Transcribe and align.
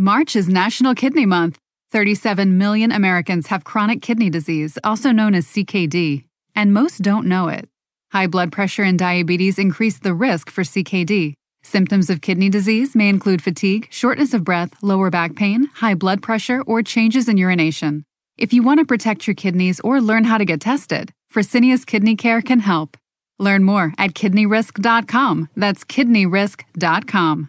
March 0.00 0.36
is 0.36 0.48
National 0.48 0.94
Kidney 0.94 1.26
Month. 1.26 1.58
37 1.90 2.56
million 2.56 2.92
Americans 2.92 3.48
have 3.48 3.64
chronic 3.64 4.00
kidney 4.00 4.30
disease, 4.30 4.78
also 4.84 5.10
known 5.10 5.34
as 5.34 5.44
CKD, 5.46 6.22
and 6.54 6.72
most 6.72 7.02
don't 7.02 7.26
know 7.26 7.48
it. 7.48 7.68
High 8.12 8.28
blood 8.28 8.52
pressure 8.52 8.84
and 8.84 8.96
diabetes 8.96 9.58
increase 9.58 9.98
the 9.98 10.14
risk 10.14 10.50
for 10.50 10.62
CKD. 10.62 11.34
Symptoms 11.64 12.10
of 12.10 12.20
kidney 12.20 12.48
disease 12.48 12.94
may 12.94 13.08
include 13.08 13.42
fatigue, 13.42 13.88
shortness 13.90 14.32
of 14.32 14.44
breath, 14.44 14.70
lower 14.84 15.10
back 15.10 15.34
pain, 15.34 15.66
high 15.74 15.94
blood 15.94 16.22
pressure, 16.22 16.62
or 16.62 16.80
changes 16.80 17.28
in 17.28 17.36
urination. 17.36 18.04
If 18.36 18.52
you 18.52 18.62
want 18.62 18.78
to 18.78 18.86
protect 18.86 19.26
your 19.26 19.34
kidneys 19.34 19.80
or 19.80 20.00
learn 20.00 20.22
how 20.22 20.38
to 20.38 20.44
get 20.44 20.60
tested, 20.60 21.10
Fresenius 21.34 21.84
Kidney 21.84 22.14
Care 22.14 22.40
can 22.40 22.60
help. 22.60 22.96
Learn 23.40 23.64
more 23.64 23.94
at 23.98 24.14
kidneyrisk.com. 24.14 25.48
That's 25.56 25.82
kidneyrisk.com. 25.82 27.48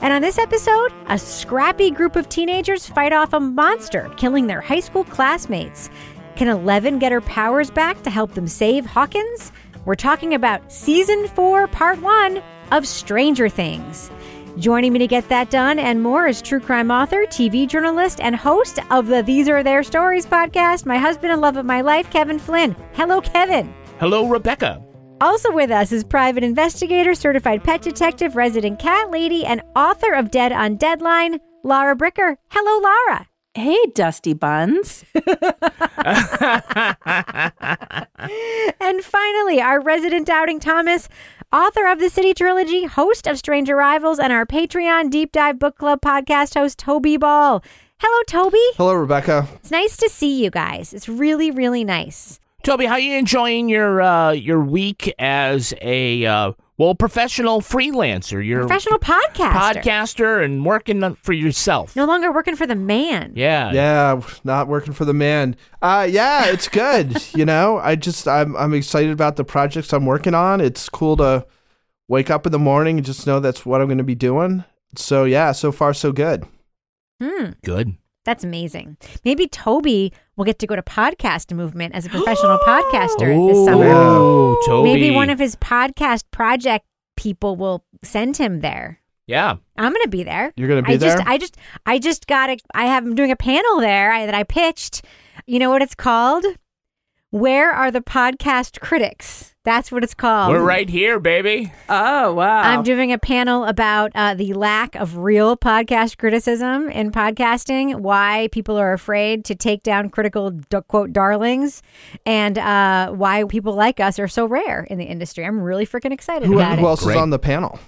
And 0.00 0.12
on 0.12 0.22
this 0.22 0.38
episode, 0.38 0.92
a 1.08 1.18
scrappy 1.18 1.90
group 1.90 2.14
of 2.14 2.28
teenagers 2.28 2.86
fight 2.86 3.12
off 3.12 3.32
a 3.32 3.40
monster, 3.40 4.10
killing 4.16 4.46
their 4.46 4.60
high 4.60 4.80
school 4.80 5.04
classmates. 5.04 5.90
Can 6.36 6.48
Eleven 6.48 7.00
get 7.00 7.10
her 7.10 7.20
powers 7.20 7.70
back 7.70 8.02
to 8.04 8.10
help 8.10 8.34
them 8.34 8.46
save 8.46 8.86
Hawkins? 8.86 9.50
We're 9.84 9.96
talking 9.96 10.34
about 10.34 10.72
season 10.72 11.26
four, 11.28 11.66
part 11.66 12.00
one 12.00 12.42
of 12.70 12.86
Stranger 12.86 13.48
Things. 13.48 14.10
Joining 14.56 14.92
me 14.92 14.98
to 15.00 15.06
get 15.06 15.28
that 15.28 15.50
done 15.50 15.78
and 15.78 16.02
more 16.02 16.26
is 16.26 16.42
true 16.42 16.60
crime 16.60 16.90
author, 16.90 17.26
TV 17.26 17.66
journalist, 17.66 18.20
and 18.20 18.36
host 18.36 18.78
of 18.90 19.06
the 19.06 19.22
These 19.22 19.48
Are 19.48 19.62
Their 19.62 19.82
Stories 19.82 20.26
podcast, 20.26 20.86
my 20.86 20.98
husband 20.98 21.32
and 21.32 21.40
love 21.40 21.56
of 21.56 21.66
my 21.66 21.80
life, 21.80 22.10
Kevin 22.10 22.38
Flynn. 22.38 22.76
Hello, 22.92 23.20
Kevin. 23.20 23.72
Hello, 23.98 24.28
Rebecca. 24.28 24.82
Also 25.20 25.52
with 25.52 25.70
us 25.70 25.90
is 25.90 26.04
private 26.04 26.44
investigator, 26.44 27.14
certified 27.14 27.64
pet 27.64 27.82
detective, 27.82 28.36
resident 28.36 28.78
cat 28.78 29.10
lady, 29.10 29.44
and 29.44 29.62
author 29.74 30.12
of 30.12 30.30
Dead 30.30 30.52
on 30.52 30.76
Deadline, 30.76 31.40
Laura 31.64 31.96
Bricker. 31.96 32.36
Hello, 32.50 32.80
Laura. 32.80 33.26
Hey, 33.54 33.78
Dusty 33.94 34.34
Buns. 34.34 35.04
and 35.14 35.24
finally, 39.02 39.60
our 39.60 39.80
resident 39.80 40.28
doubting 40.28 40.60
Thomas, 40.60 41.08
author 41.52 41.88
of 41.88 41.98
the 41.98 42.10
City 42.10 42.32
Trilogy, 42.32 42.84
host 42.84 43.26
of 43.26 43.38
Strange 43.38 43.68
Arrivals, 43.68 44.20
and 44.20 44.32
our 44.32 44.46
Patreon 44.46 45.10
Deep 45.10 45.32
Dive 45.32 45.58
Book 45.58 45.76
Club 45.76 46.00
podcast 46.00 46.54
host, 46.54 46.78
Toby 46.78 47.16
Ball. 47.16 47.64
Hello, 48.00 48.22
Toby. 48.28 48.62
Hello, 48.76 48.94
Rebecca. 48.94 49.48
It's 49.56 49.72
nice 49.72 49.96
to 49.96 50.08
see 50.08 50.40
you 50.40 50.50
guys. 50.50 50.94
It's 50.94 51.08
really, 51.08 51.50
really 51.50 51.82
nice. 51.82 52.38
Toby, 52.68 52.84
how 52.84 52.92
are 52.92 53.00
you 53.00 53.16
enjoying 53.16 53.70
your 53.70 54.02
uh, 54.02 54.30
your 54.32 54.62
week 54.62 55.10
as 55.18 55.72
a 55.80 56.26
uh, 56.26 56.52
well 56.76 56.94
professional 56.94 57.62
freelancer? 57.62 58.46
You're 58.46 58.60
Professional 58.60 58.98
podcaster. 58.98 59.82
podcaster 59.82 60.44
and 60.44 60.66
working 60.66 61.14
for 61.14 61.32
yourself. 61.32 61.96
No 61.96 62.04
longer 62.04 62.30
working 62.30 62.56
for 62.56 62.66
the 62.66 62.74
man. 62.74 63.32
Yeah. 63.34 63.72
Yeah, 63.72 64.20
not 64.44 64.68
working 64.68 64.92
for 64.92 65.06
the 65.06 65.14
man. 65.14 65.56
Uh, 65.80 66.06
yeah, 66.10 66.50
it's 66.50 66.68
good. 66.68 67.16
you 67.34 67.46
know, 67.46 67.78
I 67.78 67.96
just 67.96 68.28
I'm 68.28 68.54
I'm 68.54 68.74
excited 68.74 69.12
about 69.12 69.36
the 69.36 69.44
projects 69.44 69.94
I'm 69.94 70.04
working 70.04 70.34
on. 70.34 70.60
It's 70.60 70.90
cool 70.90 71.16
to 71.16 71.46
wake 72.06 72.28
up 72.28 72.44
in 72.44 72.52
the 72.52 72.58
morning 72.58 72.98
and 72.98 73.06
just 73.06 73.26
know 73.26 73.40
that's 73.40 73.64
what 73.64 73.80
I'm 73.80 73.86
going 73.86 73.96
to 73.96 74.04
be 74.04 74.14
doing. 74.14 74.62
So 74.94 75.24
yeah, 75.24 75.52
so 75.52 75.72
far 75.72 75.94
so 75.94 76.12
good. 76.12 76.44
Hmm. 77.18 77.52
Good. 77.64 77.96
That's 78.28 78.44
amazing. 78.44 78.98
Maybe 79.24 79.46
Toby 79.46 80.12
will 80.36 80.44
get 80.44 80.58
to 80.58 80.66
go 80.66 80.76
to 80.76 80.82
podcast 80.82 81.50
movement 81.56 81.94
as 81.94 82.04
a 82.04 82.10
professional 82.10 82.58
podcaster 82.66 83.48
this 83.48 83.64
summer. 83.64 83.86
Oh, 83.88 84.62
Toby. 84.66 84.92
Maybe 84.92 85.10
one 85.10 85.30
of 85.30 85.38
his 85.38 85.56
podcast 85.56 86.24
project 86.30 86.84
people 87.16 87.56
will 87.56 87.86
send 88.04 88.36
him 88.36 88.60
there. 88.60 89.00
Yeah. 89.26 89.56
I'm 89.78 89.94
gonna 89.94 90.08
be 90.08 90.24
there. 90.24 90.52
You're 90.56 90.68
gonna 90.68 90.82
be 90.82 90.92
I 90.92 90.96
there. 90.98 91.16
Just, 91.16 91.26
I 91.26 91.38
just, 91.38 91.56
I 91.86 91.98
just 91.98 92.26
got. 92.26 92.50
A, 92.50 92.58
I 92.74 92.84
have. 92.84 93.02
I'm 93.02 93.14
doing 93.14 93.30
a 93.30 93.36
panel 93.36 93.80
there 93.80 94.12
I, 94.12 94.26
that 94.26 94.34
I 94.34 94.42
pitched. 94.42 95.06
You 95.46 95.58
know 95.58 95.70
what 95.70 95.80
it's 95.80 95.94
called? 95.94 96.44
Where 97.30 97.70
are 97.70 97.90
the 97.90 98.00
podcast 98.00 98.80
critics? 98.80 99.54
That's 99.62 99.92
what 99.92 100.02
it's 100.02 100.14
called. 100.14 100.50
We're 100.50 100.62
right 100.62 100.88
here, 100.88 101.20
baby. 101.20 101.70
Oh, 101.86 102.32
wow. 102.32 102.60
I'm 102.62 102.82
doing 102.82 103.12
a 103.12 103.18
panel 103.18 103.64
about 103.64 104.12
uh, 104.14 104.32
the 104.32 104.54
lack 104.54 104.94
of 104.94 105.18
real 105.18 105.54
podcast 105.54 106.16
criticism 106.16 106.88
in 106.88 107.12
podcasting, 107.12 107.96
why 107.96 108.48
people 108.50 108.78
are 108.78 108.94
afraid 108.94 109.44
to 109.44 109.54
take 109.54 109.82
down 109.82 110.08
critical 110.08 110.52
d- 110.52 110.78
quote 110.88 111.12
darlings, 111.12 111.82
and 112.24 112.56
uh, 112.56 113.10
why 113.10 113.44
people 113.44 113.74
like 113.74 114.00
us 114.00 114.18
are 114.18 114.28
so 114.28 114.46
rare 114.46 114.84
in 114.84 114.96
the 114.96 115.04
industry. 115.04 115.44
I'm 115.44 115.60
really 115.60 115.86
freaking 115.86 116.12
excited 116.12 116.46
Who, 116.46 116.54
about 116.54 116.78
who 116.78 116.86
it. 116.86 116.88
else 116.88 117.04
Great. 117.04 117.16
is 117.16 117.20
on 117.20 117.28
the 117.28 117.38
panel? 117.38 117.78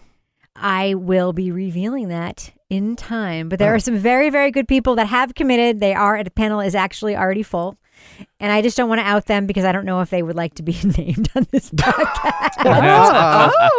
I 0.54 0.92
will 0.92 1.32
be 1.32 1.50
revealing 1.50 2.08
that 2.08 2.52
in 2.68 2.94
time. 2.94 3.48
But 3.48 3.58
Oh. 3.62 3.64
there 3.64 3.74
are 3.74 3.78
some 3.78 3.96
very, 3.96 4.28
very 4.28 4.50
good 4.50 4.68
people 4.68 4.96
that 4.96 5.06
have 5.06 5.34
committed. 5.34 5.80
They 5.80 5.94
are, 5.94 6.22
the 6.22 6.30
panel 6.30 6.60
is 6.60 6.74
actually 6.74 7.16
already 7.16 7.42
full. 7.42 7.78
And 8.38 8.52
I 8.52 8.62
just 8.62 8.76
don't 8.76 8.88
want 8.88 9.00
to 9.00 9.06
out 9.06 9.26
them 9.26 9.46
because 9.46 9.64
I 9.64 9.72
don't 9.72 9.84
know 9.84 10.00
if 10.00 10.10
they 10.10 10.22
would 10.22 10.36
like 10.36 10.54
to 10.54 10.62
be 10.62 10.72
named 10.98 11.28
on 11.34 11.46
this 11.50 11.70
podcast. 11.74 12.50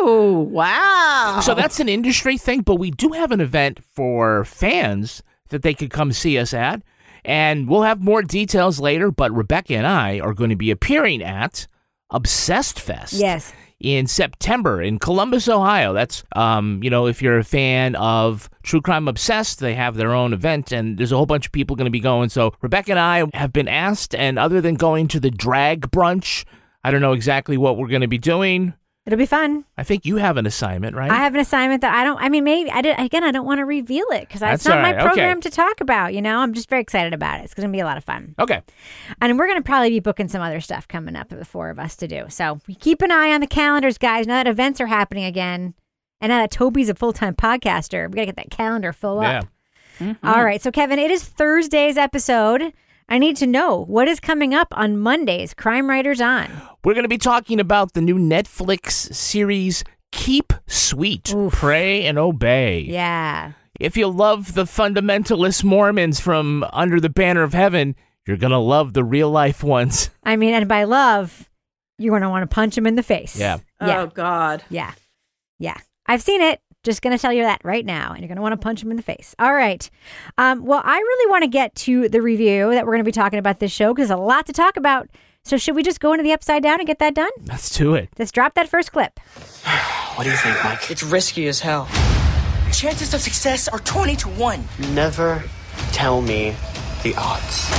Oh, 0.02 0.48
wow. 0.50 1.40
So 1.44 1.54
that's 1.54 1.80
an 1.80 1.90
industry 1.90 2.38
thing, 2.38 2.62
but 2.62 2.76
we 2.76 2.92
do 2.92 3.10
have 3.10 3.32
an 3.32 3.42
event 3.42 3.84
for 3.84 4.46
fans 4.46 5.22
that 5.50 5.62
they 5.62 5.74
could 5.74 5.90
come 5.92 6.12
see 6.12 6.38
us 6.38 6.54
at. 6.54 6.82
And 7.24 7.68
we'll 7.68 7.84
have 7.84 8.02
more 8.02 8.24
details 8.24 8.80
later, 8.80 9.12
but 9.12 9.32
Rebecca 9.32 9.76
and 9.76 9.86
I 9.86 10.20
are 10.20 10.34
going 10.34 10.50
to 10.50 10.56
be 10.56 10.72
appearing 10.72 11.22
at 11.22 11.68
Obsessed 12.10 12.80
Fest. 12.80 13.14
yes. 13.14 13.54
In 13.82 14.08
September 14.08 14.82
in 14.82 15.00
Columbus, 15.00 15.48
Ohio. 15.48 15.94
That's 15.94 16.24
um, 16.36 16.82
you 16.84 16.90
know, 16.90 17.08
if 17.08 17.22
you're 17.22 17.40
a 17.40 17.44
fan 17.44 17.96
of 17.96 18.50
True 18.64 18.82
Crime 18.82 19.08
Obsessed, 19.08 19.60
they 19.60 19.74
have 19.74 19.96
their 19.96 20.14
own 20.14 20.34
event 20.34 20.72
and 20.72 20.98
there's 20.98 21.12
a 21.12 21.18
whole 21.18 21.26
bunch 21.26 21.48
of 21.48 21.52
people 21.52 21.76
going 21.76 21.86
to 21.86 21.92
be 21.92 22.00
going. 22.00 22.30
So 22.30 22.54
Rebecca 22.62 22.92
and 22.92 23.00
I 23.00 23.26
have 23.34 23.52
been 23.52 23.68
asked 23.68 24.16
and 24.16 24.38
other 24.40 24.62
than 24.62 24.76
going 24.76 25.08
to 25.10 25.20
the 25.20 25.32
drag 25.32 25.92
brunch, 25.92 26.46
I 26.84 26.92
don't 26.92 27.02
know 27.02 27.14
exactly 27.14 27.58
what 27.58 27.78
we're 27.78 27.88
going 27.88 28.02
to 28.02 28.08
be 28.08 28.18
doing. 28.18 28.74
It'll 29.06 29.18
be 29.18 29.26
fun. 29.26 29.66
I 29.80 29.84
think 29.84 30.06
you 30.06 30.18
have 30.18 30.38
an 30.38 30.46
assignment, 30.46 30.96
right? 30.96 31.10
I 31.10 31.16
have 31.16 31.34
an 31.34 31.40
assignment 31.40 31.82
that 31.82 31.92
I 31.96 32.04
don't. 32.04 32.18
I 32.22 32.30
mean, 32.30 32.44
maybe 32.44 32.70
I 32.70 32.82
did. 32.84 33.00
Again, 33.00 33.24
I 33.24 33.32
don't 33.32 33.48
want 33.48 33.58
to 33.58 33.66
reveal 33.66 34.06
it 34.12 34.22
because 34.22 34.42
That's 34.42 34.62
it's 34.62 34.68
not 34.68 34.78
all 34.78 34.84
my 34.84 34.92
right, 34.92 35.00
okay. 35.00 35.08
program 35.08 35.42
to 35.42 35.50
talk 35.50 35.82
about. 35.82 36.14
You 36.14 36.22
know, 36.22 36.38
I'm 36.38 36.54
just 36.54 36.70
very 36.70 36.84
excited 36.84 37.12
about 37.12 37.40
it. 37.40 37.46
It's 37.46 37.56
going 37.56 37.68
to 37.68 37.72
be 37.72 37.80
a 37.80 37.86
lot 37.86 37.98
of 37.98 38.04
fun, 38.04 38.36
okay. 38.38 38.62
and 39.20 39.40
we're 39.40 39.48
going 39.48 39.58
to 39.58 39.64
probably 39.66 39.90
be 39.90 40.00
booking 40.02 40.28
some 40.28 40.44
other 40.44 40.62
stuff 40.62 40.88
coming 40.88 41.16
up. 41.16 41.30
For 41.30 41.36
the 41.36 41.46
four 41.46 41.72
of 41.72 41.80
us 41.80 41.96
to 41.96 42.08
do. 42.08 42.26
So 42.30 42.60
keep 42.80 43.02
an 43.02 43.12
eye 43.12 43.32
on 43.32 43.42
the 43.42 43.48
calendars, 43.48 43.98
guys. 43.98 44.28
Now 44.28 44.36
that 44.44 44.48
events 44.48 44.80
are 44.80 44.86
happening 44.88 45.24
again, 45.24 45.74
and 46.20 46.30
now 46.30 46.38
that 46.42 46.52
Toby's 46.52 46.90
a 46.90 46.94
full 46.94 47.12
time 47.14 47.34
podcaster, 47.34 48.08
we 48.08 48.16
got 48.16 48.22
to 48.22 48.26
get 48.28 48.36
that 48.36 48.52
calendar 48.52 48.94
full 48.94 49.24
Yeah. 49.24 49.40
up. 50.02 50.18
All 50.24 50.44
right. 50.46 50.62
So 50.62 50.72
Kevin, 50.72 51.00
it 51.00 51.10
is 51.10 51.24
Thursday's 51.24 51.98
episode. 51.98 52.74
I 53.12 53.18
need 53.18 53.36
to 53.38 53.46
know 53.46 53.84
what 53.90 54.08
is 54.08 54.22
coming 54.22 54.54
up 54.54 54.70
on 54.72 54.98
Mondays. 54.98 55.54
Crime 55.54 55.90
Writers 55.90 56.22
on. 56.22 56.50
We're 56.86 56.94
going 56.94 57.04
to 57.04 57.10
be 57.10 57.18
talking 57.18 57.60
about 57.60 57.92
the 57.94 58.00
new 58.00 58.16
Netflix 58.16 59.14
series 59.14 59.84
Keep 60.14 60.54
Sweet, 60.66 61.34
Oof. 61.34 61.52
Pray 61.52 62.06
and 62.06 62.18
Obey. 62.18 62.80
Yeah. 62.80 63.52
If 63.82 63.98
you 63.98 64.08
love 64.08 64.54
the 64.54 64.64
fundamentalist 64.64 65.62
Mormons 65.66 66.22
from 66.22 66.64
Under 66.72 67.02
the 67.02 67.10
Banner 67.10 67.44
of 67.44 67.54
Heaven, 67.54 67.98
you're 68.26 68.38
going 68.38 68.52
to 68.52 68.58
love 68.58 68.94
the 68.94 69.04
real 69.04 69.30
life 69.30 69.62
ones. 69.62 70.10
I 70.24 70.38
mean, 70.38 70.54
and 70.54 70.70
by 70.70 70.86
love, 70.86 71.50
you're 71.98 72.12
going 72.12 72.22
to 72.22 72.30
want 72.30 72.50
to 72.50 72.56
punch 72.56 72.78
him 72.78 72.88
in 72.88 72.96
the 72.96 73.04
face. 73.04 73.38
Yeah. 73.38 73.58
Yeah. 73.82 74.04
Oh, 74.04 74.08
God. 74.08 74.64
Yeah. 74.70 74.94
Yeah. 75.60 75.76
I've 76.06 76.22
seen 76.22 76.40
it. 76.40 76.62
Just 76.84 77.04
going 77.04 77.16
to 77.16 77.22
tell 77.22 77.32
you 77.32 77.44
that 77.44 77.62
right 77.64 77.86
now, 77.86 78.10
and 78.12 78.20
you're 78.22 78.28
going 78.28 78.38
to 78.38 78.42
want 78.42 78.54
to 78.54 78.58
punch 78.58 78.82
him 78.82 78.90
in 78.90 78.98
the 78.98 79.04
face. 79.04 79.36
All 79.38 79.54
right. 79.54 79.88
Um, 80.40 80.66
well, 80.66 80.82
I 80.84 80.98
really 80.98 81.30
want 81.30 81.44
to 81.44 81.48
get 81.48 81.76
to 81.76 82.10
the 82.10 82.24
review 82.24 82.72
that 82.72 82.86
we're 82.86 82.94
going 82.94 83.04
to 83.04 83.08
be 83.08 83.12
talking 83.12 83.38
about 83.38 83.60
this 83.60 83.72
show 83.72 83.94
because 83.94 84.10
there's 84.10 84.20
a 84.20 84.24
lot 84.24 84.48
to 84.48 84.54
talk 84.54 84.78
about. 84.78 85.08
So, 85.44 85.58
should 85.58 85.76
we 85.76 85.84
just 85.84 86.00
go 86.00 86.12
into 86.14 86.24
the 86.24 86.34
upside 86.34 86.64
down 86.64 86.80
and 86.80 86.88
get 86.88 86.98
that 86.98 87.14
done? 87.14 87.30
Let's 87.48 87.70
do 87.70 87.94
it. 87.94 88.10
Let's 88.18 88.32
drop 88.32 88.56
that 88.56 88.68
first 88.70 88.92
clip. 88.92 89.20
What 90.16 90.26
do 90.26 90.30
you 90.30 90.36
think, 90.36 90.62
Mike? 90.62 90.92
It's 90.92 91.04
risky 91.04 91.48
as 91.48 91.62
hell. 91.62 91.88
Chances 92.74 93.14
of 93.14 93.22
success 93.22 93.70
are 93.70 93.80
20 93.80 94.18
to 94.18 94.28
1. 94.30 94.64
Never 94.94 95.42
tell 95.94 96.22
me 96.22 96.54
the 97.02 97.16
odds. 97.18 97.70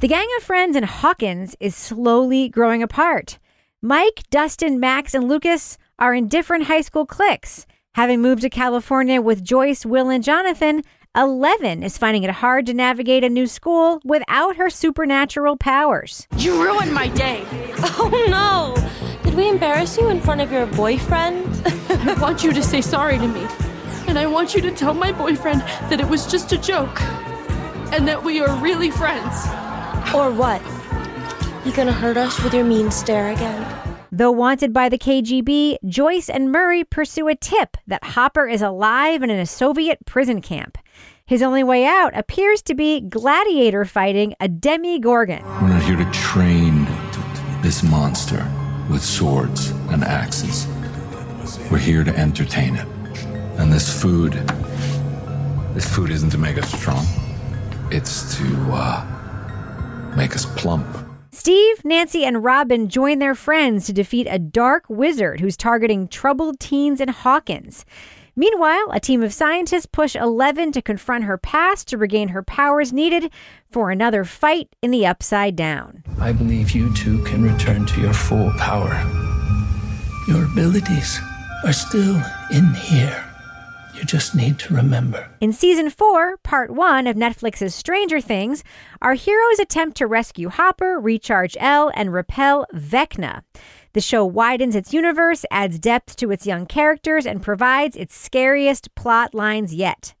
The 0.00 0.08
gang 0.08 0.28
of 0.36 0.42
friends 0.42 0.76
in 0.76 0.82
Hawkins 0.82 1.56
is 1.58 1.74
slowly 1.74 2.50
growing 2.50 2.82
apart. 2.82 3.38
Mike, 3.80 4.24
Dustin, 4.30 4.78
Max, 4.78 5.14
and 5.14 5.26
Lucas 5.26 5.78
are 5.98 6.14
in 6.14 6.28
different 6.28 6.64
high 6.64 6.82
school 6.82 7.06
cliques. 7.06 7.66
Having 7.96 8.20
moved 8.20 8.42
to 8.42 8.50
California 8.50 9.22
with 9.22 9.42
Joyce, 9.42 9.86
Will, 9.86 10.10
and 10.10 10.22
Jonathan, 10.22 10.82
Eleven 11.16 11.82
is 11.82 11.96
finding 11.96 12.24
it 12.24 12.30
hard 12.30 12.66
to 12.66 12.74
navigate 12.74 13.24
a 13.24 13.30
new 13.30 13.46
school 13.46 14.02
without 14.04 14.56
her 14.56 14.68
supernatural 14.68 15.56
powers. 15.56 16.28
You 16.36 16.62
ruined 16.62 16.92
my 16.92 17.08
day. 17.08 17.42
Oh 17.98 18.10
no! 18.28 19.22
Did 19.24 19.32
we 19.32 19.48
embarrass 19.48 19.96
you 19.96 20.10
in 20.10 20.20
front 20.20 20.42
of 20.42 20.52
your 20.52 20.66
boyfriend? 20.66 21.46
I 21.88 22.14
want 22.20 22.44
you 22.44 22.52
to 22.52 22.62
say 22.62 22.82
sorry 22.82 23.16
to 23.16 23.28
me. 23.28 23.46
And 24.08 24.18
I 24.18 24.26
want 24.26 24.54
you 24.54 24.60
to 24.60 24.70
tell 24.70 24.92
my 24.92 25.10
boyfriend 25.10 25.62
that 25.88 25.98
it 25.98 26.06
was 26.06 26.26
just 26.26 26.52
a 26.52 26.58
joke. 26.58 27.00
And 27.94 28.06
that 28.06 28.22
we 28.22 28.40
are 28.40 28.54
really 28.62 28.90
friends. 28.90 29.46
Or 30.14 30.30
what? 30.30 30.60
You 31.64 31.72
gonna 31.72 31.92
hurt 31.92 32.18
us 32.18 32.42
with 32.42 32.52
your 32.52 32.64
mean 32.64 32.90
stare 32.90 33.30
again? 33.30 33.85
Though 34.16 34.30
wanted 34.30 34.72
by 34.72 34.88
the 34.88 34.96
KGB, 34.96 35.76
Joyce 35.84 36.30
and 36.30 36.50
Murray 36.50 36.84
pursue 36.84 37.28
a 37.28 37.34
tip 37.34 37.76
that 37.86 38.02
Hopper 38.02 38.48
is 38.48 38.62
alive 38.62 39.20
and 39.20 39.30
in 39.30 39.38
a 39.38 39.44
Soviet 39.44 39.98
prison 40.06 40.40
camp. 40.40 40.78
His 41.26 41.42
only 41.42 41.62
way 41.62 41.84
out 41.84 42.16
appears 42.16 42.62
to 42.62 42.74
be 42.74 43.02
gladiator 43.02 43.84
fighting 43.84 44.32
a 44.40 44.48
Demogorgon. 44.48 45.44
We're 45.60 45.68
not 45.68 45.82
here 45.82 45.96
to 45.96 46.10
train 46.12 46.86
this 47.60 47.82
monster 47.82 48.50
with 48.90 49.04
swords 49.04 49.68
and 49.90 50.02
axes. 50.02 50.66
We're 51.70 51.76
here 51.76 52.02
to 52.02 52.16
entertain 52.16 52.76
it. 52.76 52.88
And 53.58 53.70
this 53.70 54.00
food, 54.00 54.32
this 55.74 55.94
food 55.94 56.08
isn't 56.08 56.30
to 56.30 56.38
make 56.38 56.56
us 56.56 56.72
strong. 56.72 57.04
It's 57.90 58.34
to 58.38 58.46
uh, 58.72 60.14
make 60.16 60.34
us 60.34 60.46
plump. 60.46 61.05
Steve, 61.46 61.84
Nancy, 61.84 62.24
and 62.24 62.42
Robin 62.42 62.88
join 62.88 63.20
their 63.20 63.36
friends 63.36 63.86
to 63.86 63.92
defeat 63.92 64.26
a 64.28 64.36
dark 64.36 64.84
wizard 64.88 65.38
who's 65.38 65.56
targeting 65.56 66.08
troubled 66.08 66.58
teens 66.58 67.00
in 67.00 67.06
Hawkins. 67.06 67.84
Meanwhile, 68.34 68.88
a 68.90 68.98
team 68.98 69.22
of 69.22 69.32
scientists 69.32 69.86
push 69.86 70.16
Eleven 70.16 70.72
to 70.72 70.82
confront 70.82 71.22
her 71.22 71.38
past 71.38 71.86
to 71.86 71.98
regain 71.98 72.30
her 72.30 72.42
powers 72.42 72.92
needed 72.92 73.30
for 73.70 73.92
another 73.92 74.24
fight 74.24 74.74
in 74.82 74.90
the 74.90 75.06
Upside 75.06 75.54
Down. 75.54 76.02
I 76.18 76.32
believe 76.32 76.72
you 76.72 76.92
two 76.94 77.22
can 77.22 77.44
return 77.44 77.86
to 77.86 78.00
your 78.00 78.12
full 78.12 78.50
power. 78.58 78.90
Your 80.26 80.46
abilities 80.46 81.20
are 81.64 81.72
still 81.72 82.20
in 82.50 82.74
here. 82.74 83.25
You 83.96 84.04
just 84.04 84.34
need 84.34 84.58
to 84.58 84.74
remember. 84.74 85.30
In 85.40 85.54
season 85.54 85.88
four, 85.88 86.36
part 86.38 86.70
one 86.70 87.06
of 87.06 87.16
Netflix's 87.16 87.74
Stranger 87.74 88.20
Things, 88.20 88.62
our 89.00 89.14
heroes 89.14 89.58
attempt 89.58 89.96
to 89.96 90.06
rescue 90.06 90.50
Hopper, 90.50 91.00
recharge 91.00 91.56
El, 91.58 91.90
and 91.94 92.12
repel 92.12 92.66
Vecna. 92.74 93.42
The 93.94 94.02
show 94.02 94.26
widens 94.26 94.76
its 94.76 94.92
universe, 94.92 95.46
adds 95.50 95.78
depth 95.78 96.16
to 96.16 96.30
its 96.30 96.46
young 96.46 96.66
characters, 96.66 97.24
and 97.24 97.42
provides 97.42 97.96
its 97.96 98.14
scariest 98.14 98.94
plot 98.94 99.34
lines 99.34 99.72
yet. 99.72 100.14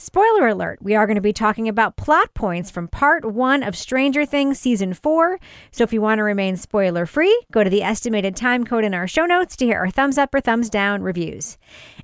Spoiler 0.00 0.46
alert, 0.46 0.78
we 0.80 0.94
are 0.94 1.08
going 1.08 1.16
to 1.16 1.20
be 1.20 1.32
talking 1.32 1.68
about 1.68 1.96
plot 1.96 2.32
points 2.32 2.70
from 2.70 2.86
part 2.86 3.24
one 3.24 3.64
of 3.64 3.76
Stranger 3.76 4.24
Things 4.24 4.56
season 4.56 4.94
four. 4.94 5.40
So 5.72 5.82
if 5.82 5.92
you 5.92 6.00
want 6.00 6.20
to 6.20 6.22
remain 6.22 6.56
spoiler 6.56 7.04
free, 7.04 7.36
go 7.50 7.64
to 7.64 7.70
the 7.70 7.82
estimated 7.82 8.36
time 8.36 8.64
code 8.64 8.84
in 8.84 8.94
our 8.94 9.08
show 9.08 9.26
notes 9.26 9.56
to 9.56 9.64
hear 9.64 9.80
our 9.80 9.90
thumbs 9.90 10.16
up 10.16 10.32
or 10.32 10.40
thumbs 10.40 10.70
down 10.70 11.02
reviews. 11.02 11.58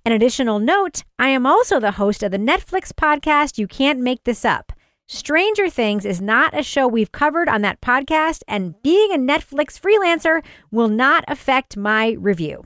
An 0.04 0.10
additional 0.10 0.58
note 0.58 1.04
I 1.20 1.28
am 1.28 1.46
also 1.46 1.78
the 1.78 1.92
host 1.92 2.24
of 2.24 2.32
the 2.32 2.36
Netflix 2.36 2.92
podcast 2.92 3.58
You 3.58 3.68
Can't 3.68 4.00
Make 4.00 4.24
This 4.24 4.44
Up. 4.44 4.72
Stranger 5.06 5.70
Things 5.70 6.04
is 6.04 6.20
not 6.20 6.58
a 6.58 6.64
show 6.64 6.88
we've 6.88 7.12
covered 7.12 7.48
on 7.48 7.62
that 7.62 7.80
podcast, 7.80 8.42
and 8.48 8.74
being 8.82 9.12
a 9.12 9.18
Netflix 9.18 9.78
freelancer 9.78 10.42
will 10.72 10.88
not 10.88 11.24
affect 11.28 11.76
my 11.76 12.16
review. 12.18 12.64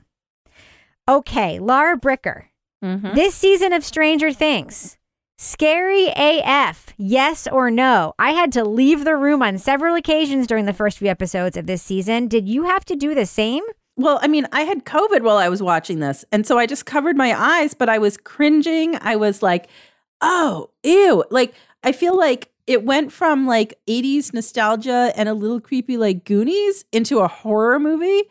Okay, 1.07 1.59
Laura 1.59 1.99
Bricker. 1.99 2.45
Mm-hmm. 2.83 3.13
This 3.13 3.35
season 3.35 3.73
of 3.73 3.83
Stranger 3.83 4.31
Things, 4.31 4.97
scary 5.41 6.11
AF, 6.17 6.87
yes 6.97 7.47
or 7.47 7.71
no? 7.71 8.13
I 8.19 8.31
had 8.31 8.51
to 8.51 8.65
leave 8.65 9.05
the 9.05 9.15
room 9.15 9.41
on 9.41 9.57
several 9.57 9.95
occasions 9.95 10.47
during 10.47 10.65
the 10.65 10.73
first 10.73 10.97
few 10.97 11.07
episodes 11.07 11.55
of 11.55 11.65
this 11.65 11.81
season. 11.81 12.27
Did 12.27 12.49
you 12.49 12.65
have 12.65 12.83
to 12.85 12.95
do 12.97 13.15
the 13.15 13.25
same? 13.25 13.63
Well, 13.95 14.19
I 14.21 14.27
mean, 14.27 14.47
I 14.51 14.63
had 14.63 14.83
COVID 14.83 15.21
while 15.21 15.37
I 15.37 15.47
was 15.47 15.63
watching 15.63 16.01
this. 16.01 16.25
And 16.33 16.45
so 16.45 16.57
I 16.57 16.65
just 16.65 16.85
covered 16.85 17.15
my 17.15 17.33
eyes, 17.33 17.73
but 17.73 17.87
I 17.87 17.99
was 17.99 18.17
cringing. 18.17 18.97
I 18.99 19.15
was 19.15 19.41
like, 19.41 19.69
oh, 20.19 20.71
ew. 20.83 21.23
Like, 21.31 21.53
I 21.85 21.93
feel 21.93 22.17
like 22.17 22.51
it 22.67 22.83
went 22.83 23.13
from 23.13 23.47
like 23.47 23.79
80s 23.87 24.33
nostalgia 24.33 25.13
and 25.15 25.29
a 25.29 25.33
little 25.33 25.61
creepy 25.61 25.95
like 25.95 26.25
Goonies 26.25 26.83
into 26.91 27.19
a 27.19 27.29
horror 27.29 27.79
movie. 27.79 28.23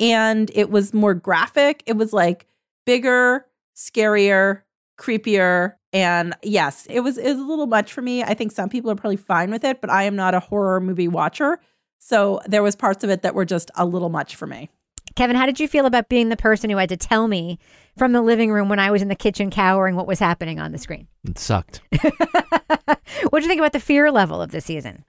And 0.00 0.50
it 0.52 0.70
was 0.70 0.92
more 0.92 1.14
graphic. 1.14 1.84
It 1.86 1.96
was 1.96 2.12
like 2.12 2.48
bigger, 2.86 3.46
scarier, 3.76 4.62
creepier. 4.98 5.74
And 5.92 6.34
yes, 6.42 6.86
it 6.90 7.00
was, 7.00 7.16
it 7.16 7.28
was 7.30 7.38
a 7.38 7.44
little 7.44 7.66
much 7.66 7.92
for 7.92 8.02
me. 8.02 8.22
I 8.22 8.34
think 8.34 8.52
some 8.52 8.68
people 8.68 8.90
are 8.90 8.96
probably 8.96 9.16
fine 9.16 9.50
with 9.50 9.64
it, 9.64 9.80
but 9.80 9.90
I 9.90 10.02
am 10.04 10.16
not 10.16 10.34
a 10.34 10.40
horror 10.40 10.80
movie 10.80 11.08
watcher. 11.08 11.60
So 11.98 12.40
there 12.46 12.62
was 12.62 12.76
parts 12.76 13.04
of 13.04 13.10
it 13.10 13.22
that 13.22 13.34
were 13.34 13.44
just 13.44 13.70
a 13.76 13.86
little 13.86 14.08
much 14.08 14.36
for 14.36 14.46
me. 14.46 14.68
Kevin, 15.14 15.36
how 15.36 15.46
did 15.46 15.58
you 15.58 15.66
feel 15.66 15.86
about 15.86 16.08
being 16.08 16.28
the 16.28 16.36
person 16.36 16.68
who 16.68 16.76
had 16.76 16.90
to 16.90 16.96
tell 16.96 17.26
me 17.26 17.58
from 17.96 18.12
the 18.12 18.20
living 18.20 18.52
room 18.52 18.68
when 18.68 18.78
I 18.78 18.90
was 18.90 19.00
in 19.00 19.08
the 19.08 19.14
kitchen 19.14 19.50
cowering 19.50 19.96
what 19.96 20.06
was 20.06 20.18
happening 20.18 20.60
on 20.60 20.72
the 20.72 20.78
screen? 20.78 21.08
It 21.24 21.38
sucked. 21.38 21.80
what 22.02 23.40
do 23.40 23.40
you 23.40 23.48
think 23.48 23.60
about 23.60 23.72
the 23.72 23.80
fear 23.80 24.10
level 24.12 24.42
of 24.42 24.50
the 24.50 24.60
season? 24.60 25.04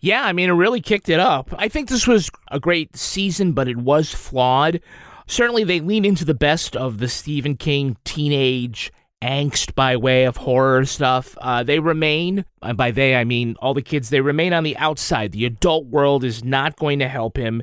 Yeah, 0.00 0.24
I 0.24 0.32
mean, 0.32 0.48
it 0.48 0.54
really 0.54 0.80
kicked 0.80 1.08
it 1.08 1.20
up. 1.20 1.52
I 1.58 1.68
think 1.68 1.88
this 1.88 2.06
was 2.06 2.30
a 2.50 2.60
great 2.60 2.96
season, 2.96 3.52
but 3.52 3.68
it 3.68 3.76
was 3.76 4.14
flawed. 4.14 4.80
Certainly, 5.26 5.64
they 5.64 5.80
lean 5.80 6.04
into 6.04 6.24
the 6.24 6.34
best 6.34 6.74
of 6.74 6.98
the 6.98 7.08
Stephen 7.08 7.56
King 7.56 7.96
teenage 8.04 8.92
angst 9.22 9.74
by 9.74 9.96
way 9.96 10.24
of 10.24 10.38
horror 10.38 10.84
stuff. 10.84 11.36
Uh, 11.40 11.62
they 11.62 11.78
remain, 11.78 12.44
and 12.62 12.76
by 12.76 12.90
they, 12.90 13.14
I 13.14 13.24
mean 13.24 13.56
all 13.60 13.74
the 13.74 13.82
kids, 13.82 14.10
they 14.10 14.20
remain 14.20 14.52
on 14.52 14.64
the 14.64 14.76
outside. 14.76 15.32
The 15.32 15.44
adult 15.44 15.86
world 15.86 16.24
is 16.24 16.44
not 16.44 16.76
going 16.76 16.98
to 17.00 17.08
help 17.08 17.36
him. 17.36 17.62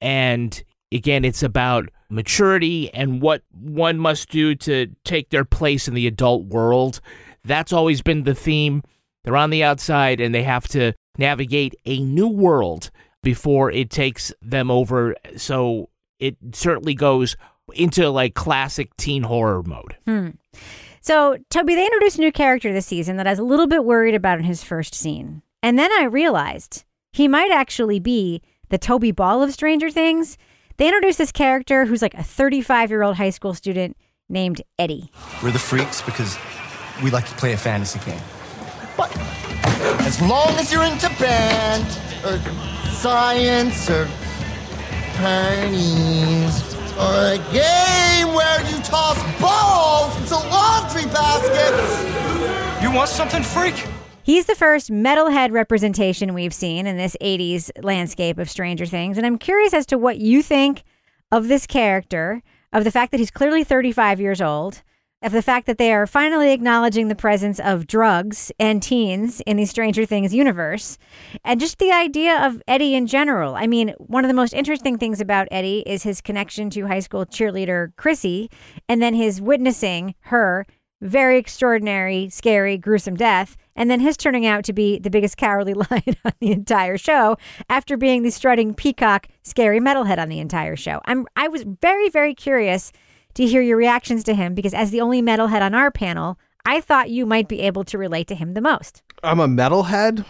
And 0.00 0.62
again, 0.92 1.24
it's 1.24 1.42
about 1.42 1.88
maturity 2.08 2.92
and 2.94 3.20
what 3.20 3.42
one 3.52 3.98
must 3.98 4.30
do 4.30 4.54
to 4.54 4.88
take 5.04 5.30
their 5.30 5.44
place 5.44 5.88
in 5.88 5.94
the 5.94 6.06
adult 6.06 6.44
world. 6.44 7.00
That's 7.44 7.72
always 7.72 8.02
been 8.02 8.22
the 8.22 8.34
theme. 8.34 8.82
They're 9.24 9.36
on 9.36 9.50
the 9.50 9.64
outside 9.64 10.20
and 10.20 10.34
they 10.34 10.44
have 10.44 10.68
to 10.68 10.92
navigate 11.18 11.74
a 11.84 11.98
new 12.00 12.28
world 12.28 12.90
before 13.22 13.72
it 13.72 13.90
takes 13.90 14.32
them 14.40 14.70
over. 14.70 15.16
So 15.36 15.88
it 16.20 16.36
certainly 16.52 16.94
goes 16.94 17.36
into 17.74 18.08
like 18.10 18.34
classic 18.34 18.96
teen 18.96 19.24
horror 19.24 19.62
mode. 19.64 19.96
Hmm. 20.06 20.30
So, 21.06 21.36
Toby, 21.50 21.76
they 21.76 21.84
introduced 21.84 22.18
a 22.18 22.20
new 22.20 22.32
character 22.32 22.72
this 22.72 22.86
season 22.86 23.16
that 23.18 23.28
I 23.28 23.30
was 23.30 23.38
a 23.38 23.44
little 23.44 23.68
bit 23.68 23.84
worried 23.84 24.16
about 24.16 24.40
in 24.40 24.44
his 24.44 24.64
first 24.64 24.92
scene. 24.92 25.40
And 25.62 25.78
then 25.78 25.92
I 25.92 26.02
realized 26.02 26.84
he 27.12 27.28
might 27.28 27.52
actually 27.52 28.00
be 28.00 28.42
the 28.70 28.76
Toby 28.76 29.12
Ball 29.12 29.40
of 29.40 29.52
Stranger 29.52 29.88
Things. 29.88 30.36
They 30.78 30.88
introduced 30.88 31.18
this 31.18 31.30
character 31.30 31.84
who's 31.84 32.02
like 32.02 32.14
a 32.14 32.24
35 32.24 32.90
year 32.90 33.04
old 33.04 33.14
high 33.14 33.30
school 33.30 33.54
student 33.54 33.96
named 34.28 34.62
Eddie. 34.80 35.12
We're 35.44 35.52
the 35.52 35.60
freaks 35.60 36.02
because 36.02 36.36
we 37.00 37.12
like 37.12 37.28
to 37.28 37.34
play 37.36 37.52
a 37.52 37.56
fantasy 37.56 38.00
game. 38.00 38.20
But 38.96 39.16
as 40.00 40.20
long 40.20 40.48
as 40.58 40.72
you're 40.72 40.82
into 40.82 41.08
band 41.20 41.86
or 42.24 42.40
science 42.90 43.88
or 43.88 44.08
parties 45.18 46.75
or 46.98 47.34
a 47.34 47.38
game 47.52 48.34
where 48.34 48.60
you 48.70 48.82
toss 48.82 49.18
balls 49.40 50.16
into 50.16 50.34
laundry 50.48 51.04
baskets. 51.12 52.82
You 52.82 52.90
want 52.90 53.10
something, 53.10 53.42
freak? 53.42 53.86
He's 54.22 54.46
the 54.46 54.54
first 54.54 54.90
metalhead 54.90 55.52
representation 55.52 56.34
we've 56.34 56.54
seen 56.54 56.86
in 56.86 56.96
this 56.96 57.16
80s 57.20 57.70
landscape 57.84 58.38
of 58.38 58.50
Stranger 58.50 58.86
Things. 58.86 59.18
And 59.18 59.26
I'm 59.26 59.38
curious 59.38 59.72
as 59.72 59.86
to 59.86 59.98
what 59.98 60.18
you 60.18 60.42
think 60.42 60.82
of 61.30 61.48
this 61.48 61.66
character, 61.66 62.42
of 62.72 62.84
the 62.84 62.90
fact 62.90 63.12
that 63.12 63.20
he's 63.20 63.30
clearly 63.30 63.62
35 63.62 64.20
years 64.20 64.40
old, 64.40 64.82
of 65.22 65.32
the 65.32 65.42
fact 65.42 65.66
that 65.66 65.78
they 65.78 65.92
are 65.92 66.06
finally 66.06 66.52
acknowledging 66.52 67.08
the 67.08 67.14
presence 67.14 67.58
of 67.60 67.86
drugs 67.86 68.52
and 68.58 68.82
teens 68.82 69.40
in 69.46 69.56
the 69.56 69.64
Stranger 69.64 70.04
Things 70.04 70.34
universe, 70.34 70.98
and 71.44 71.58
just 71.58 71.78
the 71.78 71.90
idea 71.90 72.44
of 72.44 72.62
Eddie 72.68 72.94
in 72.94 73.06
general. 73.06 73.54
I 73.54 73.66
mean, 73.66 73.94
one 73.98 74.24
of 74.24 74.28
the 74.28 74.34
most 74.34 74.52
interesting 74.52 74.98
things 74.98 75.20
about 75.20 75.48
Eddie 75.50 75.82
is 75.86 76.02
his 76.02 76.20
connection 76.20 76.70
to 76.70 76.86
high 76.86 77.00
school 77.00 77.24
cheerleader 77.24 77.94
Chrissy, 77.96 78.50
and 78.88 79.00
then 79.00 79.14
his 79.14 79.40
witnessing 79.40 80.14
her 80.20 80.66
very 81.02 81.38
extraordinary, 81.38 82.28
scary, 82.30 82.78
gruesome 82.78 83.16
death, 83.16 83.56
and 83.74 83.90
then 83.90 84.00
his 84.00 84.16
turning 84.16 84.46
out 84.46 84.64
to 84.64 84.72
be 84.72 84.98
the 84.98 85.10
biggest 85.10 85.36
cowardly 85.36 85.74
lion 85.90 86.16
on 86.24 86.32
the 86.40 86.52
entire 86.52 86.96
show 86.96 87.36
after 87.68 87.96
being 87.96 88.22
the 88.22 88.30
strutting 88.30 88.74
peacock, 88.74 89.28
scary 89.42 89.80
metalhead 89.80 90.18
on 90.18 90.28
the 90.28 90.40
entire 90.40 90.76
show. 90.76 91.00
I'm 91.04 91.26
I 91.36 91.48
was 91.48 91.64
very 91.82 92.08
very 92.08 92.34
curious 92.34 92.92
to 93.36 93.46
hear 93.46 93.62
your 93.62 93.76
reactions 93.76 94.24
to 94.24 94.34
him 94.34 94.54
because 94.54 94.74
as 94.74 94.90
the 94.90 95.00
only 95.00 95.22
metalhead 95.22 95.62
on 95.62 95.74
our 95.74 95.90
panel, 95.90 96.38
I 96.64 96.80
thought 96.80 97.10
you 97.10 97.24
might 97.26 97.48
be 97.48 97.60
able 97.60 97.84
to 97.84 97.96
relate 97.98 98.26
to 98.28 98.34
him 98.34 98.54
the 98.54 98.60
most. 98.60 99.02
I'm 99.22 99.40
a 99.40 99.46
metalhead. 99.48 100.24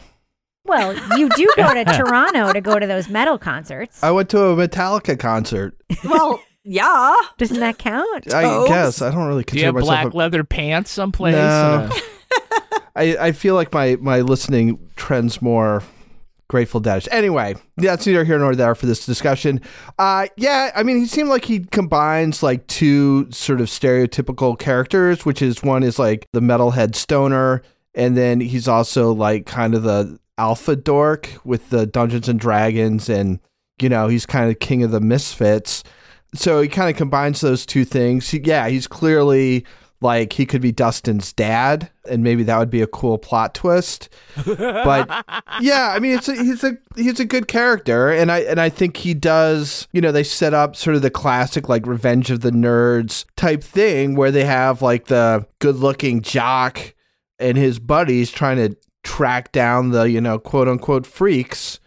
Well, 0.65 0.95
you 1.19 1.29
do 1.31 1.49
go 1.57 1.73
to 1.75 1.85
Toronto 1.85 2.53
to 2.53 2.61
go 2.61 2.79
to 2.79 2.87
those 2.87 3.09
metal 3.09 3.39
concerts. 3.39 4.03
I 4.03 4.11
went 4.11 4.29
to 4.31 4.41
a 4.43 4.57
Metallica 4.57 5.19
concert. 5.19 5.77
Well, 6.05 6.43
yeah. 6.65 7.15
Doesn't 7.39 7.61
that 7.61 7.79
count? 7.79 8.35
I 8.35 8.67
guess 8.67 9.01
I 9.01 9.11
don't 9.11 9.27
really 9.29 9.45
Do 9.45 9.59
you 9.59 9.65
have 9.67 9.75
myself 9.75 9.89
black 9.89 10.13
a- 10.13 10.17
leather 10.17 10.45
pants 10.45 10.91
someplace? 10.91 11.35
No. 11.35 11.89
Uh, 11.91 11.91
I, 12.97 13.17
I 13.29 13.33
feel 13.33 13.55
like 13.55 13.73
my 13.73 13.97
my 14.01 14.23
listening 14.23 14.79
trends 14.97 15.41
more 15.43 15.83
Grateful 16.49 16.81
Dead. 16.81 17.09
Anyway, 17.11 17.57
that's 17.77 18.07
neither 18.07 18.25
here 18.25 18.39
nor 18.39 18.55
there 18.55 18.75
for 18.75 18.87
this 18.87 19.05
discussion. 19.05 19.61
Uh, 19.99 20.29
yeah, 20.37 20.71
I 20.77 20.83
mean, 20.85 20.99
he 20.99 21.07
seemed 21.07 21.29
like 21.29 21.45
he 21.45 21.61
combines 21.61 22.43
like 22.43 22.67
two 22.69 23.31
sort 23.33 23.61
of 23.61 23.67
stereotypical 23.67 24.59
characters, 24.59 25.27
which 25.27 25.43
is 25.43 25.63
one 25.63 25.83
is 25.83 25.99
like 25.99 26.27
the 26.33 26.41
metalhead 26.41 26.95
stoner, 26.95 27.63
and 27.95 28.17
then 28.17 28.41
he's 28.41 28.69
also 28.69 29.13
like 29.13 29.47
kind 29.47 29.75
of 29.75 29.83
the 29.83 30.19
alpha 30.39 30.77
dork 30.77 31.31
with 31.45 31.71
the 31.71 31.87
Dungeons 31.87 32.29
and 32.29 32.39
Dragons, 32.39 33.09
and 33.09 33.41
you 33.81 33.89
know, 33.89 34.07
he's 34.09 34.25
kind 34.25 34.51
of 34.51 34.59
king 34.61 34.83
of 34.83 34.93
the 34.93 35.01
misfits. 35.01 35.83
So 36.35 36.61
he 36.61 36.69
kind 36.69 36.91
of 36.91 36.97
combines 36.97 37.41
those 37.41 37.67
two 37.67 37.85
things. 37.85 38.29
He, 38.29 38.41
yeah, 38.45 38.69
he's 38.69 38.87
clearly 38.87 39.65
like 40.07 40.33
he 40.33 40.47
could 40.47 40.63
be 40.63 40.73
Dustin's 40.73 41.33
dad, 41.33 41.91
and 42.09 42.23
maybe 42.23 42.45
that 42.45 42.59
would 42.59 42.71
be 42.71 42.81
a 42.81 42.87
cool 42.87 43.19
plot 43.19 43.55
twist. 43.55 44.09
But 44.47 45.09
yeah, 45.61 45.93
I 45.95 45.99
mean, 45.99 46.17
it's 46.17 46.29
a, 46.29 46.37
he's 46.37 46.63
a 46.63 46.79
he's 46.95 47.19
a 47.19 47.25
good 47.25 47.49
character, 47.49 48.11
and 48.11 48.31
I 48.31 48.39
and 48.41 48.61
I 48.61 48.69
think 48.69 48.97
he 48.97 49.13
does. 49.13 49.89
You 49.93 50.01
know, 50.01 50.13
they 50.13 50.23
set 50.23 50.55
up 50.55 50.77
sort 50.77 50.95
of 50.97 51.03
the 51.03 51.11
classic 51.11 51.69
like 51.69 51.87
Revenge 51.87 52.31
of 52.31 52.41
the 52.41 52.53
Nerds 52.53 53.27
type 53.37 53.63
thing 53.63 54.15
where 54.15 54.31
they 54.31 54.45
have 54.45 54.81
like 54.81 55.07
the 55.07 55.45
good 55.59 55.77
looking 55.77 56.23
jock 56.23 56.95
and 57.39 57.59
his 57.59 57.79
buddies 57.79 58.31
trying 58.31 58.57
to 58.57 58.77
track 59.03 59.53
down 59.53 59.91
the 59.91 60.05
you 60.05 60.21
know 60.21 60.39
quote 60.39 60.69
unquote 60.69 61.05
freaks, 61.05 61.81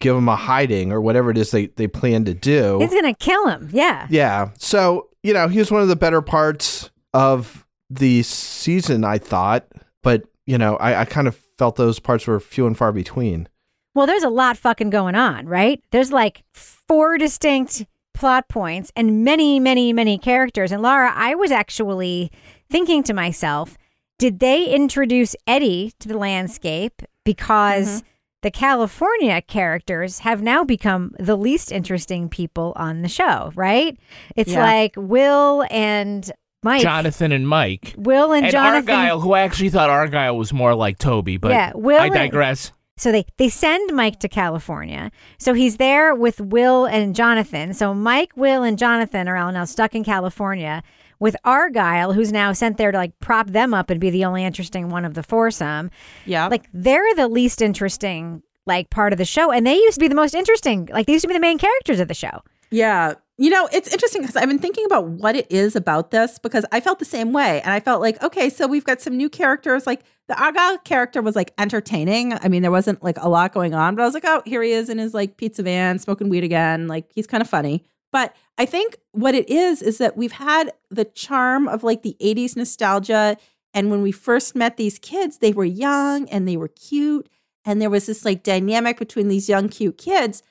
give 0.00 0.14
them 0.14 0.28
a 0.28 0.36
hiding 0.36 0.92
or 0.92 1.00
whatever 1.00 1.30
it 1.30 1.36
is 1.36 1.50
they 1.50 1.66
they 1.66 1.88
plan 1.88 2.24
to 2.26 2.34
do. 2.34 2.78
He's 2.80 2.94
gonna 2.94 3.14
kill 3.14 3.48
him. 3.48 3.68
Yeah. 3.72 4.06
Yeah. 4.08 4.50
So, 4.56 5.08
you 5.24 5.34
know, 5.34 5.48
he's 5.48 5.72
one 5.72 5.82
of 5.82 5.88
the 5.88 5.96
better 5.96 6.22
parts 6.22 6.90
of 7.16 7.66
the 7.88 8.22
season, 8.22 9.02
I 9.02 9.16
thought. 9.16 9.66
But, 10.02 10.24
you 10.44 10.58
know, 10.58 10.76
I, 10.76 11.00
I 11.00 11.04
kind 11.06 11.26
of 11.26 11.34
felt 11.56 11.76
those 11.76 11.98
parts 11.98 12.26
were 12.26 12.38
few 12.38 12.66
and 12.66 12.76
far 12.76 12.92
between. 12.92 13.48
Well, 13.94 14.06
there's 14.06 14.22
a 14.22 14.28
lot 14.28 14.58
fucking 14.58 14.90
going 14.90 15.14
on, 15.14 15.46
right? 15.46 15.82
There's 15.90 16.12
like 16.12 16.44
four 16.52 17.16
distinct 17.16 17.86
plot 18.12 18.48
points 18.48 18.92
and 18.94 19.24
many, 19.24 19.58
many, 19.58 19.94
many 19.94 20.18
characters. 20.18 20.70
And 20.72 20.82
Laura, 20.82 21.10
I 21.14 21.34
was 21.34 21.50
actually 21.50 22.30
thinking 22.68 23.02
to 23.04 23.14
myself, 23.14 23.78
did 24.18 24.38
they 24.38 24.66
introduce 24.66 25.34
Eddie 25.46 25.92
to 26.00 26.08
the 26.08 26.18
landscape 26.18 27.02
because 27.24 27.86
mm-hmm. 27.88 28.06
the 28.42 28.50
California 28.50 29.40
characters 29.40 30.20
have 30.20 30.42
now 30.42 30.64
become 30.64 31.14
the 31.18 31.36
least 31.36 31.72
interesting 31.72 32.28
people 32.28 32.74
on 32.76 33.00
the 33.00 33.08
show, 33.08 33.52
right? 33.54 33.98
It's 34.34 34.52
Yeah. 34.52 34.62
like 34.62 34.92
Will 34.96 35.66
and 35.70 36.30
Mike. 36.66 36.82
Jonathan 36.82 37.32
and 37.32 37.48
Mike. 37.48 37.94
Will 37.96 38.32
and, 38.32 38.44
and 38.46 38.52
Jonathan. 38.52 38.94
Argyle, 38.94 39.20
who 39.20 39.32
I 39.32 39.40
actually 39.42 39.70
thought 39.70 39.88
Argyle 39.88 40.36
was 40.36 40.52
more 40.52 40.74
like 40.74 40.98
Toby, 40.98 41.36
but 41.36 41.52
Yeah, 41.52 41.72
Will 41.74 42.00
I 42.00 42.06
and- 42.06 42.14
digress. 42.14 42.72
So 42.98 43.12
they 43.12 43.26
they 43.36 43.50
send 43.50 43.94
Mike 43.94 44.20
to 44.20 44.28
California. 44.28 45.10
So 45.38 45.52
he's 45.52 45.76
there 45.76 46.14
with 46.14 46.40
Will 46.40 46.86
and 46.86 47.14
Jonathan. 47.14 47.74
So 47.74 47.92
Mike, 47.92 48.30
Will, 48.36 48.62
and 48.62 48.78
Jonathan 48.78 49.28
are 49.28 49.36
all 49.36 49.52
now 49.52 49.64
stuck 49.66 49.94
in 49.94 50.02
California 50.02 50.82
with 51.18 51.36
Argyle, 51.44 52.14
who's 52.14 52.32
now 52.32 52.52
sent 52.54 52.78
there 52.78 52.92
to 52.92 52.96
like 52.96 53.12
prop 53.20 53.48
them 53.48 53.74
up 53.74 53.90
and 53.90 54.00
be 54.00 54.08
the 54.08 54.24
only 54.24 54.44
interesting 54.44 54.88
one 54.88 55.04
of 55.04 55.12
the 55.12 55.22
foursome. 55.22 55.90
Yeah. 56.24 56.46
Like 56.46 56.68
they're 56.72 57.14
the 57.16 57.28
least 57.28 57.60
interesting 57.60 58.42
like 58.64 58.88
part 58.88 59.12
of 59.12 59.18
the 59.18 59.24
show. 59.26 59.52
And 59.52 59.66
they 59.66 59.76
used 59.76 59.96
to 59.96 60.00
be 60.00 60.08
the 60.08 60.14
most 60.14 60.34
interesting. 60.34 60.88
Like 60.90 61.06
they 61.06 61.12
used 61.12 61.22
to 61.24 61.28
be 61.28 61.34
the 61.34 61.40
main 61.40 61.58
characters 61.58 62.00
of 62.00 62.08
the 62.08 62.14
show. 62.14 62.40
Yeah. 62.70 63.14
You 63.38 63.50
know, 63.50 63.68
it's 63.70 63.88
interesting 63.88 64.22
because 64.22 64.34
I've 64.34 64.48
been 64.48 64.58
thinking 64.58 64.86
about 64.86 65.08
what 65.08 65.36
it 65.36 65.46
is 65.50 65.76
about 65.76 66.10
this 66.10 66.38
because 66.38 66.64
I 66.72 66.80
felt 66.80 66.98
the 66.98 67.04
same 67.04 67.34
way. 67.34 67.60
And 67.60 67.70
I 67.70 67.80
felt 67.80 68.00
like, 68.00 68.22
okay, 68.22 68.48
so 68.48 68.66
we've 68.66 68.84
got 68.84 69.02
some 69.02 69.14
new 69.14 69.28
characters. 69.28 69.86
Like 69.86 70.04
the 70.26 70.42
Argyle 70.42 70.78
character 70.78 71.20
was 71.20 71.36
like 71.36 71.52
entertaining. 71.58 72.32
I 72.32 72.48
mean, 72.48 72.62
there 72.62 72.70
wasn't 72.70 73.02
like 73.02 73.18
a 73.20 73.28
lot 73.28 73.52
going 73.52 73.74
on, 73.74 73.94
but 73.94 74.02
I 74.02 74.04
was 74.06 74.14
like, 74.14 74.24
oh, 74.24 74.42
here 74.46 74.62
he 74.62 74.72
is 74.72 74.88
in 74.88 74.96
his 74.96 75.12
like 75.12 75.36
pizza 75.36 75.62
van 75.62 75.98
smoking 75.98 76.30
weed 76.30 76.44
again. 76.44 76.88
Like 76.88 77.12
he's 77.14 77.26
kind 77.26 77.42
of 77.42 77.48
funny. 77.48 77.84
But 78.10 78.34
I 78.56 78.64
think 78.64 78.96
what 79.12 79.34
it 79.34 79.50
is 79.50 79.82
is 79.82 79.98
that 79.98 80.16
we've 80.16 80.32
had 80.32 80.72
the 80.90 81.04
charm 81.04 81.68
of 81.68 81.84
like 81.84 82.02
the 82.02 82.16
80s 82.22 82.56
nostalgia. 82.56 83.36
And 83.74 83.90
when 83.90 84.00
we 84.00 84.12
first 84.12 84.56
met 84.56 84.78
these 84.78 84.98
kids, 84.98 85.38
they 85.38 85.52
were 85.52 85.66
young 85.66 86.26
and 86.30 86.48
they 86.48 86.56
were 86.56 86.68
cute. 86.68 87.28
And 87.66 87.82
there 87.82 87.90
was 87.90 88.06
this 88.06 88.24
like 88.24 88.42
dynamic 88.42 88.98
between 88.98 89.28
these 89.28 89.46
young, 89.46 89.68
cute 89.68 89.98
kids 89.98 90.42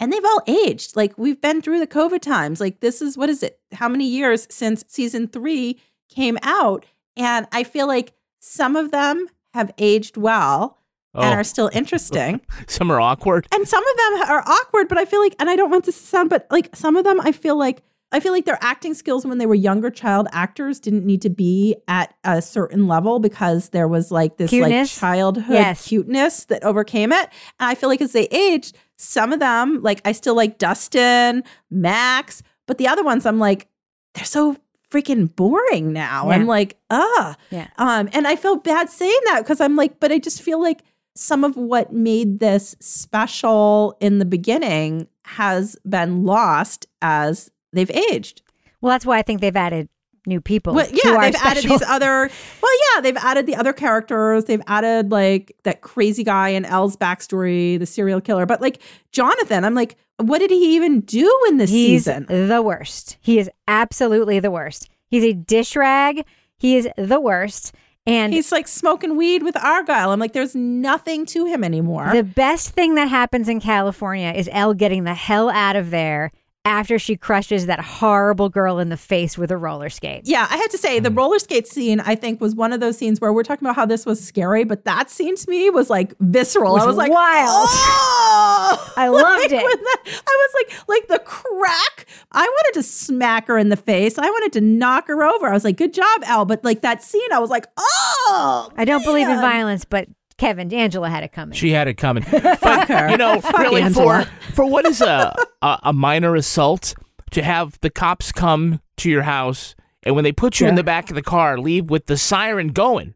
and 0.00 0.12
they've 0.12 0.24
all 0.24 0.42
aged. 0.46 0.96
Like 0.96 1.16
we've 1.18 1.40
been 1.40 1.62
through 1.62 1.80
the 1.80 1.86
COVID 1.86 2.20
times. 2.20 2.60
Like 2.60 2.80
this 2.80 3.00
is 3.02 3.16
what 3.18 3.28
is 3.30 3.42
it? 3.42 3.58
How 3.72 3.88
many 3.88 4.06
years 4.06 4.46
since 4.50 4.84
season 4.88 5.28
three 5.28 5.78
came 6.08 6.38
out? 6.42 6.84
And 7.16 7.46
I 7.52 7.64
feel 7.64 7.86
like 7.86 8.12
some 8.40 8.76
of 8.76 8.90
them 8.90 9.28
have 9.54 9.72
aged 9.78 10.16
well 10.16 10.78
and 11.14 11.24
Oh. 11.32 11.38
are 11.38 11.44
still 11.44 11.70
interesting. 11.72 12.40
Some 12.66 12.90
are 12.90 13.00
awkward. 13.00 13.46
and 13.52 13.68
some 13.68 13.84
of 13.86 13.96
them 13.96 14.30
are 14.30 14.42
awkward, 14.46 14.88
but 14.88 14.98
I 14.98 15.04
feel 15.04 15.20
like, 15.20 15.36
and 15.38 15.48
I 15.48 15.54
don't 15.56 15.70
want 15.70 15.84
this 15.84 15.96
to 16.00 16.04
sound, 16.06 16.28
but 16.30 16.46
like 16.50 16.74
some 16.74 16.96
of 16.96 17.04
them, 17.04 17.20
I 17.20 17.30
feel 17.32 17.56
like, 17.56 17.82
I 18.12 18.20
feel 18.20 18.32
like 18.32 18.44
their 18.44 18.58
acting 18.60 18.94
skills 18.94 19.26
when 19.26 19.38
they 19.38 19.46
were 19.46 19.54
younger 19.56 19.90
child 19.90 20.28
actors 20.30 20.78
didn't 20.78 21.04
need 21.04 21.20
to 21.22 21.30
be 21.30 21.74
at 21.88 22.14
a 22.22 22.40
certain 22.40 22.86
level 22.86 23.18
because 23.18 23.70
there 23.70 23.88
was 23.88 24.12
like 24.12 24.36
this 24.36 24.50
Cuteness? 24.50 24.96
like 24.96 25.00
childhood 25.00 25.54
Yes. 25.54 25.88
cuteness 25.88 26.44
that 26.44 26.62
overcame 26.62 27.10
it. 27.12 27.28
And 27.58 27.68
I 27.70 27.74
feel 27.74 27.88
like 27.88 28.00
as 28.00 28.12
they 28.12 28.26
aged, 28.26 28.76
some 28.96 29.32
of 29.32 29.40
them, 29.40 29.82
like 29.82 30.00
I 30.04 30.12
still 30.12 30.36
like 30.36 30.58
Dustin, 30.58 31.42
Max, 31.70 32.42
but 32.66 32.78
the 32.78 32.86
other 32.86 33.02
ones, 33.02 33.26
I'm 33.26 33.40
like, 33.40 33.66
they're 34.14 34.24
so 34.24 34.56
freaking 34.90 35.34
boring 35.34 35.92
now. 35.92 36.28
Yeah. 36.28 36.36
I'm 36.36 36.46
like, 36.46 36.76
ah. 36.90 37.34
Yeah. 37.50 37.66
Um, 37.78 38.08
and 38.12 38.28
I 38.28 38.36
felt 38.36 38.62
bad 38.62 38.88
saying 38.90 39.18
that 39.24 39.40
because 39.40 39.60
I'm 39.60 39.74
like, 39.74 39.98
but 39.98 40.12
I 40.12 40.18
just 40.20 40.40
feel 40.40 40.62
like 40.62 40.82
some 41.16 41.42
of 41.42 41.56
what 41.56 41.92
made 41.92 42.38
this 42.38 42.76
special 42.80 43.96
in 44.00 44.18
the 44.20 44.24
beginning 44.24 45.08
has 45.24 45.76
been 45.88 46.24
lost 46.24 46.86
as 47.02 47.50
they've 47.74 47.90
aged. 47.90 48.42
Well, 48.80 48.90
that's 48.90 49.06
why 49.06 49.18
I 49.18 49.22
think 49.22 49.40
they've 49.40 49.56
added 49.56 49.88
new 50.26 50.40
people. 50.40 50.74
Well, 50.74 50.88
yeah, 50.90 51.20
they've 51.20 51.34
added 51.42 51.64
these 51.64 51.82
other. 51.82 52.30
Well, 52.62 52.72
yeah, 52.94 53.00
they've 53.00 53.16
added 53.16 53.46
the 53.46 53.56
other 53.56 53.72
characters. 53.72 54.44
They've 54.44 54.62
added 54.66 55.10
like 55.10 55.56
that 55.64 55.80
crazy 55.82 56.24
guy 56.24 56.50
in 56.50 56.64
El's 56.64 56.96
backstory, 56.96 57.78
the 57.78 57.86
serial 57.86 58.20
killer. 58.20 58.46
But 58.46 58.60
like 58.60 58.80
Jonathan, 59.12 59.64
I'm 59.64 59.74
like, 59.74 59.96
what 60.18 60.38
did 60.38 60.50
he 60.50 60.76
even 60.76 61.00
do 61.00 61.30
in 61.48 61.56
this 61.58 61.70
He's 61.70 62.04
season? 62.04 62.26
the 62.28 62.62
worst. 62.62 63.16
He 63.20 63.38
is 63.38 63.50
absolutely 63.68 64.40
the 64.40 64.50
worst. 64.50 64.88
He's 65.08 65.24
a 65.24 65.32
dish 65.32 65.76
rag. 65.76 66.24
He 66.56 66.76
is 66.76 66.88
the 66.96 67.20
worst. 67.20 67.74
And 68.06 68.32
He's 68.34 68.52
like 68.52 68.68
smoking 68.68 69.16
weed 69.16 69.42
with 69.42 69.56
Argyle. 69.56 70.10
I'm 70.10 70.20
like, 70.20 70.34
there's 70.34 70.54
nothing 70.54 71.24
to 71.26 71.46
him 71.46 71.64
anymore. 71.64 72.10
the 72.12 72.22
best 72.22 72.70
thing 72.70 72.96
that 72.96 73.08
happens 73.08 73.48
in 73.48 73.60
California 73.60 74.32
is 74.36 74.48
Elle 74.52 74.74
getting 74.74 75.04
the 75.04 75.14
hell 75.14 75.48
out 75.48 75.74
of 75.74 75.90
there 75.90 76.30
after 76.66 76.98
she 76.98 77.14
crushes 77.16 77.66
that 77.66 77.80
horrible 77.80 78.48
girl 78.48 78.78
in 78.78 78.88
the 78.88 78.96
face 78.96 79.36
with 79.36 79.50
a 79.50 79.56
roller 79.56 79.90
skate. 79.90 80.22
Yeah, 80.24 80.46
I 80.48 80.56
had 80.56 80.70
to 80.70 80.78
say 80.78 80.98
the 80.98 81.10
mm. 81.10 81.16
roller 81.16 81.38
skate 81.38 81.66
scene. 81.66 82.00
I 82.00 82.14
think 82.14 82.40
was 82.40 82.54
one 82.54 82.72
of 82.72 82.80
those 82.80 82.96
scenes 82.96 83.20
where 83.20 83.32
we're 83.32 83.42
talking 83.42 83.66
about 83.66 83.76
how 83.76 83.84
this 83.84 84.06
was 84.06 84.24
scary, 84.24 84.64
but 84.64 84.84
that 84.84 85.10
scene 85.10 85.36
to 85.36 85.50
me 85.50 85.68
was 85.68 85.90
like 85.90 86.14
visceral. 86.20 86.72
Was 86.74 86.82
I 86.82 86.86
was 86.86 86.96
like, 86.96 87.12
wild. 87.12 87.66
oh, 87.68 88.92
I 88.96 89.08
loved 89.08 89.42
Like, 89.42 89.52
it. 89.52 89.80
that- 89.80 90.22
I 90.26 90.48
was 90.48 90.54
like, 90.54 90.88
like 90.88 91.08
the 91.08 91.18
crack. 91.24 92.06
I 92.32 92.44
wanted 92.46 92.74
to 92.74 92.82
smack 92.82 93.46
her 93.48 93.58
in 93.58 93.68
the 93.68 93.76
face. 93.76 94.16
I 94.18 94.28
wanted 94.30 94.52
to 94.54 94.60
knock 94.62 95.08
her 95.08 95.22
over. 95.22 95.46
I 95.48 95.52
was 95.52 95.64
like, 95.64 95.76
good 95.76 95.92
job, 95.92 96.22
Al. 96.24 96.46
But 96.46 96.64
like 96.64 96.80
that 96.80 97.02
scene, 97.02 97.32
I 97.32 97.40
was 97.40 97.50
like, 97.50 97.66
oh, 97.76 98.70
I 98.76 98.84
don't 98.86 99.04
believe 99.04 99.28
in 99.28 99.36
violence, 99.36 99.84
but 99.84 100.08
Kevin, 100.44 100.72
Angela 100.74 101.08
had 101.08 101.24
it 101.24 101.32
coming. 101.32 101.56
She 101.56 101.70
had 101.70 101.88
it 101.88 101.94
coming. 101.94 102.24
But, 102.30 102.88
her. 102.88 103.10
you 103.10 103.16
know, 103.16 103.40
Fuck 103.40 103.58
really 103.58 103.82
Angela. 103.82 104.24
for 104.26 104.52
for 104.52 104.66
what 104.66 104.84
is 104.84 105.00
a, 105.00 105.34
a 105.62 105.78
a 105.84 105.92
minor 105.94 106.36
assault 106.36 106.94
to 107.30 107.42
have 107.42 107.78
the 107.80 107.88
cops 107.90 108.30
come 108.30 108.80
to 108.98 109.10
your 109.10 109.22
house 109.22 109.74
And 110.02 110.14
when 110.14 110.22
they 110.24 110.32
put 110.32 110.60
you 110.60 110.66
in 110.68 110.74
the 110.74 110.84
back 110.84 111.08
of 111.10 111.14
the 111.16 111.22
car, 111.22 111.58
leave 111.58 111.88
with 111.90 112.06
the 112.06 112.16
siren 112.18 112.68
going. 112.68 113.14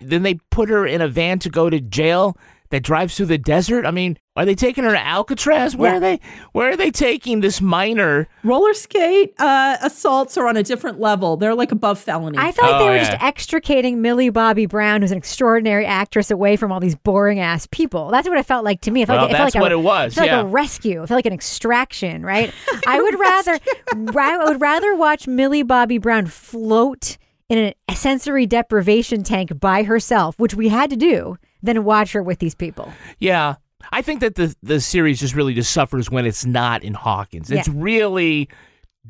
Then 0.00 0.22
they 0.22 0.34
put 0.50 0.68
her 0.68 0.86
in 0.86 1.00
a 1.00 1.08
van 1.08 1.38
to 1.40 1.50
go 1.50 1.68
to 1.68 1.80
jail 1.80 2.36
that 2.72 2.82
drives 2.82 3.14
through 3.16 3.26
the 3.26 3.36
desert. 3.38 3.84
I 3.84 3.90
mean, 3.90 4.18
are 4.34 4.46
they 4.46 4.54
taking 4.54 4.82
her 4.84 4.92
to 4.92 4.98
Alcatraz? 4.98 5.76
Where 5.76 5.90
Yeah. 5.90 5.96
are 5.98 6.00
they? 6.00 6.20
Where 6.52 6.70
are 6.70 6.76
they 6.76 6.90
taking 6.90 7.40
this 7.40 7.60
minor? 7.60 8.28
Roller 8.42 8.72
skate 8.72 9.34
uh, 9.38 9.76
assaults 9.82 10.38
are 10.38 10.48
on 10.48 10.56
a 10.56 10.62
different 10.62 10.98
level. 10.98 11.36
They're 11.36 11.54
like 11.54 11.70
above 11.70 11.98
felony. 11.98 12.38
I 12.38 12.50
felt 12.50 12.72
like 12.72 12.80
Oh, 12.80 12.84
they 12.84 12.90
were 12.90 12.96
yeah. 12.96 13.10
just 13.10 13.22
extricating 13.22 14.00
Millie 14.00 14.30
Bobby 14.30 14.64
Brown, 14.64 15.02
who's 15.02 15.10
an 15.12 15.18
extraordinary 15.18 15.84
actress, 15.84 16.30
away 16.30 16.56
from 16.56 16.72
all 16.72 16.80
these 16.80 16.96
boring 16.96 17.40
ass 17.40 17.68
people. 17.70 18.10
That's 18.10 18.26
what 18.26 18.38
it 18.38 18.46
felt 18.46 18.64
like 18.64 18.80
to 18.80 18.90
me. 18.90 19.02
It 19.02 19.06
felt 19.06 19.18
Well, 19.18 19.24
like, 19.26 19.34
it 19.34 19.36
felt 19.36 19.46
that's 19.48 19.54
like 19.54 19.62
what 19.62 19.72
a, 19.72 19.74
it 19.74 19.82
was, 19.82 20.12
It 20.12 20.14
felt 20.16 20.26
yeah. 20.28 20.36
like 20.38 20.46
a 20.46 20.48
rescue. 20.48 21.02
It 21.02 21.06
felt 21.08 21.18
like 21.18 21.26
an 21.26 21.32
extraction, 21.34 22.22
right? 22.24 22.52
I 22.86 23.02
would 23.02 23.20
rather, 23.20 23.58
I 24.18 24.38
would 24.44 24.60
rather 24.62 24.96
watch 24.96 25.28
Millie 25.28 25.62
Bobby 25.62 25.98
Brown 25.98 26.24
float 26.26 27.18
in 27.50 27.74
a 27.86 27.94
sensory 27.94 28.46
deprivation 28.46 29.22
tank 29.22 29.60
by 29.60 29.82
herself, 29.82 30.38
which 30.38 30.54
we 30.54 30.68
had 30.68 30.88
to 30.88 30.96
do, 30.96 31.36
than 31.62 31.84
watch 31.84 32.12
her 32.12 32.22
with 32.22 32.38
these 32.38 32.54
people. 32.54 32.92
Yeah. 33.18 33.56
I 33.90 34.02
think 34.02 34.20
that 34.20 34.36
the 34.36 34.54
the 34.62 34.80
series 34.80 35.20
just 35.20 35.34
really 35.34 35.54
just 35.54 35.72
suffers 35.72 36.10
when 36.10 36.24
it's 36.26 36.44
not 36.46 36.84
in 36.84 36.94
Hawkins. 36.94 37.50
It's 37.50 37.66
Yeah. 37.68 37.74
really 37.76 38.48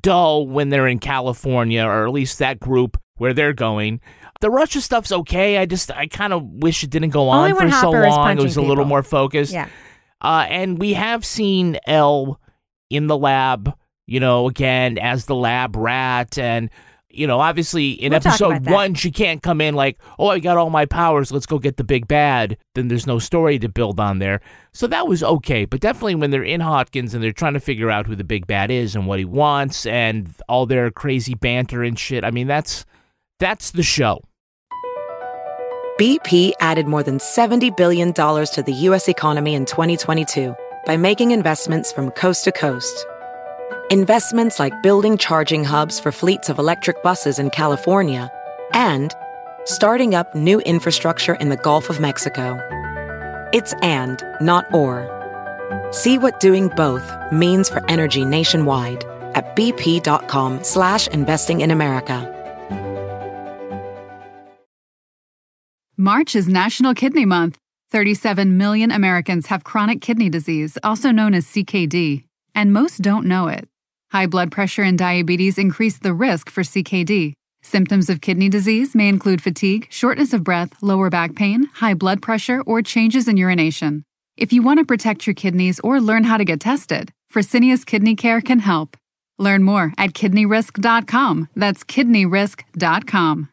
dull 0.01 0.47
when 0.47 0.71
they're 0.71 0.89
in 0.89 0.99
California, 0.99 1.85
or 1.85 2.07
at 2.07 2.13
least 2.13 2.39
that 2.39 2.59
group 2.59 2.99
where 3.17 3.35
they're 3.35 3.53
going. 3.53 4.01
The 4.41 4.51
Russia 4.51 4.81
stuff's 4.81 5.13
okay. 5.13 5.59
I 5.59 5.67
just 5.67 5.91
I 5.91 6.07
kind 6.07 6.33
of 6.33 6.43
wish 6.45 6.83
it 6.83 6.91
didn't 6.91 7.11
go 7.11 7.29
on 7.29 7.51
for 7.51 7.57
when 7.61 7.71
so 7.71 7.77
Hopper 7.77 8.09
long. 8.09 8.39
It 8.39 8.43
was 8.43 8.57
a 8.57 8.63
little 8.63 8.87
more 8.87 9.03
focused. 9.03 9.53
Yeah. 9.53 9.69
Uh, 10.21 10.47
and 10.49 10.79
we 10.79 10.95
have 10.95 11.25
seen 11.25 11.79
El 11.87 12.41
in 12.91 13.09
the 13.09 13.17
lab, 13.19 13.75
you 14.07 14.21
know, 14.21 14.49
again 14.49 14.99
as 14.99 15.27
the 15.27 15.35
lab 15.35 15.77
rat. 15.77 16.39
And, 16.39 16.71
you 17.13 17.27
know, 17.27 17.41
obviously 17.41 17.91
in 17.91 18.11
We'll 18.11 18.17
episode 18.17 18.67
one, 18.67 18.95
she 18.95 19.11
can't 19.11 19.43
come 19.43 19.61
in 19.61 19.75
like, 19.75 19.99
oh, 20.19 20.29
I 20.29 20.39
got 20.39 20.57
all 20.57 20.71
my 20.71 20.87
powers. 20.87 21.31
Let's 21.31 21.47
go 21.47 21.59
get 21.59 21.77
the 21.77 21.85
big 21.85 22.09
bad. 22.09 22.57
Then 22.75 22.89
there's 22.89 23.07
no 23.07 23.19
story 23.19 23.59
to 23.59 23.69
build 23.69 24.01
on 24.01 24.19
there. 24.19 24.41
So 24.73 24.87
that 24.87 25.07
was 25.07 25.23
okay. 25.23 25.65
But 25.65 25.81
definitely 25.81 26.15
when 26.15 26.31
they're 26.31 26.43
in 26.43 26.61
Hawkins 26.61 27.15
and 27.15 27.23
they're 27.23 27.33
trying 27.33 27.55
to 27.55 27.61
figure 27.61 27.91
out 27.91 28.07
who 28.07 28.17
the 28.17 28.25
big 28.25 28.47
bad 28.47 28.71
is 28.71 28.95
and 28.95 29.07
what 29.07 29.19
he 29.19 29.25
wants 29.25 29.87
and 29.87 30.29
all 30.49 30.67
their 30.67 30.91
crazy 30.91 31.35
banter 31.35 31.83
and 31.83 31.99
shit, 31.99 32.25
I 32.25 32.31
mean, 32.31 32.47
that's 32.47 32.87
that's 33.39 33.73
the 33.73 33.83
show. 33.83 34.23
BP 36.01 36.53
added 36.61 36.87
more 36.87 37.03
than 37.03 37.19
$70 37.19 37.77
billion 37.77 38.13
to 38.15 38.63
the 38.65 38.73
U.S. 38.73 39.09
economy 39.09 39.55
in 39.55 39.67
2022 39.67 40.55
by 40.87 40.97
making 40.97 41.33
investments 41.33 41.93
from 41.93 42.11
coast 42.13 42.45
to 42.45 42.53
coast. 42.53 43.07
Investments 43.93 44.59
like 44.59 44.83
building 44.83 45.19
charging 45.19 45.65
hubs 45.65 46.01
for 46.01 46.11
fleets 46.11 46.49
of 46.49 46.59
electric 46.59 47.03
buses 47.03 47.39
in 47.39 47.51
California 47.51 48.33
and 48.73 49.13
starting 49.67 50.15
up 50.15 50.35
new 50.35 50.61
infrastructure 50.61 51.35
in 51.35 51.51
the 51.51 51.59
Gulf 51.59 51.91
of 51.91 52.01
Mexico. 52.01 52.59
It's 53.53 53.75
and, 53.83 54.25
not 54.41 54.65
or. 54.73 55.05
See 55.91 56.17
what 56.17 56.41
doing 56.41 56.69
both 56.69 57.05
means 57.31 57.69
for 57.69 57.85
energy 57.91 58.25
nationwide 58.25 59.05
at 59.35 59.55
bp.com 59.55 60.65
slash 60.65 61.07
investing 61.09 61.61
in 61.61 61.71
America. 61.71 62.17
March 65.99 66.35
is 66.35 66.49
National 66.49 66.95
Kidney 66.95 67.27
Month. 67.27 67.59
37 67.91 68.57
million 68.57 68.91
Americans 68.91 69.49
have 69.49 69.65
chronic 69.65 70.01
kidney 70.01 70.31
disease, 70.31 70.79
also 70.83 71.11
known 71.11 71.35
as 71.35 71.45
CKD, 71.45 72.25
and 72.55 72.73
most 72.73 73.03
don't 73.03 73.27
know 73.27 73.49
it. 73.49 73.69
High 74.13 74.27
blood 74.27 74.51
pressure 74.53 74.83
and 74.83 74.99
diabetes 74.99 75.57
increase 75.57 75.99
the 75.99 76.13
risk 76.13 76.51
for 76.51 76.63
CKD. 76.63 77.33
Symptoms 77.63 78.11
of 78.11 78.21
kidney 78.21 78.51
disease 78.51 78.95
may 78.95 79.09
include 79.09 79.41
fatigue, 79.41 79.87
shortness 79.89 80.35
of 80.35 80.45
breath, 80.45 80.83
lower 80.83 81.09
back 81.09 81.35
pain, 81.35 81.71
high 81.73 81.95
blood 81.95 82.21
pressure, 82.21 82.61
or 82.67 82.83
changes 82.83 83.27
in 83.27 83.39
urination. 83.39 84.05
If 84.37 84.53
you 84.53 84.61
want 84.61 84.81
to 84.81 84.85
protect 84.85 85.27
your 85.27 85.33
kidneys 85.33 85.81
or 85.81 85.99
learn 85.99 86.25
how 86.25 86.37
to 86.37 86.45
get 86.45 86.61
tested, 86.61 87.11
Fresenius 87.33 87.87
Kidney 87.87 88.15
Care 88.15 88.43
can 88.43 88.59
help. 88.59 88.99
Learn 89.39 89.63
more 89.63 89.95
at 89.97 90.13
kidneyrisk.com. 90.13 91.49
That's 91.57 91.83
kidneyrisk.com. 91.83 93.49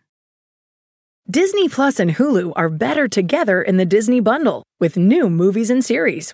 Disney 1.32 1.70
Plus 1.70 2.00
and 2.02 2.12
Hulu 2.12 2.52
are 2.58 2.70
better 2.70 3.08
together 3.08 3.62
in 3.62 3.78
the 3.78 3.86
Disney 3.86 4.20
Bundle 4.20 4.64
with 4.78 4.98
new 4.98 5.30
movies 5.30 5.70
and 5.70 5.86
series. 5.86 6.34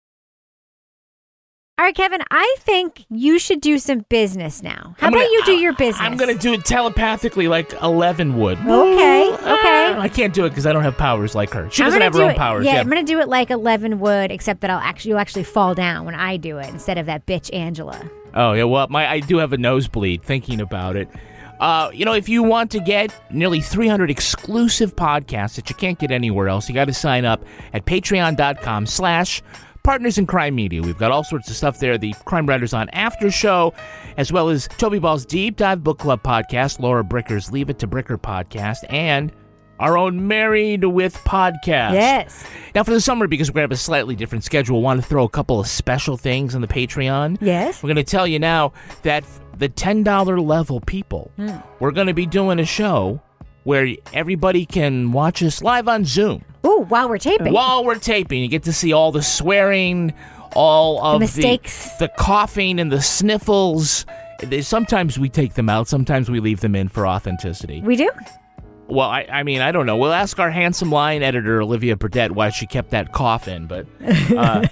All 1.81 1.85
right, 1.87 1.95
Kevin, 1.95 2.21
I 2.29 2.57
think 2.59 3.05
you 3.09 3.39
should 3.39 3.59
do 3.59 3.79
some 3.79 4.05
business 4.07 4.61
now. 4.61 4.93
How 4.99 5.07
I'm 5.07 5.13
about 5.13 5.21
gonna- 5.23 5.31
you 5.31 5.41
do 5.45 5.51
your 5.53 5.73
business? 5.73 5.99
I'm 5.99 6.15
going 6.15 6.31
to 6.31 6.39
do 6.39 6.53
it 6.53 6.63
telepathically 6.63 7.47
like 7.47 7.73
Eleven 7.81 8.37
would. 8.37 8.59
Okay, 8.59 9.31
okay. 9.33 9.95
I 9.97 10.07
can't 10.07 10.31
do 10.31 10.45
it 10.45 10.49
because 10.49 10.67
I 10.67 10.73
don't 10.73 10.83
have 10.83 10.95
powers 10.95 11.33
like 11.33 11.49
her. 11.53 11.67
She 11.71 11.81
I'm 11.81 11.87
doesn't 11.87 12.01
have 12.03 12.13
her 12.13 12.19
do 12.19 12.23
own 12.25 12.29
it- 12.31 12.37
powers. 12.37 12.65
Yeah, 12.67 12.75
Yeah, 12.75 12.81
I'm 12.81 12.87
gonna 12.87 13.01
do 13.01 13.19
it 13.19 13.27
like 13.29 13.49
Eleven 13.49 13.99
would, 13.99 14.29
except 14.29 14.61
that 14.61 14.69
I'll 14.69 14.77
actually 14.77 15.09
you'll 15.09 15.17
actually 15.19 15.43
fall 15.43 15.73
down 15.73 16.05
when 16.05 16.13
I 16.13 16.37
do 16.37 16.59
it 16.59 16.69
instead 16.69 16.99
of 16.99 17.07
that 17.07 17.25
bitch 17.25 17.51
Angela. 17.51 17.99
Oh 18.35 18.53
yeah, 18.53 18.65
well, 18.65 18.85
my 18.91 19.09
I 19.09 19.19
do 19.19 19.37
have 19.37 19.51
a 19.51 19.57
nosebleed 19.57 20.21
thinking 20.21 20.61
about 20.61 20.95
it. 20.95 21.09
Uh, 21.59 21.89
you 21.95 22.05
know, 22.05 22.13
if 22.13 22.29
you 22.29 22.43
want 22.43 22.69
to 22.71 22.79
get 22.79 23.11
nearly 23.31 23.59
300 23.59 24.11
exclusive 24.11 24.95
podcasts 24.95 25.55
that 25.55 25.67
you 25.67 25.75
can't 25.75 25.97
get 25.97 26.11
anywhere 26.11 26.47
else, 26.47 26.69
you 26.69 26.75
got 26.75 26.85
to 26.85 26.93
sign 26.93 27.25
up 27.25 27.43
at 27.73 27.85
patreon.com 27.85 28.85
slash 28.85 29.41
partners 29.83 30.17
in 30.17 30.25
crime 30.25 30.55
media. 30.55 30.81
We've 30.81 30.97
got 30.97 31.11
all 31.11 31.23
sorts 31.23 31.49
of 31.49 31.55
stuff 31.55 31.79
there. 31.79 31.97
The 31.97 32.13
Crime 32.25 32.45
Writers 32.47 32.73
on 32.73 32.89
After 32.89 33.31
Show, 33.31 33.73
as 34.17 34.31
well 34.31 34.49
as 34.49 34.67
Toby 34.77 34.99
Ball's 34.99 35.25
Deep 35.25 35.57
Dive 35.57 35.83
Book 35.83 35.99
Club 35.99 36.21
podcast, 36.23 36.79
Laura 36.79 37.03
Bricker's 37.03 37.51
Leave 37.51 37.69
It 37.69 37.79
to 37.79 37.87
Bricker 37.87 38.17
podcast, 38.19 38.77
and 38.89 39.31
our 39.79 39.97
own 39.97 40.27
Married 40.27 40.85
with 40.85 41.15
podcast. 41.23 41.93
Yes. 41.93 42.45
Now, 42.75 42.83
for 42.83 42.91
the 42.91 43.01
summer, 43.01 43.27
because 43.27 43.49
we're 43.49 43.55
going 43.55 43.69
to 43.69 43.73
have 43.73 43.79
a 43.79 43.81
slightly 43.81 44.15
different 44.15 44.43
schedule, 44.43 44.77
I 44.77 44.81
want 44.81 45.01
to 45.01 45.07
throw 45.07 45.23
a 45.23 45.29
couple 45.29 45.59
of 45.59 45.67
special 45.67 46.17
things 46.17 46.53
on 46.53 46.61
the 46.61 46.67
Patreon. 46.67 47.39
Yes. 47.41 47.81
We're 47.81 47.87
going 47.87 47.95
to 47.95 48.03
tell 48.03 48.27
you 48.27 48.37
now 48.37 48.73
that 49.01 49.23
the 49.57 49.69
$10 49.69 50.45
level 50.47 50.81
people, 50.81 51.31
Hmm. 51.35 51.57
we're 51.79 51.91
going 51.91 52.07
to 52.07 52.13
be 52.13 52.27
doing 52.27 52.59
a 52.59 52.65
show 52.65 53.21
where 53.63 53.95
everybody 54.13 54.65
can 54.65 55.11
watch 55.11 55.43
us 55.43 55.61
live 55.61 55.87
on 55.87 56.05
Zoom. 56.05 56.43
Ooh, 56.65 56.85
while 56.89 57.09
we're 57.09 57.17
taping. 57.17 57.53
While 57.53 57.83
we're 57.85 57.99
taping, 57.99 58.41
you 58.41 58.47
get 58.47 58.63
to 58.63 58.73
see 58.73 58.93
all 58.93 59.11
the 59.11 59.21
swearing, 59.23 60.13
all 60.53 61.03
of 61.03 61.13
the 61.13 61.19
mistakes. 61.19 61.91
the, 61.97 62.07
the 62.07 62.13
coughing 62.17 62.79
and 62.79 62.91
the 62.91 63.01
sniffles. 63.01 64.05
Sometimes 64.61 65.19
we 65.19 65.29
take 65.29 65.53
them 65.53 65.69
out, 65.69 65.87
sometimes 65.87 66.29
we 66.29 66.39
leave 66.39 66.61
them 66.61 66.75
in 66.75 66.87
for 66.89 67.07
authenticity. 67.07 67.81
We 67.81 67.95
do? 67.95 68.09
Well, 68.87 69.07
I, 69.07 69.25
I 69.31 69.43
mean, 69.43 69.61
I 69.61 69.71
don't 69.71 69.85
know. 69.85 69.95
We'll 69.95 70.11
ask 70.11 70.37
our 70.37 70.51
handsome 70.51 70.91
line 70.91 71.23
editor, 71.23 71.61
Olivia 71.61 71.95
Burdett, 71.95 72.33
why 72.33 72.49
she 72.49 72.67
kept 72.67 72.89
that 72.89 73.13
cough 73.13 73.47
in. 73.47 73.65
But, 73.65 73.87
uh, 74.35 74.67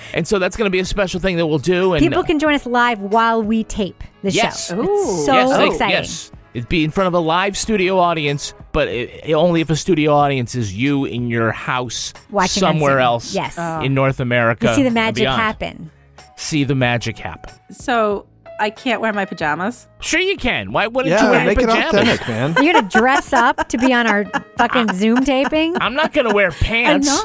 and 0.14 0.26
so 0.26 0.38
that's 0.38 0.56
going 0.56 0.64
to 0.64 0.70
be 0.70 0.78
a 0.78 0.84
special 0.84 1.20
thing 1.20 1.36
that 1.36 1.46
we'll 1.46 1.58
do. 1.58 1.92
And 1.92 2.00
People 2.02 2.22
can 2.22 2.38
join 2.38 2.54
us 2.54 2.64
live 2.64 3.00
while 3.00 3.42
we 3.42 3.62
tape 3.64 4.02
the 4.22 4.30
yes, 4.30 4.68
show. 4.68 4.80
It's 4.82 5.26
so 5.26 5.34
yes, 5.34 5.58
they- 5.58 5.66
exciting. 5.66 5.90
Yes, 5.90 6.32
it'd 6.54 6.68
be 6.68 6.84
in 6.84 6.90
front 6.90 7.08
of 7.08 7.14
a 7.14 7.18
live 7.18 7.56
studio 7.56 7.98
audience, 7.98 8.54
but 8.72 8.88
it, 8.88 9.10
it- 9.24 9.34
only 9.34 9.60
if 9.60 9.70
a 9.70 9.76
studio 9.76 10.12
audience 10.12 10.54
is 10.54 10.74
you 10.74 11.04
in 11.04 11.28
your 11.28 11.52
house 11.52 12.12
Watching 12.30 12.60
somewhere 12.60 13.00
else. 13.00 13.34
Yes. 13.34 13.56
Oh. 13.58 13.80
in 13.82 13.94
North 13.94 14.20
America. 14.20 14.68
You 14.68 14.74
see 14.74 14.82
the 14.82 14.90
magic 14.90 15.26
happen. 15.28 15.90
See 16.36 16.64
the 16.64 16.74
magic 16.74 17.18
happen. 17.18 17.54
So 17.70 18.26
I 18.60 18.70
can't 18.70 19.00
wear 19.00 19.12
my 19.12 19.24
pajamas. 19.24 19.88
Sure, 20.00 20.20
you 20.20 20.36
can. 20.36 20.72
Why 20.72 20.86
wouldn't 20.86 21.12
Yeah, 21.12 21.24
you 21.24 21.30
wear 21.30 21.46
make 21.46 21.58
it 21.58 21.66
pajamas? 21.66 21.94
authentic, 21.94 22.28
man. 22.28 22.54
You're 22.62 22.72
gonna 22.74 22.88
dress 22.88 23.32
up 23.32 23.68
to 23.68 23.78
be 23.78 23.92
on 23.92 24.06
our 24.06 24.24
fucking 24.56 24.92
Zoom 24.94 25.24
taping? 25.24 25.76
I'm 25.80 25.94
not 25.94 26.12
going 26.12 26.28
to 26.28 26.34
wear 26.34 26.50
pants. 26.52 27.08
I'm 27.08 27.14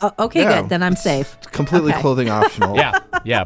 not. 0.00 0.12
Oh, 0.18 0.24
okay, 0.26 0.42
Yeah. 0.42 0.60
good. 0.62 0.68
Then 0.70 0.82
I'm 0.82 0.94
safe. 0.96 1.36
Completely 1.52 1.92
Okay. 1.92 2.00
clothing 2.00 2.28
optional. 2.28 2.76
Yeah, 2.76 2.98
yeah. 3.24 3.44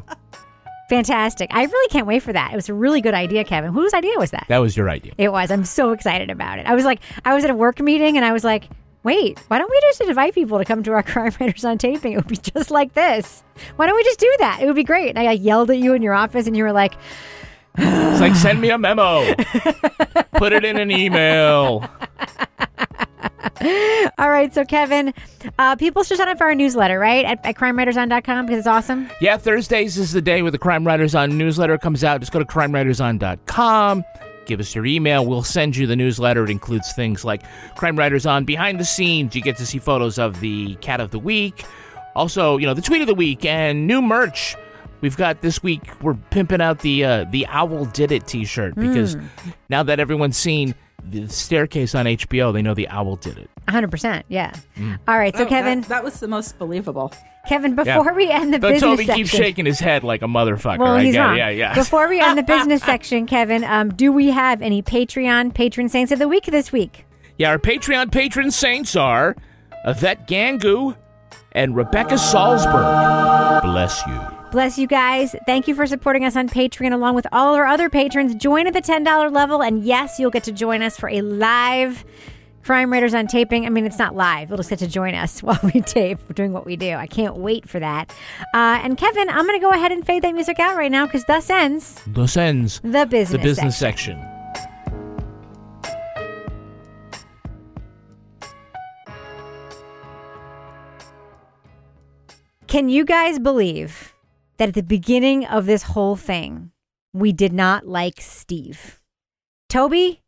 Fantastic. 0.91 1.51
I 1.55 1.63
really 1.63 1.89
can't 1.89 2.09
wait 2.09 2.21
for 2.21 2.33
that. 2.33 2.53
It 2.53 2.57
was 2.57 2.69
a 2.69 2.75
really 2.75 3.01
good 3.01 3.15
idea, 3.15 3.45
Kevin. 3.45 3.73
Whose 3.73 3.95
idea 3.95 4.19
was 4.19 4.33
that? 4.33 4.47
That 4.49 4.59
was 4.59 4.77
your 4.77 4.91
idea. 4.91 5.13
It 5.19 5.31
was. 5.31 5.53
I'm 5.53 5.65
so 5.65 5.93
excited 5.93 6.31
about 6.31 6.59
it. 6.59 6.67
I 6.67 6.75
was 6.75 6.85
like, 6.85 6.99
I 7.25 7.33
was 7.33 7.45
at 7.45 7.51
a 7.51 7.55
work 7.55 7.79
meeting 7.79 8.17
and 8.17 8.25
I 8.27 8.33
was 8.33 8.43
like, 8.43 8.65
wait, 9.05 9.39
why 9.47 9.59
don't 9.59 9.71
we 9.71 9.81
just 9.83 10.01
invite 10.01 10.35
people 10.35 10.59
to 10.59 10.65
come 10.65 10.83
to 10.83 10.91
our 10.91 11.03
Crime 11.05 11.33
Writers 11.39 11.65
on 11.65 11.79
taping? 11.79 12.15
It 12.15 12.17
would 12.17 12.27
be 12.27 12.37
just 12.37 12.73
like 12.73 12.93
this. 12.95 13.45
Why 13.77 13.87
don't 13.87 13.95
we 13.95 14.03
just 14.03 14.19
do 14.19 14.35
that? 14.41 14.59
It 14.61 14.67
would 14.67 14.75
be 14.75 14.83
great. 14.83 15.11
And 15.11 15.19
I 15.21 15.27
like, 15.27 15.41
yelled 15.41 15.71
at 15.71 15.79
you 15.79 15.95
in 15.95 16.03
your 16.03 16.15
office 16.15 16.49
and 16.49 16.57
you 16.57 16.65
were 16.65 16.73
like, 16.73 16.95
It's 17.79 18.21
like 18.21 18.35
send 18.35 18.61
me 18.61 18.71
a 18.71 18.79
memo. 18.79 19.33
Put 20.33 20.53
it 20.53 20.65
in 20.65 20.77
an 20.77 20.91
email. 20.91 21.89
All 24.19 24.31
right, 24.31 24.53
so 24.55 24.65
Kevin, 24.65 25.13
uh, 25.59 25.77
people 25.77 26.03
should 26.03 26.17
sign 26.17 26.29
up 26.29 26.39
for 26.39 26.45
our 26.45 26.55
newsletter, 26.55 26.99
right? 26.99 27.25
At, 27.25 27.45
at 27.45 27.55
crimewriterson.com 27.57 28.47
because 28.47 28.59
it's 28.59 28.67
awesome. 28.67 29.11
Yeah, 29.21 29.37
Thursdays 29.37 29.99
is 29.99 30.13
the 30.13 30.23
day 30.23 30.43
where 30.43 30.51
the 30.51 30.59
Crime 30.59 30.87
Writers 30.87 31.15
On 31.15 31.37
newsletter 31.37 31.77
comes 31.79 32.03
out. 32.05 32.21
Just 32.21 32.33
go 32.33 32.39
to 32.39 32.45
crimewriterson.com. 32.45 34.05
Give 34.47 34.61
us 34.61 34.75
your 34.75 34.87
email. 34.87 35.25
We'll 35.27 35.43
send 35.43 35.77
you 35.77 35.87
the 35.87 35.97
newsletter. 35.97 36.45
It 36.45 36.51
includes 36.51 36.93
things 36.93 37.25
like 37.25 37.43
Crime 37.77 37.97
Writers 37.99 38.27
On 38.27 38.45
behind 38.45 38.81
the 38.81 38.85
scenes. 38.85 39.35
You 39.37 39.43
get 39.43 39.57
to 39.59 39.67
see 39.67 39.79
photos 39.79 40.19
of 40.19 40.41
the 40.41 40.75
cat 40.77 41.01
of 41.01 41.11
the 41.11 41.19
week. 41.19 41.65
Also, 42.17 42.57
you 42.57 42.67
know, 42.67 42.75
the 42.75 42.83
tweet 42.83 43.01
of 43.01 43.07
the 43.07 43.15
week 43.15 43.45
and 43.45 43.87
new 43.87 44.03
merch. 44.03 44.57
We've 45.03 45.17
got 45.17 45.41
this 45.41 45.63
week. 45.63 45.83
We're 46.03 46.15
pimping 46.31 46.61
out 46.61 46.81
the 46.81 47.05
uh, 47.05 47.25
the 47.31 47.47
Owl 47.47 47.87
Did 47.87 48.13
It 48.13 48.27
T-shirt 48.27 48.75
because 48.75 49.17
Mm. 49.17 49.25
now 49.71 49.83
that 49.85 49.99
everyone's 50.01 50.37
seen 50.37 50.75
the 51.09 51.29
staircase 51.29 51.95
on 51.95 52.07
HBO, 52.07 52.53
they 52.53 52.63
know 52.63 52.75
the 52.75 52.89
Owl 52.89 53.17
did 53.17 53.39
it. 53.39 53.51
100%. 53.69 54.23
Yeah. 54.29 54.53
Mm. 54.77 54.99
All 55.07 55.19
right, 55.19 55.37
so 55.37 55.45
Oh, 55.45 55.47
Kevin, 55.47 55.81
that, 55.83 55.89
that 55.89 56.05
was 56.05 56.19
the 56.21 56.29
most 56.29 56.59
believable. 56.59 57.13
Kevin, 57.49 57.77
Yeah. 57.77 57.97
before 57.99 58.13
we 58.15 58.29
end 58.31 58.53
the 58.53 58.59
Though 58.59 58.69
business 58.71 58.91
Toby 58.91 59.07
section. 59.07 59.25
keeps 59.25 59.31
shaking 59.37 59.67
his 59.67 59.81
head 59.81 60.05
like 60.05 60.23
a 60.23 60.27
motherfucker. 60.27 60.79
Well, 60.79 60.97
he's 60.99 61.15
get 61.15 61.21
it. 61.21 61.27
wrong. 61.29 61.37
Yeah, 61.39 61.49
yeah. 61.51 61.75
Before 61.75 62.09
we 62.09 62.21
end 62.21 62.37
the 62.37 62.43
business 62.57 62.83
section, 62.83 63.27
Kevin, 63.27 63.65
um, 63.65 63.91
do 63.95 64.13
we 64.13 64.31
have 64.31 64.61
any 64.63 64.83
Patreon 64.83 65.55
patron 65.55 65.89
saints 65.89 66.13
of 66.13 66.19
the 66.19 66.29
week 66.29 66.45
this 66.47 66.71
week? 66.73 67.07
Yeah, 67.39 67.51
our 67.51 67.59
Patreon 67.59 68.13
patron 68.13 68.51
saints 68.51 68.95
are 68.97 69.37
Yvette 69.87 70.29
Gangu 70.29 70.97
and 71.53 71.75
Rebecca 71.75 72.15
Salzberg. 72.17 73.63
Bless 73.63 74.07
you. 74.07 74.21
Bless 74.53 74.79
you 74.79 74.87
guys. 74.89 75.37
Thank 75.47 75.69
you 75.69 75.75
for 75.77 75.87
supporting 75.87 76.25
us 76.25 76.35
on 76.35 76.49
Patreon 76.49 76.93
along 76.93 77.15
with 77.15 77.27
all 77.31 77.55
our 77.55 77.67
other 77.67 77.89
patrons. 77.89 78.35
Join 78.35 78.67
at 78.67 78.73
the 78.73 78.83
$10 78.83 79.33
level, 79.33 79.63
and 79.63 79.85
yes, 79.85 80.19
you'll 80.19 80.33
get 80.33 80.43
to 80.45 80.53
join 80.53 80.83
us 80.83 80.97
for 80.97 81.09
a 81.09 81.21
live 81.23 82.05
Crime 82.65 82.93
Writers 82.93 83.15
on 83.15 83.27
taping. 83.27 83.65
I 83.65 83.71
mean, 83.71 83.87
it's 83.87 83.99
not 83.99 84.15
live. 84.17 84.49
You'll 84.51 84.59
just 84.59 84.69
get 84.69 84.81
to 84.81 84.89
join 84.89 85.15
us 85.15 85.41
while 85.43 85.59
we 85.63 85.81
tape, 85.81 86.19
doing 86.35 86.53
what 86.53 86.67
we 86.67 86.77
do. 86.77 86.93
I 86.95 87.07
can't 87.07 87.37
wait 87.37 87.69
for 87.69 87.79
that. 87.79 88.11
Uh, 88.53 88.81
and 88.83 88.99
Kevin, 88.99 89.29
I'm 89.31 89.47
going 89.47 89.59
to 89.59 89.65
go 89.65 89.71
ahead 89.71 89.93
and 89.93 90.05
fade 90.05 90.23
that 90.25 90.35
music 90.35 90.59
out 90.59 90.77
right 90.77 90.91
now 90.91 91.07
because 91.07 91.25
thus 91.27 91.49
ends 91.49 92.03
Thus 92.07 92.37
ends 92.37 92.81
the 92.81 93.07
business, 93.07 93.31
the 93.31 93.39
business 93.39 93.79
section. 93.79 94.19
section. 94.21 94.37
Can 102.67 102.89
you 102.89 103.05
guys 103.05 103.39
believe 103.39 104.15
that 104.61 104.69
at 104.69 104.75
the 104.75 104.83
beginning 104.83 105.47
of 105.47 105.65
this 105.65 105.83
whole 105.85 106.17
thing, 106.17 106.71
we 107.15 107.33
did 107.33 107.51
not 107.51 107.87
like 107.87 108.21
Steve? 108.21 109.01
Toby, 109.71 110.21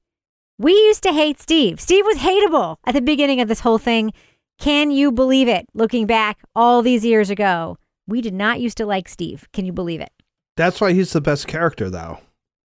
we 0.59 0.73
used 0.73 1.03
to 1.03 1.12
hate 1.12 1.38
Steve. 1.38 1.79
Steve 1.83 2.07
was 2.07 2.16
hateable 2.16 2.77
at 2.87 2.95
the 2.95 3.03
beginning 3.03 3.42
of 3.42 3.49
this 3.49 3.61
whole 3.61 3.77
thing. 3.77 4.11
Can 4.59 4.90
you 4.90 5.12
believe 5.12 5.49
it? 5.49 5.66
Looking 5.75 6.07
back 6.07 6.38
all 6.57 6.81
these 6.81 7.05
years 7.05 7.29
ago, 7.29 7.77
we 8.07 8.23
did 8.23 8.33
not 8.33 8.59
used 8.59 8.79
to 8.79 8.87
like 8.87 9.07
Steve. 9.07 9.47
Can 9.53 9.66
you 9.66 9.73
believe 9.73 10.01
it? 10.01 10.11
That's 10.57 10.81
why 10.81 10.95
he's 10.95 11.12
the 11.12 11.21
best 11.21 11.47
character, 11.47 11.90
though. 11.90 12.18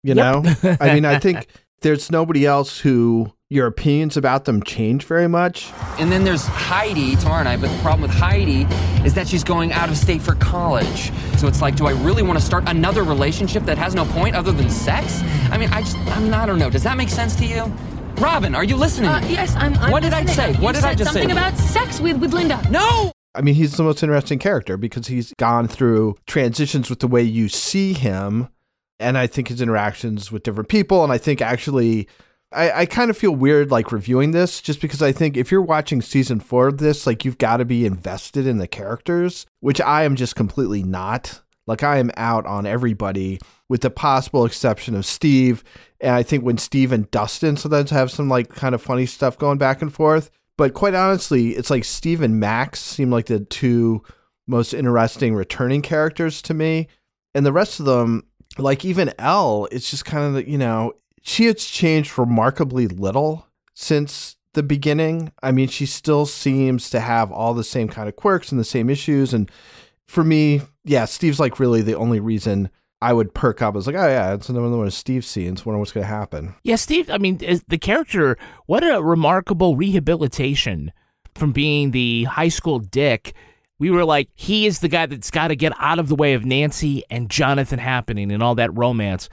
You 0.04 0.16
Yep. 0.16 0.44
know? 0.44 0.78
I 0.82 0.96
mean, 0.96 1.06
I 1.06 1.20
think 1.20 1.46
there's 1.82 2.12
nobody 2.12 2.46
else 2.46 2.80
who 2.80 3.32
your 3.50 3.68
opinions 3.68 4.16
about 4.16 4.46
them 4.46 4.64
change 4.64 5.04
very 5.04 5.28
much. 5.28 5.70
And 6.00 6.10
then 6.12 6.24
there's 6.24 6.46
Heidi 6.46 7.16
tomorrow 7.18 7.44
night, 7.44 7.60
but 7.60 7.70
the 7.70 7.82
problem 7.82 8.02
with 8.02 8.12
Heidi 8.12 8.62
is 9.06 9.14
that 9.16 9.28
she's 9.28 9.44
going 9.44 9.74
out 9.74 9.90
of 9.90 9.98
state 9.98 10.22
for 10.22 10.36
college. 10.36 11.12
So 11.38 11.48
it's 11.48 11.62
like, 11.62 11.76
do 11.76 11.86
I 11.88 11.92
really 11.92 12.24
want 12.24 12.40
to 12.40 12.46
start 12.46 12.64
another 12.68 13.04
relationship 13.04 13.64
that 13.66 13.78
has 13.78 13.94
no 13.94 14.06
point 14.06 14.36
other 14.38 14.54
than 14.54 14.70
sex? 14.70 15.22
I 15.52 15.58
mean, 15.58 15.70
I 15.74 15.82
just, 15.82 15.98
I 15.98 16.20
mean, 16.20 16.34
I 16.34 16.46
don't 16.46 16.60
know. 16.60 16.70
Does 16.70 16.84
that 16.84 16.96
make 16.96 17.10
sense 17.10 17.36
to 17.38 17.46
you? 17.46 17.66
Robin, 18.18 18.56
are 18.56 18.64
you 18.64 18.76
listening? 18.78 19.10
Uh, 19.10 19.20
yes, 19.28 19.54
I'm. 19.56 19.74
I'm 19.80 19.92
what 19.92 20.04
did 20.04 20.14
I 20.14 20.22
listening. 20.22 20.54
say? 20.54 20.60
You 20.60 20.64
What 20.64 20.76
did 20.76 20.84
I 20.84 20.90
said 20.90 20.98
just 21.00 21.14
say? 21.14 21.22
something 21.22 21.32
about 21.36 21.58
sex 21.58 22.00
with 22.00 22.18
with 22.18 22.34
Linda. 22.34 22.62
No. 22.70 23.12
I 23.34 23.42
mean, 23.42 23.56
he's 23.56 23.78
the 23.78 23.84
most 23.84 24.04
interesting 24.04 24.38
character 24.38 24.78
because 24.78 25.08
he's 25.08 25.34
gone 25.40 25.68
through 25.68 26.18
transitions 26.28 26.90
with 26.90 27.00
the 27.00 27.08
way 27.08 27.24
you 27.24 27.50
see 27.50 27.94
him. 27.94 28.50
And 29.02 29.18
I 29.18 29.28
think 29.28 29.48
his 29.48 29.62
interactions 29.62 30.32
with 30.32 30.44
different 30.44 30.70
people. 30.70 31.04
And 31.04 31.12
I 31.12 31.18
think 31.18 31.42
actually, 31.42 32.08
I, 32.52 32.82
I 32.82 32.86
kind 32.86 33.10
of 33.10 33.18
feel 33.18 33.36
weird 33.36 33.72
like 33.72 33.92
reviewing 33.92 34.32
this 34.32 34.62
just 34.62 34.82
because 34.82 35.02
I 35.02 35.12
think 35.12 35.38
if 35.38 35.52
you're 35.52 35.62
watching 35.62 36.02
season 36.02 36.40
four 36.40 36.68
of 36.68 36.78
this, 36.78 37.08
like 37.08 37.26
you've 37.26 37.38
got 37.38 37.58
to 37.58 37.66
be 37.66 37.86
invested 37.86 38.46
in 38.46 38.58
the 38.58 38.68
characters, 38.68 39.46
which 39.62 39.82
I 39.82 40.04
am 40.04 40.16
just 40.16 40.36
completely 40.36 40.84
not. 40.84 41.42
Like 41.68 41.84
I 41.84 41.98
am 42.00 42.12
out 42.18 42.46
on 42.46 42.66
everybody 42.66 43.40
with 43.70 43.82
the 43.82 43.90
possible 43.90 44.46
exception 44.46 44.96
of 44.96 45.06
Steve. 45.06 45.64
And 46.02 46.14
I 46.14 46.24
think 46.24 46.44
when 46.44 46.58
Steve 46.58 46.92
and 46.92 47.10
Dustin 47.12 47.56
sometimes 47.56 47.90
have 47.92 48.12
some 48.12 48.28
like 48.28 48.50
kind 48.50 48.76
of 48.76 48.82
funny 48.82 49.06
stuff 49.06 49.38
going 49.38 49.58
back 49.58 49.82
and 49.82 49.94
forth. 49.94 50.30
But 50.58 50.74
quite 50.74 50.94
honestly, 50.94 51.52
it's 51.52 51.70
like 51.70 51.86
Steve 51.86 52.22
and 52.22 52.40
Max 52.40 52.82
seem 52.82 53.10
like 53.10 53.28
the 53.28 53.40
two 53.40 54.04
most 54.48 54.74
interesting 54.74 55.34
returning 55.34 55.82
characters 55.82 56.42
to 56.44 56.54
me. 56.54 56.88
And 57.34 57.46
the 57.46 57.54
rest 57.54 57.80
of 57.80 57.86
them, 57.86 58.26
like 58.58 58.86
even 58.86 59.14
El, 59.20 59.68
it's 59.72 59.90
just 59.90 60.06
kind 60.06 60.36
of, 60.36 60.48
you 60.48 60.58
know, 60.58 60.94
she 61.22 61.46
has 61.46 61.64
changed 61.64 62.18
remarkably 62.18 62.88
little 62.88 63.48
since 63.74 64.36
the 64.54 64.64
beginning. 64.64 65.32
I 65.42 65.52
mean, 65.52 65.68
she 65.68 65.86
still 65.86 66.26
seems 66.26 66.90
to 66.90 67.00
have 67.00 67.32
all 67.32 67.54
the 67.54 67.64
same 67.64 67.88
kind 67.88 68.10
of 68.10 68.16
quirks 68.16 68.52
and 68.52 68.60
the 68.60 68.66
same 68.66 68.90
issues. 68.90 69.34
And 69.34 69.50
for 70.08 70.24
me, 70.24 70.62
yeah, 70.84 71.06
Steve's 71.06 71.40
like 71.40 71.60
really 71.60 71.82
the 71.82 71.96
only 71.96 72.20
reason 72.20 72.70
I 73.02 73.14
would 73.14 73.34
perk 73.34 73.62
up. 73.62 73.74
I 73.74 73.78
was 73.78 73.88
like, 73.88 73.96
oh 73.96 74.08
yeah, 74.08 74.34
it's 74.34 74.50
another 74.50 74.78
one 74.78 74.88
of 74.88 74.94
Steve's 74.94 75.28
scenes. 75.28 75.66
Wonder 75.66 75.80
what's 75.80 75.92
going 75.92 76.04
to 76.04 76.08
happen. 76.08 76.54
Yeah, 76.64 76.76
Steve, 76.76 77.10
I 77.10 77.18
mean, 77.18 77.38
the 77.38 77.78
character, 77.78 78.38
what 78.66 78.84
a 78.84 79.02
remarkable 79.02 79.76
rehabilitation 79.76 80.92
from 81.34 81.52
being 81.52 81.92
the 81.92 82.26
high 82.26 82.50
school 82.50 82.80
dick. 82.80 83.34
We 83.82 83.90
were 83.90 84.06
like, 84.06 84.30
he 84.36 84.68
is 84.68 84.78
the 84.78 84.88
guy 84.88 85.08
that's 85.08 85.32
got 85.32 85.48
to 85.48 85.56
get 85.56 85.74
out 85.80 85.98
of 85.98 86.08
the 86.08 86.14
way 86.14 86.36
of 86.36 86.46
Nancy 86.46 87.04
and 87.10 87.32
Jonathan 87.32 87.80
happening 87.80 88.32
and 88.32 88.44
all 88.44 88.54
that 88.54 88.78
romance. 88.78 89.28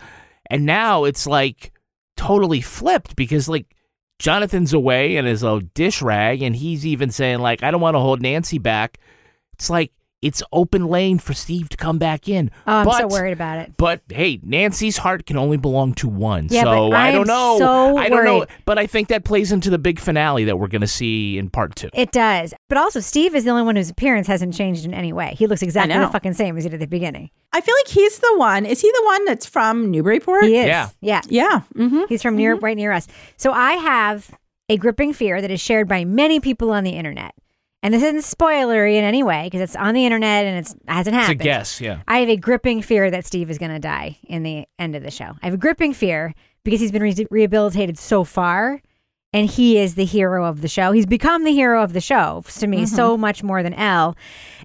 And 0.48 0.64
now 0.64 1.04
it's 1.04 1.26
like 1.26 1.70
totally 2.16 2.62
flipped 2.62 3.14
because, 3.14 3.46
like, 3.46 3.66
Jonathan's 4.18 4.72
away 4.72 5.16
and 5.18 5.28
is 5.28 5.42
a 5.42 5.60
dish 5.74 6.00
rag, 6.00 6.40
and 6.40 6.56
he's 6.56 6.86
even 6.86 7.10
saying, 7.10 7.40
like, 7.40 7.62
I 7.62 7.70
don't 7.70 7.82
want 7.82 7.94
to 7.96 8.00
hold 8.00 8.22
Nancy 8.22 8.56
back. 8.56 8.98
It's 9.52 9.68
like, 9.68 9.92
it's 10.20 10.42
open 10.52 10.86
lane 10.86 11.18
for 11.18 11.32
Steve 11.32 11.68
to 11.68 11.76
come 11.76 11.98
back 11.98 12.28
in. 12.28 12.50
Oh, 12.66 12.78
I'm 12.78 12.90
so 12.90 13.06
worried 13.06 13.32
about 13.32 13.58
it. 13.58 13.72
but 13.76 14.00
hey, 14.08 14.40
Nancy's 14.42 14.96
heart 14.96 15.26
can 15.26 15.36
only 15.36 15.56
belong 15.56 15.94
to 15.94 16.08
one. 16.08 16.48
Yeah, 16.50 16.62
so 16.64 16.90
but 16.90 16.96
I 16.96 17.06
I, 17.06 17.08
am 17.10 17.14
don't 17.14 17.26
know. 17.28 17.56
so 17.58 17.96
I 17.96 18.08
don't 18.08 18.24
know. 18.24 18.38
worried. 18.38 18.48
But 18.64 18.78
I 18.78 18.86
think 18.88 19.08
that 19.08 19.24
plays 19.24 19.52
into 19.52 19.70
the 19.70 19.78
big 19.78 20.00
finale 20.00 20.44
that 20.44 20.58
we're 20.58 20.66
going 20.68 20.80
to 20.80 20.86
see 20.88 21.38
in 21.38 21.50
part 21.50 21.76
two. 21.76 21.88
It 21.94 22.10
does. 22.10 22.52
But 22.68 22.78
also, 22.78 22.98
Steve 23.00 23.34
is 23.36 23.44
the 23.44 23.50
only 23.50 23.62
one 23.62 23.76
whose 23.76 23.90
appearance 23.90 24.26
hasn't 24.26 24.54
changed 24.54 24.84
in 24.84 24.92
any 24.92 25.12
way. 25.12 25.34
He 25.38 25.46
looks 25.46 25.62
exactly 25.62 25.96
the 25.96 26.08
fucking 26.08 26.34
same 26.34 26.56
as 26.58 26.64
he 26.64 26.70
did 26.70 26.76
at 26.76 26.80
the 26.80 26.86
beginning. 26.88 27.30
I 27.52 27.60
feel 27.60 27.74
like 27.84 27.88
he's 27.88 28.18
the 28.18 28.34
one. 28.36 28.66
Is 28.66 28.80
he 28.80 28.90
the 28.90 29.02
one 29.04 29.24
that's 29.24 29.46
from 29.46 29.90
Newburyport? 29.90 30.44
He 30.44 30.56
is. 30.58 30.66
Yeah. 30.66 30.88
Yeah. 31.00 31.20
Yeah. 31.28 31.60
Mm-hmm. 31.76 32.02
He's 32.08 32.22
from 32.22 32.36
near 32.36 32.56
right 32.56 32.76
near 32.76 32.92
us. 32.92 33.06
So 33.36 33.52
I 33.52 33.72
have 33.74 34.30
a 34.68 34.76
gripping 34.76 35.12
fear 35.12 35.40
that 35.40 35.50
is 35.50 35.60
shared 35.60 35.86
by 35.88 36.04
many 36.04 36.40
people 36.40 36.70
on 36.72 36.84
the 36.84 36.90
internet. 36.90 37.34
And 37.82 37.94
this 37.94 38.02
isn't 38.02 38.38
spoilery 38.38 38.96
in 38.96 39.04
any 39.04 39.22
way 39.22 39.44
because 39.44 39.60
it's 39.60 39.76
on 39.76 39.94
the 39.94 40.04
internet 40.04 40.44
and 40.44 40.58
it's, 40.58 40.74
it 40.74 40.80
hasn't 40.88 41.14
happened. 41.14 41.40
It's 41.40 41.42
a 41.42 41.44
guess, 41.44 41.80
yeah. 41.80 42.00
I 42.08 42.18
have 42.18 42.28
a 42.28 42.36
gripping 42.36 42.82
fear 42.82 43.10
that 43.10 43.24
Steve 43.24 43.50
is 43.50 43.58
going 43.58 43.70
to 43.70 43.78
die 43.78 44.18
in 44.24 44.42
the 44.42 44.66
end 44.78 44.96
of 44.96 45.02
the 45.04 45.12
show. 45.12 45.36
I 45.42 45.46
have 45.46 45.54
a 45.54 45.58
gripping 45.58 45.94
fear 45.94 46.34
because 46.64 46.80
he's 46.80 46.90
been 46.90 47.02
re- 47.02 47.26
rehabilitated 47.30 47.96
so 47.96 48.24
far 48.24 48.82
and 49.32 49.48
he 49.48 49.78
is 49.78 49.94
the 49.94 50.04
hero 50.04 50.44
of 50.44 50.62
the 50.62 50.68
show. 50.68 50.92
He's 50.92 51.06
become 51.06 51.44
the 51.44 51.52
hero 51.52 51.82
of 51.82 51.92
the 51.92 52.00
show 52.00 52.44
to 52.58 52.66
me 52.66 52.86
so 52.86 53.12
mm-hmm. 53.12 53.20
much 53.20 53.42
more 53.42 53.62
than 53.62 53.74
El. 53.74 54.16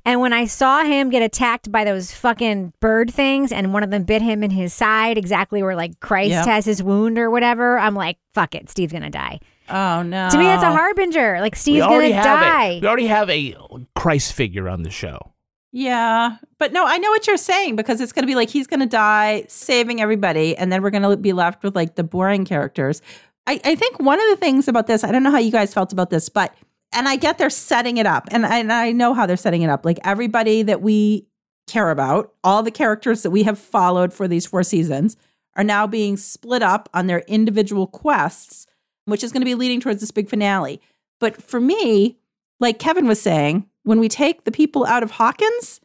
And 0.06 0.22
when 0.22 0.34
I 0.34 0.46
saw 0.46 0.84
him 0.84 1.10
get 1.10 1.22
attacked 1.22 1.72
by 1.72 1.84
those 1.84 2.12
fucking 2.14 2.74
bird 2.80 3.12
things 3.14 3.52
and 3.52 3.74
one 3.74 3.84
of 3.84 3.92
them 3.92 4.04
bit 4.04 4.22
him 4.22 4.44
in 4.44 4.52
his 4.52 4.74
side, 4.74 5.18
exactly 5.18 5.62
where 5.62 5.76
like 5.76 6.00
Christ 6.00 6.32
Yep. 6.32 6.46
has 6.46 6.66
his 6.66 6.82
wound 6.82 7.20
or 7.20 7.30
whatever, 7.30 7.78
I'm 7.78 7.96
like, 7.96 8.18
fuck 8.34 8.56
it, 8.56 8.70
Steve's 8.70 8.94
going 8.94 9.04
to 9.04 9.10
die. 9.10 9.40
Oh 9.70 10.04
no. 10.04 10.30
To 10.30 10.38
me, 10.38 10.44
that's 10.44 10.64
a 10.64 10.72
harbinger. 10.72 11.40
Like 11.40 11.56
Steve's 11.56 11.86
going 11.86 12.12
to 12.12 12.16
die. 12.16 12.66
A, 12.66 12.80
we 12.82 12.88
already 12.88 13.08
have 13.08 13.30
a 13.30 13.56
Christ 13.96 14.34
figure 14.34 14.68
on 14.68 14.84
the 14.84 14.90
show. 14.90 15.34
Yeah. 15.72 16.38
But 16.60 16.72
no, 16.72 16.86
I 16.86 16.98
know 17.00 17.10
what 17.10 17.26
you're 17.26 17.36
saying 17.38 17.76
because 17.76 18.00
it's 18.00 18.12
going 18.12 18.24
to 18.24 18.28
be 18.28 18.36
like 18.36 18.50
he's 18.50 18.68
going 18.68 18.82
to 18.82 18.86
die 18.86 19.46
saving 19.48 20.02
everybody. 20.02 20.56
And 20.56 20.72
then 20.72 20.84
we're 20.84 20.92
going 20.92 21.02
to 21.02 21.18
be 21.18 21.34
left 21.34 21.64
with 21.64 21.76
like 21.76 21.96
the 21.96 22.04
boring 22.04 22.46
characters. 22.46 23.02
I, 23.48 23.60
I 23.66 23.76
think 23.76 24.00
one 24.00 24.22
of 24.22 24.30
the 24.30 24.36
things 24.36 24.68
about 24.68 24.88
this, 24.88 25.04
I 25.04 25.12
don't 25.12 25.24
know 25.24 25.32
how 25.32 25.40
you 25.40 25.52
guys 25.52 25.74
felt 25.74 25.92
about 25.92 26.12
this, 26.12 26.30
but, 26.30 26.56
and 26.94 27.10
I 27.10 27.16
get 27.16 27.40
they're 27.40 27.50
setting 27.50 27.98
it 27.98 28.06
up. 28.06 28.28
And 28.32 28.46
I, 28.46 28.60
and 28.60 28.72
I 28.72 28.92
know 28.92 29.16
how 29.16 29.26
they're 29.26 29.36
setting 29.36 29.64
it 29.64 29.70
up. 29.70 29.84
Like 29.84 30.00
everybody 30.04 30.62
that 30.62 30.82
we 30.82 31.26
care 31.66 31.90
about, 31.90 32.34
all 32.44 32.62
the 32.62 32.72
characters 32.72 33.24
that 33.24 33.32
we 33.32 33.44
have 33.44 33.58
followed 33.58 34.14
for 34.14 34.28
these 34.28 34.46
four 34.46 34.64
seasons 34.64 35.18
are 35.56 35.64
now 35.64 35.88
being 35.88 36.18
split 36.18 36.62
up 36.62 36.88
on 36.94 37.08
their 37.08 37.20
individual 37.22 37.88
quests, 37.88 38.68
which 39.06 39.24
is 39.24 39.32
going 39.32 39.42
to 39.42 39.46
be 39.46 39.56
leading 39.56 39.80
towards 39.80 40.00
this 40.02 40.12
big 40.12 40.30
finale. 40.30 40.82
But 41.20 41.42
for 41.42 41.60
me, 41.60 42.18
like 42.60 42.80
Kevin 42.80 43.08
was 43.08 43.22
saying, 43.22 43.68
when 43.84 44.00
we 44.00 44.08
take 44.10 44.44
the 44.46 44.52
people 44.52 44.86
out 44.86 45.04
of 45.04 45.12
Hawkins, 45.12 45.82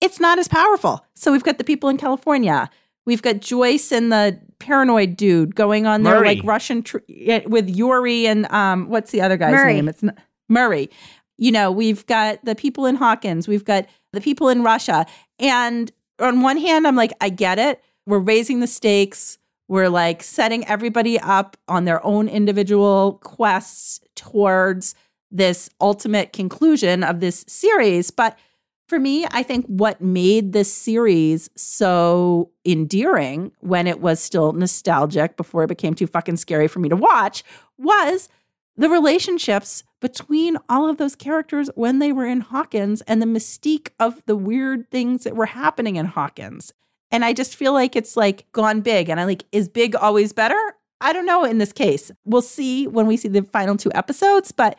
it's 0.00 0.20
not 0.20 0.38
as 0.38 0.48
powerful. 0.48 1.04
So 1.14 1.32
we've 1.32 1.42
got 1.44 1.58
the 1.58 1.64
people 1.64 1.88
in 1.88 1.96
California. 1.96 2.70
We've 3.06 3.22
got 3.22 3.40
Joyce 3.40 3.90
and 3.90 4.12
the 4.12 4.38
paranoid 4.58 5.16
dude 5.16 5.54
going 5.54 5.86
on 5.86 6.02
there 6.02 6.16
Murray. 6.16 6.36
like 6.36 6.44
Russian 6.44 6.82
tr- 6.82 6.98
with 7.46 7.68
Yuri 7.68 8.26
and 8.26 8.50
um 8.52 8.88
what's 8.88 9.12
the 9.12 9.22
other 9.22 9.36
guy's 9.36 9.52
Murray. 9.52 9.74
name? 9.74 9.88
It's 9.88 10.04
n- 10.04 10.14
Murray. 10.48 10.90
You 11.38 11.52
know, 11.52 11.70
we've 11.70 12.04
got 12.06 12.44
the 12.44 12.54
people 12.54 12.84
in 12.86 12.96
Hawkins, 12.96 13.48
we've 13.48 13.64
got 13.64 13.86
the 14.12 14.20
people 14.20 14.48
in 14.48 14.62
Russia. 14.62 15.06
And 15.38 15.90
on 16.18 16.42
one 16.42 16.58
hand, 16.58 16.86
I'm 16.86 16.96
like, 16.96 17.12
I 17.20 17.28
get 17.28 17.58
it. 17.58 17.82
We're 18.06 18.18
raising 18.18 18.60
the 18.60 18.66
stakes. 18.66 19.38
We're 19.68 19.90
like 19.90 20.22
setting 20.22 20.66
everybody 20.66 21.18
up 21.20 21.56
on 21.68 21.84
their 21.84 22.04
own 22.04 22.28
individual 22.28 23.20
quests 23.22 24.00
towards 24.16 24.94
this 25.30 25.68
ultimate 25.80 26.32
conclusion 26.32 27.04
of 27.04 27.20
this 27.20 27.44
series. 27.46 28.10
But 28.10 28.38
for 28.88 28.98
me, 28.98 29.26
I 29.30 29.42
think 29.42 29.66
what 29.66 30.00
made 30.00 30.52
this 30.54 30.72
series 30.72 31.50
so 31.54 32.50
endearing 32.64 33.52
when 33.60 33.86
it 33.86 34.00
was 34.00 34.20
still 34.20 34.52
nostalgic 34.52 35.36
before 35.36 35.64
it 35.64 35.68
became 35.68 35.94
too 35.94 36.06
fucking 36.06 36.38
scary 36.38 36.68
for 36.68 36.78
me 36.78 36.88
to 36.88 36.96
watch 36.96 37.44
was 37.76 38.30
the 38.78 38.88
relationships 38.88 39.82
between 40.00 40.56
all 40.68 40.88
of 40.88 40.96
those 40.96 41.14
characters 41.14 41.68
when 41.74 41.98
they 41.98 42.12
were 42.12 42.24
in 42.24 42.40
Hawkins 42.40 43.02
and 43.02 43.20
the 43.20 43.26
mystique 43.26 43.90
of 44.00 44.22
the 44.24 44.36
weird 44.36 44.90
things 44.90 45.24
that 45.24 45.36
were 45.36 45.46
happening 45.46 45.96
in 45.96 46.06
Hawkins. 46.06 46.72
And 47.10 47.24
I 47.24 47.32
just 47.32 47.56
feel 47.56 47.72
like 47.72 47.96
it's 47.96 48.16
like 48.16 48.50
gone 48.52 48.80
big. 48.80 49.08
And 49.08 49.18
I 49.18 49.24
like, 49.24 49.44
is 49.52 49.68
big 49.68 49.94
always 49.96 50.32
better? 50.32 50.58
I 51.00 51.12
don't 51.12 51.26
know 51.26 51.44
in 51.44 51.58
this 51.58 51.72
case. 51.72 52.10
We'll 52.24 52.42
see 52.42 52.86
when 52.86 53.06
we 53.06 53.16
see 53.16 53.28
the 53.28 53.42
final 53.42 53.76
two 53.76 53.90
episodes, 53.94 54.52
but 54.52 54.76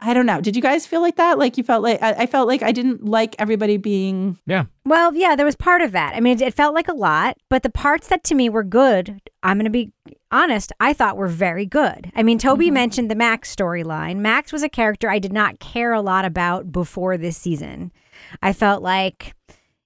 I 0.00 0.12
don't 0.12 0.26
know. 0.26 0.40
Did 0.40 0.54
you 0.54 0.60
guys 0.60 0.86
feel 0.86 1.00
like 1.00 1.16
that? 1.16 1.38
Like 1.38 1.56
you 1.56 1.64
felt 1.64 1.82
like 1.82 2.02
I, 2.02 2.12
I 2.12 2.26
felt 2.26 2.46
like 2.46 2.62
I 2.62 2.72
didn't 2.72 3.04
like 3.04 3.34
everybody 3.38 3.76
being 3.78 4.38
Yeah. 4.44 4.64
Well, 4.84 5.14
yeah, 5.14 5.34
there 5.34 5.46
was 5.46 5.56
part 5.56 5.80
of 5.80 5.92
that. 5.92 6.14
I 6.14 6.20
mean, 6.20 6.36
it, 6.36 6.42
it 6.42 6.54
felt 6.54 6.74
like 6.74 6.88
a 6.88 6.94
lot, 6.94 7.38
but 7.48 7.62
the 7.62 7.70
parts 7.70 8.08
that 8.08 8.22
to 8.24 8.34
me 8.34 8.50
were 8.50 8.64
good, 8.64 9.20
I'm 9.42 9.56
going 9.56 9.64
to 9.64 9.70
be 9.70 9.92
honest, 10.30 10.72
I 10.80 10.92
thought 10.92 11.16
were 11.16 11.28
very 11.28 11.64
good. 11.64 12.12
I 12.14 12.22
mean, 12.22 12.38
Toby 12.38 12.66
mm-hmm. 12.66 12.74
mentioned 12.74 13.10
the 13.10 13.14
Max 13.14 13.54
storyline. 13.54 14.16
Max 14.16 14.52
was 14.52 14.62
a 14.62 14.68
character 14.68 15.08
I 15.08 15.18
did 15.18 15.32
not 15.32 15.60
care 15.60 15.92
a 15.92 16.02
lot 16.02 16.24
about 16.24 16.70
before 16.70 17.16
this 17.16 17.38
season. 17.38 17.90
I 18.42 18.52
felt 18.52 18.82
like, 18.82 19.34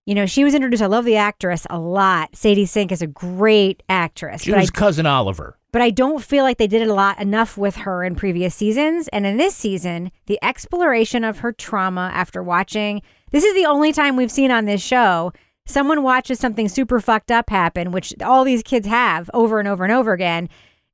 you 0.08 0.14
know, 0.14 0.24
she 0.24 0.42
was 0.42 0.54
introduced. 0.54 0.82
I 0.82 0.86
love 0.86 1.04
the 1.04 1.16
actress 1.16 1.66
a 1.68 1.78
lot. 1.78 2.34
Sadie 2.34 2.64
Sink 2.64 2.92
is 2.92 3.02
a 3.02 3.06
great 3.06 3.82
actress. 3.90 4.42
She 4.42 4.50
but 4.50 4.56
I 4.56 4.62
was 4.62 4.70
cousin 4.70 5.04
Oliver. 5.04 5.58
but 5.70 5.82
I 5.82 5.90
don't 5.90 6.24
feel 6.24 6.44
like 6.44 6.56
they 6.56 6.66
did 6.66 6.80
it 6.80 6.88
a 6.88 6.94
lot 6.94 7.20
enough 7.20 7.58
with 7.58 7.76
her 7.76 8.02
in 8.02 8.14
previous 8.14 8.54
seasons. 8.54 9.08
And 9.08 9.26
in 9.26 9.36
this 9.36 9.54
season, 9.54 10.10
the 10.24 10.38
exploration 10.42 11.24
of 11.24 11.40
her 11.40 11.52
trauma 11.52 12.10
after 12.14 12.42
watching 12.42 13.02
this 13.32 13.44
is 13.44 13.54
the 13.54 13.66
only 13.66 13.92
time 13.92 14.16
we've 14.16 14.30
seen 14.30 14.50
on 14.50 14.64
this 14.64 14.80
show 14.80 15.34
someone 15.66 16.02
watches 16.02 16.40
something 16.40 16.70
super 16.70 17.00
fucked 17.00 17.30
up 17.30 17.50
happen, 17.50 17.92
which 17.92 18.14
all 18.24 18.44
these 18.44 18.62
kids 18.62 18.86
have 18.86 19.28
over 19.34 19.58
and 19.58 19.68
over 19.68 19.84
and 19.84 19.92
over 19.92 20.14
again. 20.14 20.48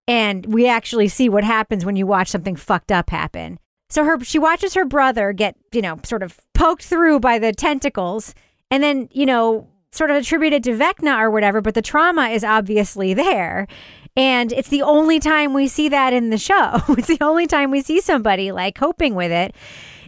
And 0.08 0.44
we 0.52 0.66
actually 0.66 1.06
see 1.06 1.28
what 1.28 1.44
happens 1.44 1.84
when 1.84 1.94
you 1.94 2.04
watch 2.04 2.26
something 2.26 2.56
fucked 2.56 2.90
up 2.90 3.10
happen. 3.10 3.60
So 3.90 4.02
her 4.02 4.18
she 4.24 4.40
watches 4.40 4.74
her 4.74 4.84
brother 4.84 5.32
get, 5.32 5.54
you 5.72 5.82
know, 5.82 6.00
sort 6.02 6.24
of 6.24 6.40
poked 6.52 6.82
through 6.82 7.20
by 7.20 7.38
the 7.38 7.52
tentacles 7.52 8.34
and 8.70 8.82
then, 8.82 9.08
you 9.12 9.26
know, 9.26 9.68
sort 9.92 10.10
of 10.10 10.16
attributed 10.16 10.64
to 10.64 10.76
Vecna 10.76 11.18
or 11.20 11.30
whatever, 11.30 11.60
but 11.60 11.74
the 11.74 11.82
trauma 11.82 12.28
is 12.28 12.42
obviously 12.42 13.14
there. 13.14 13.66
And 14.16 14.52
it's 14.52 14.68
the 14.68 14.82
only 14.82 15.18
time 15.18 15.54
we 15.54 15.66
see 15.68 15.88
that 15.88 16.12
in 16.12 16.30
the 16.30 16.38
show. 16.38 16.80
It's 16.98 17.08
the 17.08 17.18
only 17.20 17.46
time 17.46 17.70
we 17.70 17.82
see 17.82 18.00
somebody 18.00 18.52
like 18.52 18.74
coping 18.74 19.14
with 19.14 19.32
it. 19.32 19.54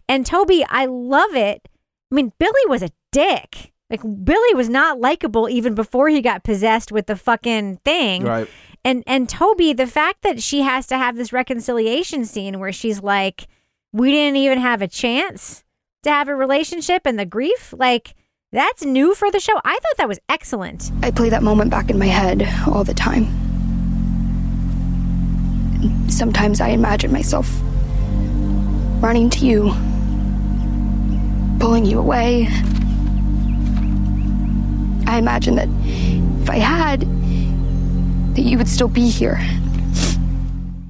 And 0.09 0.25
Toby, 0.25 0.65
I 0.69 0.87
love 0.87 1.35
it. 1.35 1.69
I 2.11 2.15
mean, 2.15 2.33
Billy 2.39 2.67
was 2.69 2.83
a 2.83 2.91
dick. 3.11 3.73
Like 3.91 4.03
Billy 4.03 4.55
was 4.55 4.69
not 4.69 5.01
likable 5.01 5.49
even 5.49 5.75
before 5.75 6.09
he 6.09 6.21
got 6.21 6.45
possessed 6.45 6.93
with 6.93 7.07
the 7.07 7.17
fucking 7.17 7.79
thing. 7.85 8.25
Right. 8.25 8.49
And 8.85 9.03
and 9.07 9.29
Toby, 9.29 9.73
the 9.73 9.87
fact 9.87 10.23
that 10.23 10.43
she 10.43 10.63
has 10.63 10.87
to 10.89 10.97
have 10.97 11.17
this 11.17 11.33
reconciliation 11.33 12.25
scene 12.25 12.61
where 12.61 12.73
she's 12.73 13.03
like, 13.03 13.49
"We 13.93 14.13
didn't 14.13 14.37
even 14.37 14.59
have 14.59 14.83
a 14.83 14.89
chance 14.89 15.65
to 16.03 16.11
have 16.11 16.29
a 16.29 16.37
relationship," 16.37 17.03
and 17.05 17.19
the 17.19 17.27
grief, 17.27 17.75
like 17.77 18.15
that's 18.57 18.85
new 18.85 19.15
for 19.15 19.31
the 19.31 19.39
show. 19.39 19.53
I 19.65 19.75
thought 19.75 19.97
that 19.99 20.09
was 20.09 20.19
excellent. 20.29 20.91
I 21.03 21.11
play 21.11 21.29
that 21.29 21.43
moment 21.43 21.71
back 21.71 21.91
in 21.91 21.99
my 21.99 22.07
head 22.07 22.49
all 22.67 22.85
the 22.85 22.95
time. 22.95 23.27
Sometimes 26.09 26.61
I 26.61 26.69
imagine 26.69 27.13
myself 27.13 27.51
running 29.03 29.29
to 29.31 29.45
you, 29.45 29.75
pulling 31.61 31.85
you 31.85 31.99
away. 31.99 32.47
I 35.07 35.19
imagine 35.19 35.57
that 35.57 35.69
if 36.43 36.51
I 36.51 36.57
had, 36.57 37.03
that 38.35 38.43
you 38.43 38.57
would 38.59 38.69
still 38.69 38.89
be 38.89 39.09
here. 39.09 39.39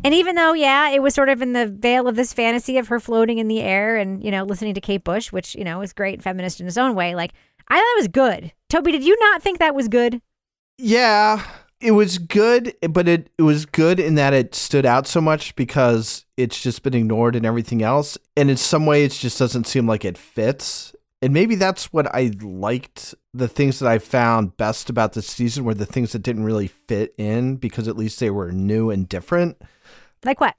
And 0.04 0.14
even 0.14 0.36
though, 0.36 0.52
yeah, 0.52 0.90
it 0.90 1.02
was 1.02 1.14
sort 1.14 1.28
of 1.28 1.42
in 1.42 1.52
the 1.52 1.66
veil 1.66 2.06
of 2.06 2.14
this 2.14 2.32
fantasy 2.32 2.78
of 2.78 2.86
her 2.88 3.00
floating 3.00 3.38
in 3.38 3.48
the 3.48 3.60
air 3.60 3.96
and, 3.96 4.22
you 4.22 4.30
know, 4.30 4.44
listening 4.44 4.74
to 4.74 4.80
Kate 4.80 5.02
Bush, 5.02 5.32
which, 5.32 5.56
you 5.56 5.64
know, 5.64 5.80
is 5.80 5.92
great 5.92 6.22
feminist 6.22 6.60
in 6.60 6.68
its 6.68 6.78
own 6.78 6.94
way, 6.94 7.16
like, 7.16 7.32
I 7.68 7.76
thought 7.76 7.96
it 7.96 8.00
was 8.00 8.08
good. 8.08 8.52
Toby, 8.68 8.92
did 8.92 9.04
you 9.04 9.16
not 9.20 9.42
think 9.42 9.58
that 9.58 9.74
was 9.74 9.88
good? 9.88 10.20
Yeah, 10.78 11.42
it 11.80 11.92
was 11.92 12.18
good, 12.18 12.74
but 12.88 13.08
it, 13.08 13.30
it 13.38 13.42
was 13.42 13.66
good 13.66 14.00
in 14.00 14.14
that 14.16 14.32
it 14.32 14.54
stood 14.54 14.86
out 14.86 15.06
so 15.06 15.20
much 15.20 15.54
because 15.56 16.24
it's 16.36 16.60
just 16.62 16.82
been 16.82 16.94
ignored 16.94 17.36
in 17.36 17.44
everything 17.44 17.82
else. 17.82 18.16
And 18.36 18.50
in 18.50 18.56
some 18.56 18.86
way, 18.86 19.04
it 19.04 19.12
just 19.12 19.38
doesn't 19.38 19.66
seem 19.66 19.86
like 19.86 20.04
it 20.04 20.18
fits. 20.18 20.94
And 21.22 21.32
maybe 21.32 21.54
that's 21.54 21.92
what 21.92 22.06
I 22.14 22.32
liked. 22.40 23.14
The 23.34 23.48
things 23.48 23.78
that 23.78 23.90
I 23.90 23.98
found 23.98 24.56
best 24.56 24.90
about 24.90 25.14
this 25.14 25.26
season 25.26 25.64
were 25.64 25.74
the 25.74 25.86
things 25.86 26.12
that 26.12 26.22
didn't 26.22 26.44
really 26.44 26.68
fit 26.68 27.14
in 27.18 27.56
because 27.56 27.88
at 27.88 27.96
least 27.96 28.20
they 28.20 28.30
were 28.30 28.52
new 28.52 28.90
and 28.90 29.08
different. 29.08 29.60
Like 30.24 30.40
what? 30.40 30.56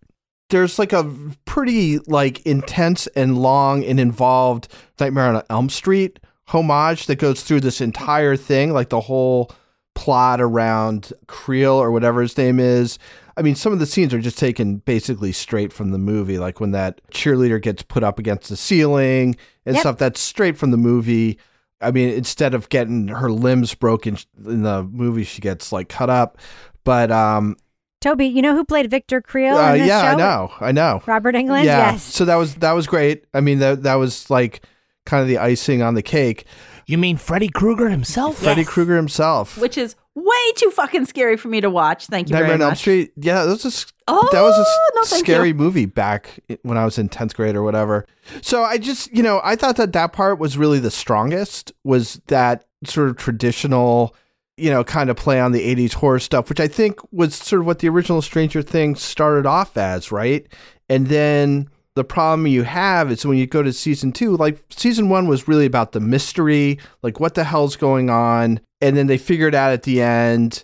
There's 0.50 0.80
like 0.80 0.94
a 0.94 1.14
pretty 1.46 2.00
like 2.00 2.46
intense 2.46 3.08
and 3.08 3.38
long 3.38 3.84
and 3.84 4.00
involved 4.00 4.68
Nightmare 5.00 5.36
on 5.36 5.44
Elm 5.50 5.70
Street 5.70 6.20
homage 6.48 7.08
that 7.08 7.18
goes 7.18 7.44
through 7.44 7.62
this 7.62 7.82
entire 7.82 8.36
thing, 8.36 8.74
like 8.74 8.90
the 8.90 9.02
whole 9.02 9.52
plot 9.96 10.40
around 10.40 11.12
Creel 11.28 11.74
or 11.74 11.92
whatever 11.92 12.22
his 12.22 12.38
name 12.38 12.60
is. 12.60 13.00
I 13.36 13.42
mean, 13.42 13.56
some 13.56 13.74
of 13.74 13.80
the 13.80 13.86
scenes 13.86 14.14
are 14.14 14.20
just 14.20 14.38
taken 14.38 14.78
basically 14.78 15.32
straight 15.32 15.72
from 15.72 15.92
the 15.92 15.98
movie, 15.98 16.40
like 16.40 16.60
when 16.60 16.72
that 16.72 17.02
cheerleader 17.12 17.62
gets 17.62 17.84
put 17.84 18.04
up 18.04 18.18
against 18.18 18.50
the 18.50 18.58
ceiling 18.58 19.36
and 19.66 19.76
Yep. 19.76 19.82
stuff. 19.82 19.98
That's 19.98 20.20
straight 20.20 20.58
from 20.58 20.72
the 20.72 20.78
movie. 20.78 21.38
I 21.80 21.92
mean, 21.92 22.10
instead 22.10 22.56
of 22.56 22.70
getting 22.70 23.10
her 23.10 23.30
limbs 23.32 23.76
broken 23.76 24.18
in 24.44 24.64
the 24.64 24.84
movie, 24.84 25.24
she 25.24 25.42
gets 25.42 25.72
like 25.72 25.90
cut 25.90 26.10
up. 26.10 26.40
But 26.84 27.12
um, 27.12 27.58
Toby, 28.02 28.26
you 28.26 28.42
know 28.42 28.56
who 28.56 28.64
played 28.64 28.90
Victor 28.90 29.22
Creel 29.22 29.56
uh, 29.58 29.74
yeah, 29.74 30.02
show? 30.02 30.08
I 30.08 30.16
know, 30.16 30.52
I 30.60 30.72
know. 30.72 31.02
Robert 31.06 31.36
Englund? 31.36 31.66
Yeah. 31.66 31.92
Yes. 31.92 32.04
So 32.04 32.26
that 32.26 32.36
was 32.36 32.56
that 32.56 32.72
was 32.72 32.88
great. 32.88 33.26
I 33.34 33.42
mean, 33.42 33.60
that 33.60 33.84
that 33.84 33.96
was 33.96 34.30
like 34.30 34.62
kind 35.08 35.22
of 35.24 35.28
the 35.28 35.40
icing 35.40 35.82
on 35.82 35.96
the 35.96 36.04
cake. 36.04 36.46
You 36.86 36.98
mean 37.00 37.18
Freddy 37.18 37.50
Krueger 37.50 37.90
himself? 37.90 38.38
Freddy 38.40 38.64
Krueger 38.64 38.96
himself. 38.96 39.58
which 39.58 39.78
is 39.78 39.96
way 40.16 40.52
too 40.56 40.70
fucking 40.72 41.06
scary 41.06 41.36
for 41.38 41.48
me 41.48 41.60
to 41.62 41.70
watch. 41.70 42.06
Thank 42.08 42.30
you 42.30 42.34
Nightmare 42.34 42.52
very 42.58 42.64
on 42.64 42.70
Elm. 42.70 42.76
Street. 42.76 43.12
Yeah, 43.18 43.44
that 43.44 43.50
was 43.64 43.66
a, 43.66 43.92
Oh, 44.08 44.30
that 44.32 44.42
was 44.42 44.56
a 44.58 44.62
s- 44.62 45.12
no, 45.14 45.18
scary 45.20 45.50
you. 45.50 45.54
movie 45.54 45.86
back 45.86 46.40
when 46.64 46.78
I 46.78 46.86
was 46.86 46.98
in 46.98 47.10
10th 47.10 47.36
grade 47.36 47.56
or 47.56 47.62
whatever. 47.64 48.06
So 48.42 48.64
I 48.64 48.78
just, 48.78 49.12
you 49.12 49.22
know, 49.22 49.42
I 49.44 49.56
thought 49.58 49.76
that 49.78 49.92
that 49.94 50.14
part 50.14 50.40
was 50.40 50.58
really 50.58 50.80
the 50.80 50.90
strongest 50.92 51.74
was 51.84 52.22
that 52.28 52.66
sort 52.86 53.10
of 53.10 53.18
traditional, 53.18 54.16
you 54.56 54.70
know, 54.72 54.84
kind 54.86 55.10
of 55.10 55.18
play 55.18 55.40
on 55.42 55.52
the 55.52 55.76
80s 55.76 55.94
horror 55.94 56.20
stuff, 56.20 56.48
which 56.48 56.62
I 56.62 56.68
think 56.70 57.00
was 57.12 57.36
sort 57.36 57.60
of 57.60 57.66
what 57.66 57.80
the 57.80 57.90
original 57.90 58.22
Stranger 58.22 58.62
Things 58.62 59.02
started 59.02 59.46
off 59.46 59.76
as, 59.78 60.10
right? 60.12 60.48
And 60.90 61.08
then 61.08 61.68
the 61.98 62.04
problem 62.04 62.46
you 62.46 62.62
have 62.64 63.12
is 63.12 63.26
when 63.26 63.40
you 63.40 63.48
go 63.48 63.64
to 63.64 63.74
season 63.74 64.12
two, 64.12 64.38
like 64.38 64.64
season 64.70 65.10
one 65.10 65.28
was 65.28 65.48
really 65.48 65.66
about 65.66 65.94
the 65.94 66.00
mystery, 66.00 66.78
like 67.02 67.20
what 67.20 67.34
the 67.34 67.44
hell's 67.44 67.76
going 67.76 68.12
on. 68.12 68.60
And 68.82 68.96
then 68.96 69.08
they 69.08 69.18
figured 69.18 69.56
out 69.56 69.74
at 69.74 69.82
the 69.82 70.02
end. 70.02 70.64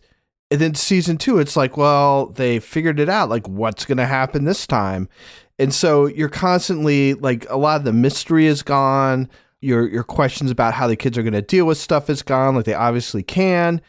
And 0.51 0.61
then 0.61 0.75
season 0.75 1.17
two, 1.17 1.39
it's 1.39 1.57
like, 1.57 1.75
well, 1.75 2.27
they 2.27 2.59
figured 2.59 2.99
it 2.99 3.09
out. 3.09 3.29
Like, 3.29 3.47
what's 3.47 3.85
going 3.85 3.97
to 3.97 4.05
happen 4.05 4.43
this 4.43 4.67
time? 4.67 5.09
And 5.57 5.73
so 5.73 6.05
you're 6.05 6.29
constantly 6.29 7.15
like, 7.15 7.49
a 7.49 7.57
lot 7.57 7.77
of 7.77 7.83
the 7.83 7.93
mystery 7.93 8.45
is 8.45 8.61
gone. 8.61 9.27
Your 9.61 9.87
your 9.87 10.03
questions 10.03 10.51
about 10.51 10.73
how 10.73 10.87
the 10.87 10.95
kids 10.95 11.17
are 11.17 11.23
going 11.23 11.33
to 11.33 11.41
deal 11.41 11.65
with 11.65 11.77
stuff 11.79 12.09
is 12.09 12.21
gone. 12.21 12.55
Like 12.55 12.65
they 12.65 12.73
obviously 12.75 13.23
can. 13.23 13.81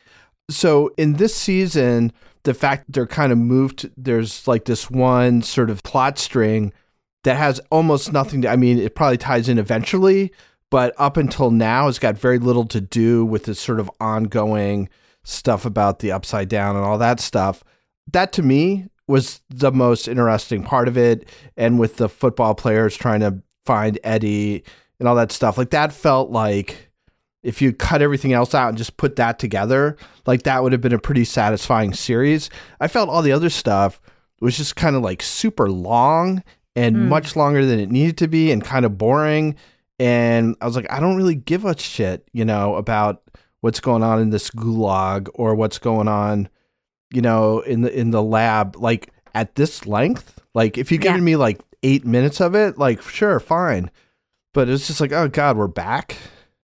So 0.49 0.93
in 0.97 1.15
this 1.15 1.35
season, 1.35 2.13
the 2.45 2.55
fact 2.55 2.87
that 2.87 2.93
they're 2.93 3.07
kind 3.07 3.33
of 3.33 3.39
moved, 3.39 3.91
there's 3.97 4.47
like 4.47 4.65
this 4.65 4.89
one 4.91 5.43
sort 5.43 5.69
of 5.69 5.83
plot 5.83 6.19
string 6.19 6.73
that 7.25 7.37
has 7.37 7.61
almost 7.71 8.13
nothing 8.13 8.43
to. 8.43 8.49
I 8.49 8.57
mean, 8.57 8.79
it 8.79 8.95
probably 8.95 9.19
ties 9.19 9.49
in 9.49 9.59
eventually, 9.59 10.33
but 10.71 10.95
up 10.99 11.17
until 11.17 11.51
now, 11.51 11.89
it's 11.89 11.99
got 11.99 12.17
very 12.17 12.39
little 12.39 12.67
to 12.67 12.81
do 12.81 13.25
with 13.25 13.45
this 13.45 13.61
sort 13.61 13.81
of 13.81 13.91
ongoing 14.01 14.89
stuff 15.25 15.65
about 15.65 15.99
the 15.99 16.13
upside 16.13 16.49
down 16.49 16.77
and 16.77 16.85
all 16.85 16.99
that 16.99 17.21
stuff. 17.21 17.65
That 18.13 18.33
to 18.35 18.43
me 18.43 18.87
was 19.07 19.41
the 19.49 19.73
most 19.73 20.09
interesting 20.09 20.63
part 20.63 20.89
of 20.89 20.97
it. 20.97 21.29
And 21.57 21.79
with 21.79 21.97
the 21.97 22.09
football 22.09 22.55
players 22.55 22.97
trying 22.97 23.21
to 23.21 23.43
find 23.67 23.99
Eddie 24.05 24.65
and 24.99 25.09
all 25.09 25.15
that 25.17 25.33
stuff, 25.33 25.59
like 25.59 25.71
that 25.71 25.93
felt 25.93 26.31
like 26.31 26.91
if 27.43 27.61
you 27.61 27.73
cut 27.73 28.03
everything 28.03 28.33
else 28.33 28.55
out 28.55 28.69
and 28.69 28.79
just 28.79 28.97
put 28.97 29.17
that 29.17 29.39
together, 29.39 29.97
like 30.27 30.43
that 30.45 30.63
would 30.63 30.73
have 30.73 30.81
been 30.81 30.95
a 30.95 30.99
pretty 30.99 31.25
satisfying 31.25 31.93
series. 31.93 32.49
I 32.81 32.89
felt 32.89 33.09
all 33.09 33.23
the 33.23 33.33
other 33.33 33.51
stuff 33.51 34.01
was 34.41 34.57
just 34.57 34.77
kind 34.77 34.97
of 34.97 35.03
like 35.03 35.23
super 35.23 35.71
long 35.71 36.43
and 36.77 36.97
Hmm. 36.97 37.09
much 37.09 37.37
longer 37.37 37.65
than 37.65 37.79
it 37.79 37.91
needed 37.91 38.17
to 38.19 38.29
be 38.29 38.51
and 38.51 38.65
kind 38.65 38.85
of 38.85 38.99
boring. 38.99 39.55
And 39.99 40.57
I 40.61 40.67
was 40.67 40.75
like, 40.77 40.91
I 40.91 40.99
don't 41.01 41.17
really 41.17 41.37
give 41.37 41.65
a 41.65 41.79
shit, 41.79 42.27
you 42.33 42.45
know, 42.45 42.75
about 42.75 43.23
what's 43.61 43.81
going 43.81 44.03
on 44.03 44.21
in 44.21 44.31
this 44.31 44.51
gulag 44.51 45.29
or 45.35 45.55
what's 45.55 45.79
going 45.79 46.09
on, 46.09 46.49
you 47.13 47.23
know, 47.23 47.61
in 47.61 47.83
the 47.83 47.97
in 47.97 48.11
the 48.11 48.23
lab. 48.23 48.77
Like 48.77 49.13
at 49.35 49.55
this 49.55 49.87
length, 49.87 50.41
like 50.55 50.77
if 50.77 50.91
you'd 50.91 51.01
given 51.01 51.25
me 51.25 51.37
like 51.37 51.61
eight 51.85 52.05
minutes 52.05 52.41
of 52.41 52.55
it, 52.57 52.77
like 52.79 53.03
sure, 53.03 53.39
fine. 53.39 53.91
But 54.53 54.69
it's 54.69 54.87
just 54.87 55.01
like, 55.01 55.13
oh 55.13 55.29
God, 55.29 55.57
we're 55.57 55.67
back. 55.69 56.17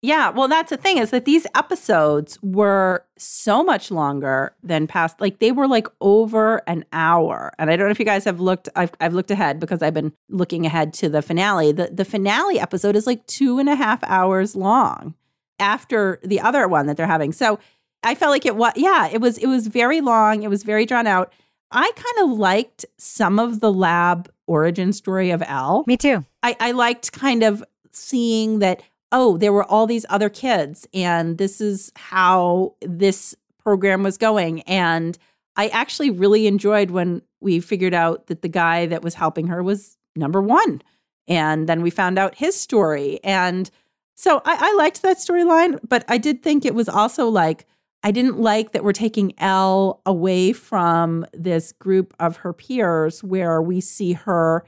Yeah, 0.03 0.31
well, 0.31 0.47
that's 0.47 0.71
the 0.71 0.77
thing 0.77 0.99
is 0.99 1.11
that 1.11 1.25
these 1.25 1.47
episodes 1.55 2.39
were 2.43 3.05
so 3.19 3.65
much 3.65 3.91
longer 3.91 4.55
than 4.63 4.87
past. 4.87 5.21
Like 5.21 5.39
they 5.39 5.53
were 5.53 5.67
like 5.67 5.89
over 6.01 6.63
an 6.69 6.85
hour, 6.93 7.53
and 7.59 7.71
I 7.71 7.77
don't 7.77 7.87
know 7.87 7.91
if 7.91 7.99
you 7.99 8.05
guys 8.05 8.25
have 8.25 8.39
looked. 8.39 8.69
I've 8.77 8.93
I've 9.01 9.15
looked 9.15 9.31
ahead 9.31 9.59
because 9.59 9.83
I've 9.83 9.95
been 9.95 10.13
looking 10.29 10.67
ahead 10.67 10.93
to 10.95 11.09
the 11.09 11.23
finale. 11.23 11.73
The 11.73 11.89
the 11.93 12.05
finale 12.05 12.61
episode 12.61 12.95
is 12.95 13.07
like 13.07 13.27
two 13.27 13.59
and 13.59 13.69
a 13.69 13.75
half 13.75 14.05
hours 14.05 14.55
long 14.55 15.15
after 15.59 16.21
the 16.23 16.41
other 16.41 16.69
one 16.69 16.87
that 16.87 16.97
they're 16.97 17.07
having. 17.07 17.33
So 17.33 17.59
I 18.03 18.15
felt 18.15 18.31
like 18.31 18.47
it 18.47 18.57
was 18.57 18.75
yeah, 18.77 19.09
it 19.09 19.21
was 19.21 19.39
it 19.39 19.47
was 19.47 19.67
very 19.67 20.01
long. 20.01 20.43
It 20.43 20.51
was 20.51 20.63
very 20.63 20.87
drawn 20.87 21.07
out. 21.07 21.33
I 21.71 21.91
kind 21.97 22.31
of 22.31 22.39
liked 22.39 22.85
some 22.97 23.39
of 23.39 23.61
the 23.61 23.73
lab 23.73 24.31
origin 24.47 24.93
story 24.93 25.31
of 25.31 25.43
El. 25.47 25.85
Me 25.87 25.97
too. 25.97 26.25
I, 26.43 26.57
I 26.61 26.71
liked 26.73 27.13
kind 27.13 27.43
of 27.43 27.65
seeing 27.91 28.61
that, 28.61 28.83
oh, 29.13 29.37
there 29.37 29.53
were 29.53 29.65
all 29.65 29.87
these 29.87 30.07
other 30.09 30.29
kids, 30.29 30.87
and 30.93 31.39
this 31.39 31.61
is 31.61 31.93
how 31.97 32.75
this 32.83 33.35
program 33.59 34.03
was 34.03 34.19
going. 34.19 34.61
And 34.63 35.17
I 35.57 35.69
actually 35.69 36.11
really 36.11 36.47
enjoyed 36.47 36.91
when 36.91 37.23
we 37.41 37.61
figured 37.61 37.95
out 37.95 38.27
that 38.27 38.43
the 38.43 38.49
guy 38.49 38.87
that 38.87 39.03
was 39.03 39.15
helping 39.15 39.49
her 39.49 39.63
was 39.63 39.97
number 40.15 40.41
one. 40.41 40.83
And 41.29 41.69
then 41.69 41.83
we 41.83 41.91
found 41.91 42.19
out 42.19 42.37
his 42.37 42.59
story. 42.59 43.19
And 43.25 43.71
so 44.15 44.41
I, 44.45 44.57
I 44.59 44.75
liked 44.77 45.03
that 45.03 45.19
storyline, 45.19 45.79
but 45.89 46.05
I 46.09 46.19
did 46.19 46.43
think 46.43 46.65
it 46.65 46.75
was 46.75 46.89
also 46.89 47.29
like, 47.29 47.67
I 48.03 48.13
didn't 48.13 48.39
like 48.39 48.73
that 48.73 48.85
we're 48.85 48.93
taking 48.93 49.33
El 49.39 50.01
away 50.07 50.53
from 50.53 51.27
this 51.33 51.73
group 51.73 52.15
of 52.21 52.37
her 52.39 52.53
peers 52.53 53.25
where 53.25 53.61
we 53.61 53.81
see 53.81 54.13
her 54.13 54.65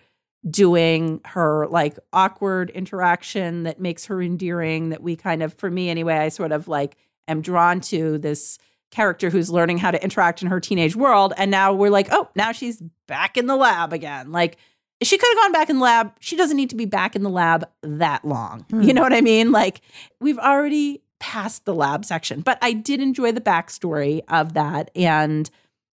doing 0.48 1.20
her 1.24 1.66
like 1.68 1.98
awkward 2.12 2.70
interaction 2.70 3.64
that 3.64 3.80
makes 3.80 4.06
her 4.06 4.22
endearing 4.22 4.90
that 4.90 5.02
we 5.02 5.16
kind 5.16 5.42
of 5.42 5.52
for 5.54 5.70
me 5.70 5.90
anyway 5.90 6.16
I 6.16 6.28
sort 6.28 6.52
of 6.52 6.68
like 6.68 6.96
am 7.26 7.42
drawn 7.42 7.80
to 7.82 8.18
this 8.18 8.58
character 8.90 9.30
who's 9.30 9.50
learning 9.50 9.78
how 9.78 9.90
to 9.90 10.02
interact 10.02 10.40
in 10.40 10.48
her 10.48 10.60
teenage 10.60 10.96
world. 10.96 11.34
And 11.36 11.50
now 11.50 11.72
we're 11.72 11.90
like 11.90 12.08
oh 12.12 12.28
now 12.34 12.52
she's 12.52 12.82
back 13.06 13.36
in 13.36 13.46
the 13.46 13.56
lab 13.56 13.92
again. 13.92 14.30
Like 14.30 14.58
she 15.02 15.18
could 15.18 15.28
have 15.28 15.44
gone 15.44 15.52
back 15.52 15.70
in 15.70 15.76
the 15.76 15.82
lab. 15.82 16.12
She 16.20 16.36
doesn't 16.36 16.56
need 16.56 16.70
to 16.70 16.76
be 16.76 16.86
back 16.86 17.14
in 17.14 17.22
the 17.22 17.30
lab 17.30 17.68
that 17.82 18.24
long. 18.24 18.64
Hmm. 18.70 18.82
You 18.82 18.94
know 18.94 19.02
what 19.02 19.12
I 19.12 19.20
mean? 19.20 19.52
Like 19.52 19.80
we've 20.20 20.38
already 20.38 21.02
passed 21.18 21.64
the 21.64 21.74
lab 21.74 22.04
section. 22.04 22.40
But 22.40 22.58
I 22.62 22.72
did 22.72 23.00
enjoy 23.00 23.32
the 23.32 23.40
backstory 23.40 24.22
of 24.28 24.54
that. 24.54 24.90
And 24.94 25.50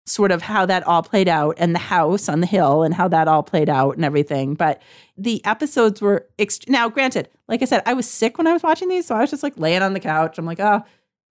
sort 0.07 0.33
of 0.33 0.43
how 0.43 0.67
that 0.67 0.87
all 0.87 1.03
played 1.03 1.29
out 1.29 1.55
and 1.59 1.75
the 1.75 1.79
house 1.79 2.29
on 2.29 2.41
the 2.41 2.47
hill 2.47 2.83
and 2.83 2.95
how 2.95 3.07
that 3.09 3.29
all 3.29 3.43
played 3.43 3.69
out 3.69 3.95
and 3.97 4.05
everything. 4.05 4.55
But 4.55 4.83
the 5.17 5.45
episodes 5.45 6.01
were 6.01 6.27
now 6.69 6.89
granted, 6.89 7.29
like 7.49 7.63
I 7.63 7.65
said, 7.65 7.83
I 7.87 7.95
was 7.95 8.09
sick 8.09 8.39
when 8.39 8.47
I 8.47 8.53
was 8.53 8.63
watching 8.63 8.89
these, 8.89 9.07
so 9.07 9.15
I 9.15 9.21
was 9.21 9.31
just 9.31 9.43
like 9.43 9.59
laying 9.59 9.83
on 9.83 9.93
the 9.93 10.01
couch. 10.01 10.39
I'm 10.39 10.47
like, 10.47 10.61
oh 10.61 10.83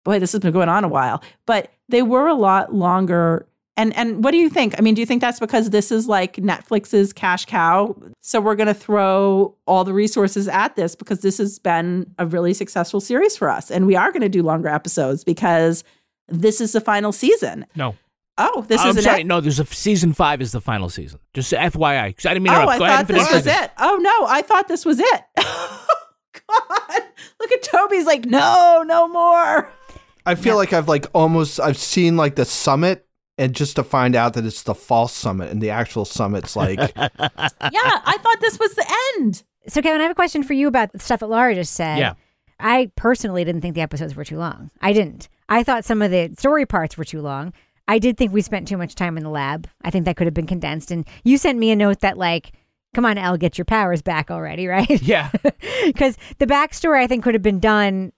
boy, 0.05 0.19
this 0.19 0.33
has 0.33 0.41
been 0.41 0.53
going 0.53 0.69
on 0.69 0.85
a 0.85 0.89
while. 0.89 1.23
But 1.47 1.73
they 1.89 2.03
were 2.03 2.27
a 2.27 2.35
lot 2.35 2.75
longer. 2.75 3.47
And 3.77 3.95
and 3.95 4.25
what 4.25 4.31
do 4.31 4.39
you 4.39 4.49
think? 4.49 4.75
I 4.79 4.83
mean, 4.83 4.95
do 4.95 5.01
you 5.01 5.07
think 5.07 5.21
that's 5.21 5.41
because 5.41 5.71
this 5.71 5.93
is 5.93 6.09
like 6.09 6.37
Netflix's 6.37 7.13
cash 7.13 7.45
cow? 7.45 7.95
So 8.21 8.41
we're 8.41 8.55
going 8.57 8.69
to 8.69 8.75
throw 8.75 9.55
all 9.67 9.85
the 9.85 9.93
resources 9.93 10.49
at 10.49 10.77
this 10.77 10.97
because 10.97 11.21
this 11.21 11.39
has 11.39 11.59
been 11.59 12.13
a 12.19 12.27
really 12.27 12.55
successful 12.55 13.01
series 13.01 13.37
for 13.37 13.51
us, 13.51 13.71
and 13.71 13.87
we 13.87 13.95
are 13.95 14.11
going 14.13 14.23
to 14.23 14.29
do 14.29 14.43
longer 14.43 14.69
episodes 14.69 15.25
because 15.25 15.85
this 16.29 16.61
is 16.61 16.73
the 16.73 16.81
final 16.81 17.13
season. 17.13 17.67
No. 17.75 17.95
Oh, 18.39 18.65
this 18.69 18.81
I'm 18.81 18.97
is 18.97 19.05
sorry. 19.05 19.23
it. 19.23 19.27
No, 19.27 19.41
there's 19.41 19.59
a 19.61 19.67
season 19.67 20.13
five 20.13 20.41
is 20.43 20.53
the 20.53 20.61
final 20.61 20.89
season. 20.91 21.21
Just 21.35 21.53
FYI, 21.53 22.09
because 22.09 22.27
I 22.27 22.35
didn't 22.35 22.43
mean 22.45 22.53
to 22.53 22.59
Oh, 22.59 22.63
interrupt. 22.63 22.75
I 22.75 22.79
Go 22.79 22.85
ahead 22.85 23.07
thought 23.07 23.17
and 23.17 23.19
this 23.27 23.33
was 23.33 23.47
it. 23.47 23.71
Oh 23.79 23.97
no, 24.01 24.27
I 24.27 24.43
thought 24.43 24.69
this 24.69 24.85
was 24.85 25.01
it. 25.01 25.23
Oh, 26.49 26.69
God, 26.89 27.03
look 27.41 27.51
at 27.53 27.63
Toby's 27.63 28.05
like, 28.07 28.25
no, 28.27 28.85
no 28.87 29.09
more. 29.09 29.71
I 30.27 30.35
feel 30.35 30.57
like 30.57 30.73
I've 30.73 30.87
like 30.89 31.07
almost 31.15 31.59
I've 31.61 31.79
seen 31.79 32.17
like 32.17 32.35
the 32.37 32.45
summit 32.45 33.07
and 33.39 33.55
just 33.55 33.77
to 33.77 33.85
find 33.85 34.15
out 34.15 34.35
that 34.35 34.45
it's 34.45 34.63
the 34.63 34.75
false 34.75 35.13
summit 35.15 35.51
and 35.51 35.61
the 35.63 35.71
actual 35.71 36.05
summit's 36.05 36.55
like 36.57 36.79
Yeah, 36.97 37.11
I 37.21 38.19
thought 38.23 38.41
this 38.41 38.59
was 38.59 38.75
the 38.75 38.95
end. 39.17 39.43
So, 39.69 39.81
Kevin, 39.83 40.01
I 40.01 40.05
have 40.05 40.13
a 40.13 40.15
question 40.17 40.43
for 40.43 40.53
you 40.53 40.69
about 40.69 40.93
the 40.93 40.99
stuff 40.99 41.21
that 41.21 41.27
Laura 41.29 41.55
just 41.55 41.75
said. 41.75 41.99
Yeah. 41.99 42.15
I 42.61 42.91
personally 42.97 43.45
didn't 43.45 43.61
think 43.63 43.75
the 43.75 43.81
episodes 43.81 44.15
were 44.15 44.25
too 44.25 44.39
long. 44.39 44.71
I 44.81 44.93
didn't. 44.93 45.29
I 45.49 45.63
thought 45.63 45.85
some 45.85 46.03
of 46.03 46.11
the 46.11 46.33
story 46.39 46.67
parts 46.67 46.97
were 46.99 47.05
too 47.05 47.21
long. 47.23 47.53
I 47.89 47.99
did 47.99 48.17
think 48.17 48.33
we 48.33 48.41
spent 48.43 48.67
too 48.69 48.77
much 48.77 48.95
time 48.95 49.17
in 49.17 49.23
the 49.23 49.31
lab. 49.31 49.69
I 49.83 49.91
think 49.91 50.05
that 50.07 50.17
could 50.17 50.27
have 50.27 50.35
been 50.35 50.47
condensed. 50.47 50.91
And 50.91 51.07
you 51.25 51.39
sent 51.39 51.59
me 51.59 51.71
a 51.71 51.77
note 51.77 52.01
that, 52.01 52.19
like, 52.19 52.53
come 52.95 53.05
on, 53.05 53.17
El, 53.19 53.37
get 53.37 53.59
your 53.59 53.65
powers 53.65 54.03
back 54.03 54.31
already, 54.31 54.67
right? 54.77 55.01
Yeah. 55.03 55.31
Because 55.85 56.17
the 56.39 56.47
backstory, 56.47 57.01
I 57.03 57.07
think, 57.07 57.23
could 57.23 57.35
have 57.35 57.43
been 57.43 57.61
done 57.61 58.13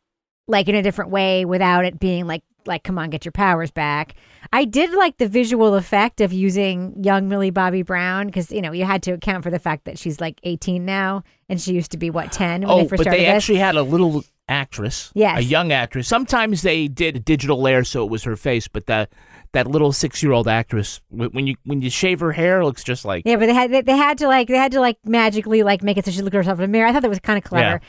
like 0.46 0.68
in 0.68 0.74
a 0.74 0.82
different 0.82 1.10
way 1.10 1.44
without 1.44 1.84
it 1.84 2.00
being 2.00 2.26
like, 2.26 2.42
like, 2.66 2.82
come 2.82 2.98
on, 2.98 3.10
get 3.10 3.24
your 3.26 3.32
powers 3.32 3.70
back. 3.70 4.14
I 4.52 4.64
did 4.64 4.92
like 4.92 5.18
the 5.18 5.28
visual 5.28 5.74
effect 5.74 6.20
of 6.22 6.32
using 6.32 6.94
young 7.04 7.28
Millie 7.28 7.50
Bobby 7.50 7.82
Brown 7.82 8.26
because 8.26 8.50
you 8.50 8.62
know 8.62 8.72
you 8.72 8.84
had 8.84 9.02
to 9.02 9.12
account 9.12 9.42
for 9.44 9.50
the 9.50 9.58
fact 9.58 9.84
that 9.84 9.98
she's 9.98 10.20
like 10.20 10.40
18 10.44 10.84
now 10.86 11.22
and 11.50 11.60
she 11.60 11.74
used 11.74 11.90
to 11.92 11.98
be 11.98 12.08
what 12.10 12.32
10 12.32 12.62
when 12.62 12.70
Oh, 12.70 12.76
they 12.78 12.88
first 12.88 12.90
but 12.98 13.02
started 13.02 13.20
they 13.20 13.24
this. 13.26 13.34
actually 13.34 13.58
had 13.58 13.74
a 13.76 13.82
little 13.82 14.24
actress, 14.48 15.10
Yes. 15.14 15.38
a 15.38 15.42
young 15.44 15.72
actress. 15.72 16.08
Sometimes 16.08 16.62
they 16.62 16.88
did 16.88 17.16
a 17.16 17.20
digital 17.20 17.60
layer 17.60 17.84
so 17.84 18.04
it 18.04 18.10
was 18.10 18.22
her 18.24 18.36
face, 18.36 18.68
but 18.68 18.86
that 18.86 19.10
that 19.52 19.66
little 19.66 19.92
six 19.92 20.22
year 20.22 20.32
old 20.32 20.48
actress, 20.48 21.00
when 21.08 21.46
you 21.46 21.56
when 21.64 21.80
you 21.80 21.90
shave 21.90 22.20
her 22.20 22.32
hair, 22.32 22.60
it 22.60 22.64
looks 22.64 22.84
just 22.84 23.04
like 23.04 23.22
Yeah, 23.26 23.36
but 23.36 23.46
they 23.46 23.54
had 23.54 23.70
they, 23.72 23.80
they 23.82 23.96
had 23.96 24.18
to 24.18 24.26
like 24.28 24.48
they 24.48 24.56
had 24.56 24.72
to 24.72 24.80
like 24.80 24.98
magically 25.04 25.62
like 25.62 25.82
make 25.82 25.96
it 25.96 26.04
so 26.04 26.10
she 26.10 26.22
looked 26.22 26.34
at 26.34 26.38
herself 26.38 26.58
in 26.58 26.62
the 26.62 26.68
mirror. 26.68 26.86
I 26.88 26.92
thought 26.92 27.02
that 27.02 27.08
was 27.08 27.20
kind 27.20 27.38
of 27.38 27.44
clever. 27.44 27.80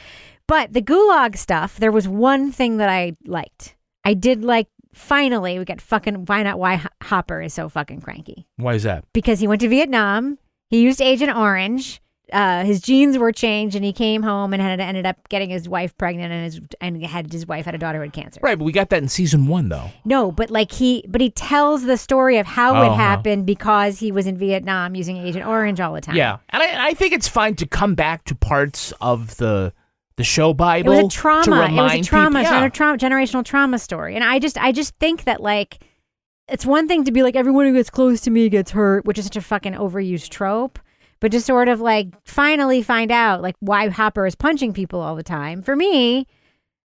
But 0.47 0.73
the 0.73 0.81
gulag 0.81 1.37
stuff, 1.37 1.77
there 1.77 1.91
was 1.91 2.07
one 2.07 2.51
thing 2.51 2.77
that 2.77 2.89
I 2.89 3.13
liked. 3.25 3.75
I 4.03 4.13
did 4.15 4.43
like 4.43 4.67
finally 4.93 5.59
we 5.59 5.65
got 5.65 5.79
fucking 5.81 6.25
why 6.25 6.41
not 6.43 6.57
why 6.57 6.83
Hopper 7.03 7.41
is 7.41 7.53
so 7.53 7.69
fucking 7.69 8.01
cranky 8.01 8.47
Why 8.57 8.73
is 8.73 8.83
that? 8.83 9.05
because 9.13 9.39
he 9.39 9.47
went 9.47 9.61
to 9.61 9.69
Vietnam. 9.69 10.39
He 10.69 10.81
used 10.81 11.01
Agent 11.01 11.35
Orange. 11.35 12.01
Uh, 12.31 12.63
his 12.63 12.81
genes 12.81 13.17
were 13.17 13.31
changed, 13.31 13.75
and 13.75 13.83
he 13.83 13.91
came 13.93 14.21
home 14.23 14.53
and 14.53 14.61
had 14.61 14.79
ended 14.79 15.05
up 15.05 15.17
getting 15.29 15.49
his 15.49 15.67
wife 15.67 15.97
pregnant, 15.97 16.31
and 16.31 16.43
his 16.45 16.61
and 16.81 17.03
had 17.05 17.31
his 17.31 17.45
wife 17.47 17.65
had 17.65 17.75
a 17.75 17.77
daughter 17.77 17.99
with 17.99 18.13
cancer. 18.13 18.39
Right, 18.43 18.57
but 18.57 18.63
we 18.65 18.71
got 18.71 18.89
that 18.89 19.01
in 19.01 19.09
season 19.09 19.47
one 19.47 19.69
though. 19.69 19.89
No, 20.05 20.31
but 20.31 20.49
like 20.49 20.71
he, 20.71 21.03
but 21.07 21.21
he 21.21 21.29
tells 21.31 21.83
the 21.85 21.97
story 21.97 22.37
of 22.37 22.45
how 22.45 22.75
Oh, 22.75 22.81
it 22.83 22.87
no. 22.89 22.93
happened 22.95 23.45
because 23.45 23.99
he 23.99 24.11
was 24.11 24.27
in 24.27 24.37
Vietnam 24.37 24.95
using 24.95 25.17
Agent 25.17 25.45
Orange 25.45 25.79
all 25.79 25.93
the 25.93 26.01
time. 26.01 26.15
Yeah, 26.15 26.37
and 26.49 26.61
I, 26.63 26.89
I 26.89 26.93
think 26.93 27.13
it's 27.13 27.27
fine 27.27 27.55
to 27.55 27.65
come 27.67 27.95
back 27.95 28.25
to 28.25 28.35
parts 28.35 28.93
of 29.01 29.37
the 29.37 29.73
the 30.17 30.23
show 30.25 30.53
Bible. 30.53 30.91
It 30.91 30.95
was 30.97 31.05
a 31.05 31.09
To 31.09 31.15
trauma. 31.17 31.65
It 31.67 31.71
was 31.81 31.93
a 31.93 32.01
trauma. 32.01 32.39
people- 32.41 32.57
yeah. 32.57 32.65
a 32.65 32.69
trauma, 32.69 32.97
generational 32.97 33.45
trauma 33.45 33.79
story. 33.79 34.15
And 34.15 34.23
I 34.23 34.37
just, 34.37 34.57
I 34.57 34.73
just 34.73 34.93
think 34.99 35.23
that 35.23 35.39
like, 35.41 35.79
it's 36.49 36.65
one 36.65 36.89
thing 36.89 37.05
to 37.05 37.11
be 37.13 37.23
like 37.23 37.37
everyone 37.37 37.65
who 37.67 37.73
gets 37.73 37.89
close 37.89 38.19
to 38.21 38.29
me 38.29 38.49
gets 38.49 38.71
hurt, 38.71 39.05
which 39.05 39.17
is 39.17 39.23
such 39.23 39.37
a 39.37 39.41
fucking 39.41 39.75
overused 39.75 40.27
trope. 40.27 40.77
But 41.21 41.31
just 41.31 41.45
sort 41.45 41.67
of 41.67 41.81
like 41.81 42.07
finally 42.25 42.81
find 42.81 43.11
out 43.11 43.41
like 43.41 43.55
why 43.59 43.89
Hopper 43.89 44.25
is 44.25 44.35
punching 44.35 44.73
people 44.73 45.01
all 45.01 45.15
the 45.15 45.23
time. 45.23 45.61
For 45.61 45.75
me, 45.75 46.27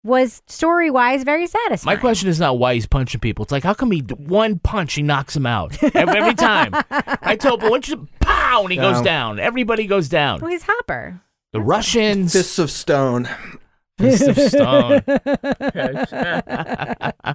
was 0.04 0.42
story 0.46 0.90
wise 0.90 1.24
very 1.24 1.46
satisfying. 1.46 1.96
My 1.96 2.00
question 2.00 2.28
is 2.28 2.38
not 2.38 2.58
why 2.58 2.74
he's 2.74 2.86
punching 2.86 3.20
people. 3.20 3.42
It's 3.44 3.52
like 3.52 3.64
how 3.64 3.74
come 3.74 3.90
he 3.90 4.00
one 4.00 4.58
punch 4.58 4.94
he 4.94 5.02
knocks 5.02 5.34
him 5.34 5.46
out 5.46 5.82
every, 5.94 6.18
every 6.18 6.34
time? 6.34 6.72
I 6.90 7.36
told 7.36 7.62
him 7.62 7.70
once 7.70 7.88
you 7.88 8.06
pow 8.20 8.62
and 8.62 8.70
he 8.70 8.76
goes 8.76 9.00
down. 9.02 9.40
Everybody 9.40 9.86
goes 9.86 10.08
down. 10.08 10.40
Well, 10.40 10.50
he's 10.50 10.62
Hopper. 10.66 11.20
The 11.52 11.60
Russians. 11.60 12.32
fists 12.34 12.58
of 12.58 12.70
stone. 12.70 13.28
Fist 13.98 14.28
of 14.28 14.38
stone. 14.38 15.02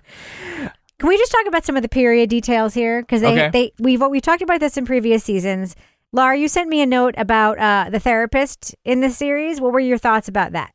Can 1.00 1.10
we 1.10 1.18
just 1.18 1.32
talk 1.32 1.46
about 1.48 1.66
some 1.66 1.76
of 1.76 1.82
the 1.82 1.90
period 1.90 2.30
details 2.30 2.74
here? 2.74 3.02
Because 3.02 3.22
they, 3.22 3.32
Okay. 3.34 3.50
they, 3.52 3.74
we've 3.80 4.02
we've 4.10 4.22
talked 4.22 4.42
about 4.42 4.60
this 4.60 4.78
in 4.78 4.86
previous 4.86 5.24
seasons. 5.24 5.76
Laura, 6.16 6.38
you 6.38 6.48
sent 6.48 6.70
me 6.70 6.80
a 6.80 6.86
note 6.86 7.16
about 7.18 7.58
uh, 7.58 7.90
the 7.90 8.00
therapist 8.00 8.76
in 8.86 9.02
the 9.02 9.10
series. 9.10 9.60
What 9.60 9.74
were 9.74 9.80
your 9.80 9.98
thoughts 9.98 10.28
about 10.28 10.52
that? 10.52 10.72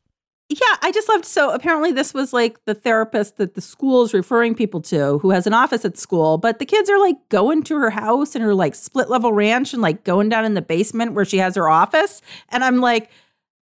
Yeah, 0.49 0.75
I 0.81 0.91
just 0.91 1.07
loved. 1.07 1.23
So 1.23 1.51
apparently, 1.51 1.93
this 1.93 2.13
was 2.13 2.33
like 2.33 2.65
the 2.65 2.73
therapist 2.73 3.37
that 3.37 3.53
the 3.53 3.61
school 3.61 4.03
is 4.03 4.13
referring 4.13 4.53
people 4.53 4.81
to, 4.81 5.19
who 5.19 5.29
has 5.29 5.47
an 5.47 5.53
office 5.53 5.85
at 5.85 5.97
school. 5.97 6.37
But 6.37 6.59
the 6.59 6.65
kids 6.65 6.89
are 6.89 6.99
like 6.99 7.15
going 7.29 7.63
to 7.63 7.77
her 7.77 7.91
house 7.91 8.35
and 8.35 8.43
her 8.43 8.53
like 8.53 8.75
split 8.75 9.09
level 9.09 9.31
ranch 9.31 9.71
and 9.71 9.81
like 9.81 10.03
going 10.03 10.27
down 10.27 10.43
in 10.43 10.55
the 10.55 10.61
basement 10.61 11.13
where 11.13 11.23
she 11.23 11.37
has 11.37 11.55
her 11.55 11.69
office. 11.69 12.21
And 12.49 12.61
I'm 12.63 12.79
like, 12.81 13.09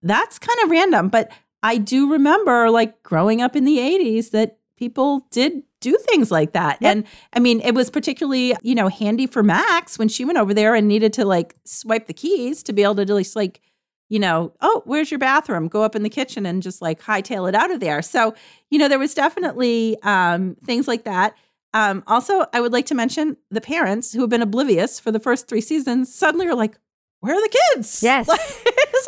that's 0.02 0.38
kind 0.40 0.58
of 0.64 0.70
random. 0.70 1.10
But 1.10 1.30
I 1.62 1.78
do 1.78 2.10
remember 2.10 2.70
like 2.70 3.02
growing 3.04 3.40
up 3.40 3.54
in 3.54 3.64
the 3.64 3.78
80s 3.78 4.30
that 4.30 4.57
people 4.78 5.26
did 5.30 5.62
do 5.80 5.96
things 6.08 6.30
like 6.30 6.52
that. 6.52 6.78
And 6.80 7.04
I 7.32 7.40
mean, 7.40 7.60
it 7.60 7.74
was 7.74 7.90
particularly, 7.90 8.54
you 8.62 8.74
know, 8.74 8.88
handy 8.88 9.26
for 9.26 9.42
Max 9.42 9.98
when 9.98 10.08
she 10.08 10.24
went 10.24 10.38
over 10.38 10.54
there 10.54 10.74
and 10.74 10.88
needed 10.88 11.12
to 11.14 11.24
like 11.24 11.54
swipe 11.64 12.06
the 12.06 12.14
keys 12.14 12.62
to 12.64 12.72
be 12.72 12.82
able 12.82 12.96
to 12.96 13.04
just 13.04 13.36
like, 13.36 13.60
you 14.08 14.18
know, 14.18 14.52
oh, 14.60 14.82
where's 14.86 15.10
your 15.10 15.18
bathroom? 15.18 15.68
Go 15.68 15.82
up 15.82 15.94
in 15.94 16.02
the 16.02 16.08
kitchen 16.08 16.46
and 16.46 16.62
just 16.62 16.80
like 16.80 17.00
hightail 17.00 17.48
it 17.48 17.54
out 17.54 17.70
of 17.70 17.80
there. 17.80 18.00
So, 18.02 18.34
you 18.70 18.78
know, 18.78 18.88
there 18.88 18.98
was 18.98 19.14
definitely 19.14 19.98
um, 20.02 20.56
things 20.64 20.88
like 20.88 21.04
that. 21.04 21.36
Um, 21.74 22.02
also, 22.06 22.46
I 22.52 22.60
would 22.60 22.72
like 22.72 22.86
to 22.86 22.94
mention 22.94 23.36
the 23.50 23.60
parents 23.60 24.12
who 24.12 24.22
have 24.22 24.30
been 24.30 24.42
oblivious 24.42 24.98
for 24.98 25.12
the 25.12 25.20
first 25.20 25.46
three 25.48 25.60
seasons 25.60 26.12
suddenly 26.14 26.46
are 26.46 26.54
like, 26.54 26.78
where 27.20 27.34
are 27.34 27.42
the 27.42 27.56
kids? 27.74 28.02
Yes. 28.02 28.28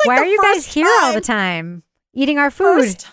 Like, 0.01 0.07
like 0.07 0.17
Why 0.17 0.23
are 0.23 0.25
you 0.25 0.41
guys 0.41 0.65
here 0.65 0.87
all 1.03 1.13
the 1.13 1.21
time 1.21 1.83
eating 2.13 2.37
our 2.37 2.49
food? 2.49 3.03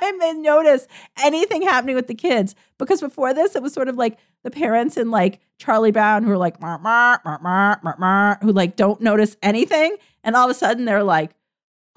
Time 0.00 0.18
they 0.18 0.32
notice 0.34 0.86
anything 1.22 1.62
happening 1.62 1.96
with 1.96 2.06
the 2.06 2.14
kids. 2.14 2.54
Because 2.78 3.00
before 3.00 3.34
this, 3.34 3.56
it 3.56 3.62
was 3.62 3.72
sort 3.72 3.88
of 3.88 3.96
like 3.96 4.18
the 4.44 4.50
parents 4.50 4.96
in 4.96 5.10
like 5.10 5.40
Charlie 5.58 5.90
Brown 5.90 6.24
who 6.24 6.30
are 6.30 6.38
like, 6.38 6.60
"Mar, 6.60 6.78
mar, 6.78 7.20
mar, 7.24 7.40
mar, 7.42 7.80
mar, 7.82 7.96
mar," 7.98 8.38
who 8.42 8.52
like 8.52 8.76
don't 8.76 9.00
notice 9.00 9.36
anything. 9.42 9.96
And 10.22 10.36
all 10.36 10.48
of 10.48 10.50
a 10.50 10.58
sudden 10.58 10.84
they're 10.84 11.02
like, 11.02 11.32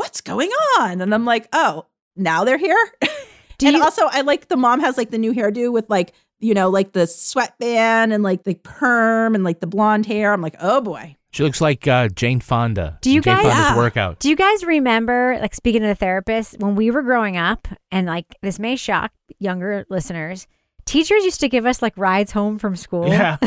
what's 0.01 0.21
going 0.21 0.49
on? 0.79 0.99
And 0.99 1.13
I'm 1.13 1.25
like, 1.25 1.47
oh, 1.53 1.85
now 2.15 2.43
they're 2.43 2.57
here. 2.57 2.91
and 3.63 3.75
also, 3.75 4.07
I 4.09 4.21
like 4.21 4.47
the 4.47 4.57
mom 4.57 4.79
has 4.79 4.97
like 4.97 5.11
the 5.11 5.19
new 5.19 5.31
hairdo 5.31 5.71
with 5.71 5.87
like, 5.91 6.13
you 6.39 6.55
know, 6.55 6.69
like 6.69 6.93
the 6.93 7.05
sweatband 7.05 8.11
and 8.11 8.23
like 8.23 8.43
the 8.43 8.55
perm 8.55 9.35
and 9.35 9.43
like 9.43 9.59
the 9.59 9.67
blonde 9.67 10.07
hair. 10.07 10.33
I'm 10.33 10.41
like, 10.41 10.55
oh 10.59 10.81
boy. 10.81 11.15
She 11.31 11.43
looks 11.43 11.61
like 11.61 11.87
uh, 11.87 12.09
Jane 12.09 12.41
Fonda. 12.41 12.97
Do 13.01 13.09
you 13.09 13.21
Jane 13.21 13.35
guys 13.35 13.53
Fonda's 13.53 13.77
workout? 13.77 14.19
Do 14.19 14.29
you 14.29 14.35
guys 14.35 14.65
remember, 14.65 15.37
like 15.39 15.55
speaking 15.55 15.81
to 15.81 15.87
the 15.87 15.95
therapist, 15.95 16.59
when 16.59 16.75
we 16.75 16.91
were 16.91 17.01
growing 17.01 17.37
up, 17.37 17.67
and 17.91 18.05
like 18.05 18.25
this 18.41 18.59
may 18.59 18.75
shock 18.75 19.11
younger 19.39 19.85
listeners, 19.89 20.45
teachers 20.85 21.23
used 21.23 21.39
to 21.39 21.47
give 21.47 21.65
us 21.65 21.81
like 21.81 21.93
rides 21.97 22.31
home 22.33 22.59
from 22.59 22.75
school. 22.75 23.07
Yeah. 23.07 23.37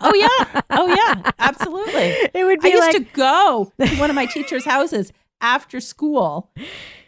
oh 0.00 0.14
yeah. 0.14 0.60
Oh 0.70 0.86
yeah. 0.88 1.30
Absolutely. 1.38 2.14
It 2.34 2.44
would 2.44 2.60
be. 2.60 2.68
I 2.68 2.70
used 2.72 2.82
like- 2.82 2.96
to 2.96 3.14
go 3.14 3.72
to 3.80 3.96
one 3.96 4.10
of 4.10 4.16
my 4.16 4.26
teachers' 4.26 4.64
houses 4.64 5.12
after 5.40 5.80
school. 5.80 6.50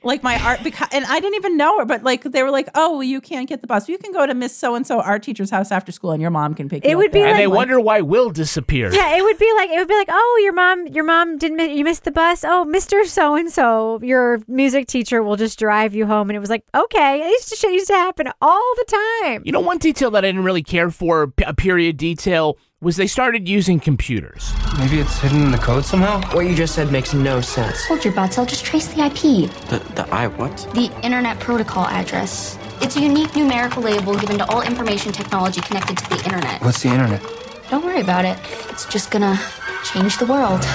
Like 0.05 0.23
my 0.23 0.37
art 0.43 0.61
because 0.65 0.89
and 0.93 1.05
I 1.05 1.21
didn't 1.21 1.37
even 1.37 1.57
know 1.57 1.79
her, 1.79 1.85
but 1.85 2.03
like 2.03 2.23
they 2.25 2.43
were 2.43 2.51
like, 2.51 2.69
Oh, 2.75 2.93
well, 2.95 3.03
you 3.03 3.21
can't 3.21 3.49
get 3.49 3.61
the 3.61 3.67
bus. 3.67 3.89
You 3.89 3.99
can 3.99 4.13
go 4.13 4.27
to 4.27 4.35
Miss 4.35 4.57
So 4.57 4.75
and 4.75 4.87
so 4.87 5.01
art 5.01 5.23
teacher's 5.23 5.51
house 5.51 5.71
after 5.71 5.93
school 5.93 6.11
and 6.13 6.21
your 6.21 6.31
mom 6.31 6.55
can 6.55 6.69
pick 6.69 6.85
you 6.85 6.91
It 6.91 6.95
up 6.95 6.99
would 6.99 7.13
be 7.13 7.21
there." 7.21 7.29
and 7.29 7.39
they 7.39 7.45
I'm 7.45 7.51
wonder 7.51 7.79
why 7.81 8.01
Will 8.01 8.31
disappeared. 8.31 8.95
Yeah, 8.95 9.17
it 9.17 9.23
would 9.23 9.39
be 9.39 9.53
like 9.57 9.71
it 9.71 9.79
would 9.79 9.89
be 9.89 9.95
like, 9.95 10.09
oh, 10.11 10.41
your 10.43 10.53
mom, 10.53 10.87
your 10.89 11.05
mom 11.05 11.39
didn't 11.39 11.57
mi- 11.57 11.77
you 11.77 11.85
missed 11.85 12.05
the 12.05 12.11
bus. 12.11 12.45
Oh, 12.45 12.65
Mister 12.65 13.05
So 13.05 13.35
and 13.35 13.51
So, 13.51 14.01
your 14.03 14.41
music 14.49 14.87
teacher 14.89 15.23
will 15.23 15.37
just 15.37 15.59
drive 15.59 15.95
you 15.95 16.07
home, 16.07 16.31
and 16.31 16.37
it 16.37 16.41
was 16.41 16.51
like, 16.51 16.65
okay, 16.75 17.21
it 17.23 17.29
used 17.31 17.49
to 17.51 17.57
shit 17.57 17.73
used 17.73 17.87
to 17.89 17.95
happen 17.95 18.29
all 18.41 18.75
the 18.77 19.21
time. 19.23 19.43
You 19.45 19.53
know, 19.53 19.61
one 19.61 19.79
detail 19.79 20.11
that 20.13 20.25
I 20.25 20.29
didn't 20.29 20.45
really 20.45 20.63
care 20.63 20.91
for, 20.91 21.33
a 21.47 21.55
period 21.55 21.97
detail, 21.97 22.59
was 22.83 22.97
they 22.97 23.07
started 23.07 23.49
using 23.49 23.79
computers. 23.79 24.53
Maybe 24.77 24.99
it's 24.99 25.17
hidden 25.21 25.41
in 25.43 25.51
the 25.53 25.59
code 25.59 25.85
somehow? 25.85 26.21
What 26.35 26.47
you 26.47 26.55
just 26.55 26.75
said 26.75 26.91
makes 26.91 27.15
no 27.15 27.41
sense. 27.41 27.85
Hold 27.87 28.05
your 28.05 28.13
butts, 28.13 28.39
I'll 28.39 28.45
just 28.45 28.65
trace 28.65 28.89
the 28.89 29.07
IP. 29.07 29.49
The, 29.69 29.79
the 29.95 30.07
I 30.13 30.27
what? 30.27 30.57
The 30.75 30.91
Internet 31.05 31.39
Protocol 31.39 31.87
address. 31.87 32.59
It's 32.81 32.97
a 32.97 33.01
unique 33.01 33.37
numerical 33.37 33.85
label 33.85 34.19
given 34.19 34.37
to 34.39 34.51
all 34.51 34.63
information 34.63 35.13
technology 35.13 35.61
connected 35.61 35.97
to 35.97 36.09
the 36.11 36.25
Internet. 36.25 36.61
What's 36.61 36.83
the 36.83 36.89
internet? 36.89 37.23
Don't 37.71 37.85
worry 37.85 38.01
about 38.01 38.25
it. 38.25 38.37
It's 38.71 38.85
just 38.87 39.13
gonna 39.13 39.39
change 39.85 40.19
the 40.19 40.27
world. 40.27 40.67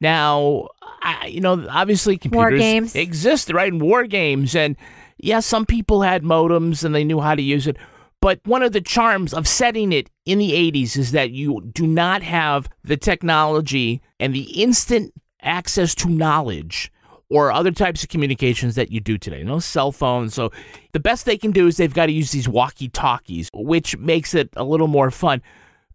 Now, 0.00 0.68
I, 1.02 1.26
you 1.26 1.40
know, 1.40 1.66
obviously 1.68 2.18
computers 2.18 2.52
war 2.52 2.56
games. 2.56 2.94
exist, 2.94 3.52
right? 3.52 3.72
In 3.72 3.80
war 3.80 4.06
games. 4.06 4.54
And 4.54 4.76
yeah, 5.18 5.40
some 5.40 5.66
people 5.66 6.02
had 6.02 6.22
modems 6.22 6.84
and 6.84 6.94
they 6.94 7.02
knew 7.02 7.18
how 7.18 7.34
to 7.34 7.42
use 7.42 7.66
it. 7.66 7.76
But 8.22 8.40
one 8.44 8.62
of 8.62 8.70
the 8.70 8.80
charms 8.80 9.34
of 9.34 9.48
setting 9.48 9.92
it 9.92 10.08
in 10.24 10.38
the 10.38 10.52
80s 10.52 10.96
is 10.96 11.10
that 11.10 11.32
you 11.32 11.60
do 11.74 11.88
not 11.88 12.22
have 12.22 12.68
the 12.84 12.96
technology 12.96 14.00
and 14.20 14.32
the 14.32 14.62
instant 14.62 15.12
access 15.42 15.92
to 15.96 16.08
knowledge 16.08 16.92
or 17.28 17.50
other 17.50 17.72
types 17.72 18.04
of 18.04 18.10
communications 18.10 18.76
that 18.76 18.92
you 18.92 19.00
do 19.00 19.18
today. 19.18 19.42
No 19.42 19.58
cell 19.58 19.90
phones. 19.90 20.34
So 20.34 20.52
the 20.92 21.00
best 21.00 21.26
they 21.26 21.36
can 21.36 21.50
do 21.50 21.66
is 21.66 21.78
they've 21.78 21.92
got 21.92 22.06
to 22.06 22.12
use 22.12 22.30
these 22.30 22.48
walkie 22.48 22.88
talkies, 22.88 23.50
which 23.52 23.98
makes 23.98 24.34
it 24.34 24.50
a 24.54 24.62
little 24.62 24.86
more 24.86 25.10
fun. 25.10 25.42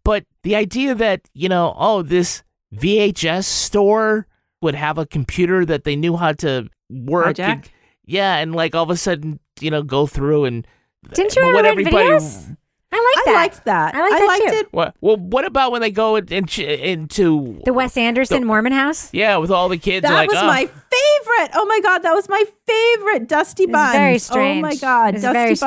But 0.03 0.25
the 0.43 0.55
idea 0.57 0.95
that, 0.95 1.21
you 1.33 1.47
know, 1.47 1.75
oh, 1.77 2.01
this 2.01 2.43
VHS 2.75 3.45
store 3.45 4.27
would 4.61 4.75
have 4.75 4.97
a 4.97 5.05
computer 5.05 5.63
that 5.63 5.85
they 5.85 5.95
knew 5.95 6.17
how 6.17 6.33
to 6.33 6.67
work. 6.89 7.39
And- 7.39 7.69
yeah, 8.05 8.37
and 8.37 8.53
like 8.53 8.75
all 8.75 8.83
of 8.83 8.89
a 8.89 8.97
sudden, 8.97 9.39
you 9.61 9.71
know, 9.71 9.81
go 9.83 10.07
through 10.07 10.43
and 10.45 10.67
Didn't 11.13 11.35
you 11.35 11.41
what 11.43 11.65
ever 11.65 11.75
rent 11.75 11.87
everybody- 11.87 12.07
videos? 12.09 12.53
I 12.89 13.13
like 13.17 13.25
that. 13.25 13.31
I 13.31 13.33
liked 13.41 13.65
that. 13.65 13.95
I 13.95 13.99
like 13.99 14.13
I 14.13 14.19
that 14.19 14.25
liked 14.27 14.43
too. 14.47 14.53
it. 14.59 14.67
What? 14.71 14.95
Well, 15.01 15.17
what 15.17 15.43
about 15.45 15.73
when 15.73 15.81
they 15.81 15.91
go 15.91 16.15
in- 16.15 16.27
in- 16.31 16.47
into 16.57 17.61
The 17.65 17.73
Wes 17.73 17.97
Anderson 17.97 18.45
Mormon 18.45 18.71
House. 18.71 19.09
yeah 19.13 19.35
with 19.37 19.51
all 19.51 19.67
the 19.67 19.77
kids? 19.77 20.03
That 20.03 20.13
like, 20.13 20.29
was 20.29 20.39
oh. 20.41 20.47
my 20.47 20.65
favorite. 20.65 21.51
Oh 21.53 21.65
my 21.67 21.79
god, 21.83 21.99
that 21.99 22.13
was 22.13 22.29
my 22.29 22.43
favorite. 22.65 23.27
Dusty 23.27 23.63
It's 23.63 23.71
Buns. 23.73 24.29
very 24.29 24.57
Oh 24.57 24.61
my 24.61 24.75
god, 24.75 25.15
It's 25.15 25.23
Dusty 25.23 25.33
very 25.33 25.49
Buns. 25.49 25.57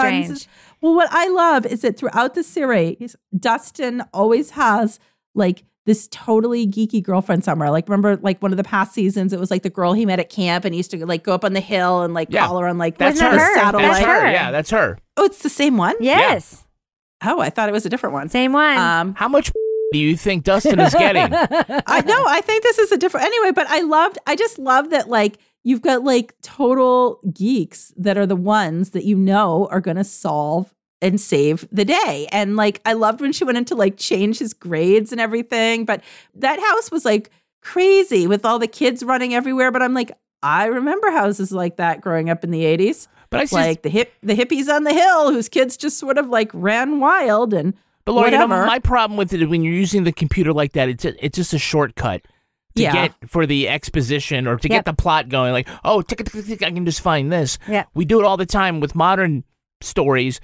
strange. 0.43 0.49
well, 0.81 0.95
what 0.95 1.09
I 1.13 1.29
love 1.29 1.67
is 1.67 1.83
that 1.83 1.99
throughout 1.99 2.35
the 2.35 2.43
series, 2.43 3.15
Dustin 3.39 4.03
always 4.15 4.51
has 4.53 4.99
like 5.35 5.65
this 5.87 6.09
totally 6.11 6.67
geeky 6.67 7.03
girlfriend 7.03 7.45
somewhere. 7.45 7.71
Like 7.71 7.87
remember, 7.89 8.17
like 8.17 8.41
one 8.43 8.51
of 8.53 8.57
the 8.57 8.65
past 8.65 8.93
seasons, 8.95 9.33
it 9.35 9.39
was 9.41 9.51
like 9.51 9.63
the 9.63 9.71
girl 9.71 9.93
he 9.93 10.07
met 10.07 10.21
at 10.21 10.31
camp, 10.31 10.65
and 10.65 10.73
he 10.73 10.79
used 10.79 10.91
to 10.93 11.05
like 11.07 11.23
go 11.23 11.35
up 11.35 11.45
on 11.45 11.53
the 11.53 11.61
hill 11.61 12.03
and 12.03 12.15
like 12.15 12.29
Yeah. 12.31 12.47
call 12.47 12.59
her 12.61 12.67
on 12.67 12.79
like 12.79 12.97
That's 12.97 13.19
the 13.19 13.27
her. 13.27 13.37
That's 13.37 13.55
satellite. 13.55 14.05
her. 14.07 14.31
Yeah, 14.31 14.51
that's 14.51 14.71
her. 14.71 14.99
Oh, 15.21 15.25
it's 15.27 15.43
the 15.43 15.51
same 15.51 15.77
one. 15.77 15.95
Yes, 16.01 16.65
Oh, 17.23 17.39
I 17.41 17.51
thought 17.51 17.69
it 17.69 17.73
was 17.73 17.85
a 17.85 17.91
different 17.91 18.15
one. 18.15 18.31
same 18.31 18.53
one. 18.55 18.79
Um, 18.79 19.15
How 19.15 19.29
much 19.29 19.51
do 19.93 19.99
you 19.99 20.17
think 20.17 20.45
Dustin 20.45 20.81
is 20.81 20.95
getting? 20.95 21.23
I 21.87 22.01
know. 22.01 22.25
I 22.27 22.41
think 22.41 22.63
this 22.63 22.79
is 22.79 22.91
a 22.91 22.97
different. 22.97 23.27
Anyway, 23.27 23.53
but 23.53 23.67
I 23.69 23.83
loved. 23.83 24.17
I 24.27 24.35
just 24.37 24.59
love 24.59 24.89
that. 24.91 25.11
Like 25.11 25.37
you've 25.63 25.83
got 25.83 26.03
like 26.03 26.35
total 26.41 27.21
geeks 27.35 27.93
that 27.99 28.17
are 28.17 28.25
the 28.27 28.37
ones 28.37 28.91
that 28.91 29.05
you 29.05 29.17
know 29.17 29.69
are 29.71 29.83
going 29.83 29.99
to 29.99 30.05
solve 30.05 30.73
and 31.03 31.21
save 31.21 31.69
the 31.71 31.85
day. 31.85 32.27
And 32.33 32.57
like 32.57 32.81
I 32.87 32.95
loved 32.95 33.21
when 33.21 33.33
she 33.33 33.45
went 33.45 33.59
in 33.59 33.67
to 33.67 33.75
like 33.75 33.99
change 33.99 34.39
his 34.39 34.55
grades 34.55 35.13
and 35.13 35.21
everything. 35.21 35.85
But 35.85 36.03
that 36.37 36.59
house 36.59 36.91
was 36.91 37.05
like 37.05 37.31
crazy 37.63 38.27
with 38.27 38.47
all 38.47 38.59
the 38.59 38.67
kids 38.69 39.03
running 39.03 39.35
everywhere. 39.35 39.71
But 39.71 39.83
I'm 39.83 39.93
like, 39.93 40.13
I 40.43 40.67
remember 40.67 41.11
houses 41.11 41.53
like 41.53 41.77
that 41.77 42.01
growing 42.01 42.31
up 42.31 42.45
in 42.45 42.51
the 42.51 42.63
80s. 42.63 43.09
But 43.31 43.41
I 43.41 43.45
see- 43.47 43.57
like 43.57 43.83
the 43.83 43.89
hip 43.91 44.13
the 44.23 44.35
hippies 44.35 44.69
on 44.69 44.85
the 44.85 44.93
hill 44.93 45.33
whose 45.33 45.49
kids 45.49 45.77
just 45.77 45.99
sort 45.99 46.19
of 46.19 46.29
like 46.29 46.51
ran 46.53 46.99
wild 47.01 47.55
and 47.55 47.75
But 48.05 48.13
Laura, 48.13 48.31
you 48.31 48.37
know, 48.39 48.47
whatever. 48.47 48.67
my 48.67 48.79
problem 48.79 49.17
with 49.17 49.33
it 49.33 49.43
is 49.43 49.49
when 49.49 49.63
you're 49.63 49.75
using 49.75 50.05
the 50.05 50.13
computer 50.13 50.53
like 50.53 50.73
that, 50.73 50.89
it's 50.89 51.05
a, 51.05 51.25
it's 51.25 51.37
just 51.37 51.53
a 51.55 51.59
shortcut 51.59 52.23
to 52.77 52.83
Yeah. 52.83 52.93
get 52.93 53.15
for 53.29 53.47
the 53.47 53.69
exposition 53.69 54.47
or 54.47 54.57
to 54.57 54.69
Yep. 54.69 54.79
get 54.79 54.85
the 54.85 55.01
plot 55.01 55.29
going. 55.29 55.53
Like, 55.53 55.69
oh, 55.85 56.03
tick, 56.03 56.19
tick, 56.19 56.31
tick, 56.33 56.45
tick, 56.47 56.63
I 56.63 56.71
can 56.71 56.85
just 56.85 57.01
find 57.01 57.31
this. 57.33 57.59
Yeah. 57.69 57.85
We 57.95 58.05
do 58.05 58.21
it 58.21 58.25
all 58.27 58.37
the 58.37 58.47
time 58.47 58.81
with 58.81 58.95
modern 58.95 59.45
stories. 59.81 60.41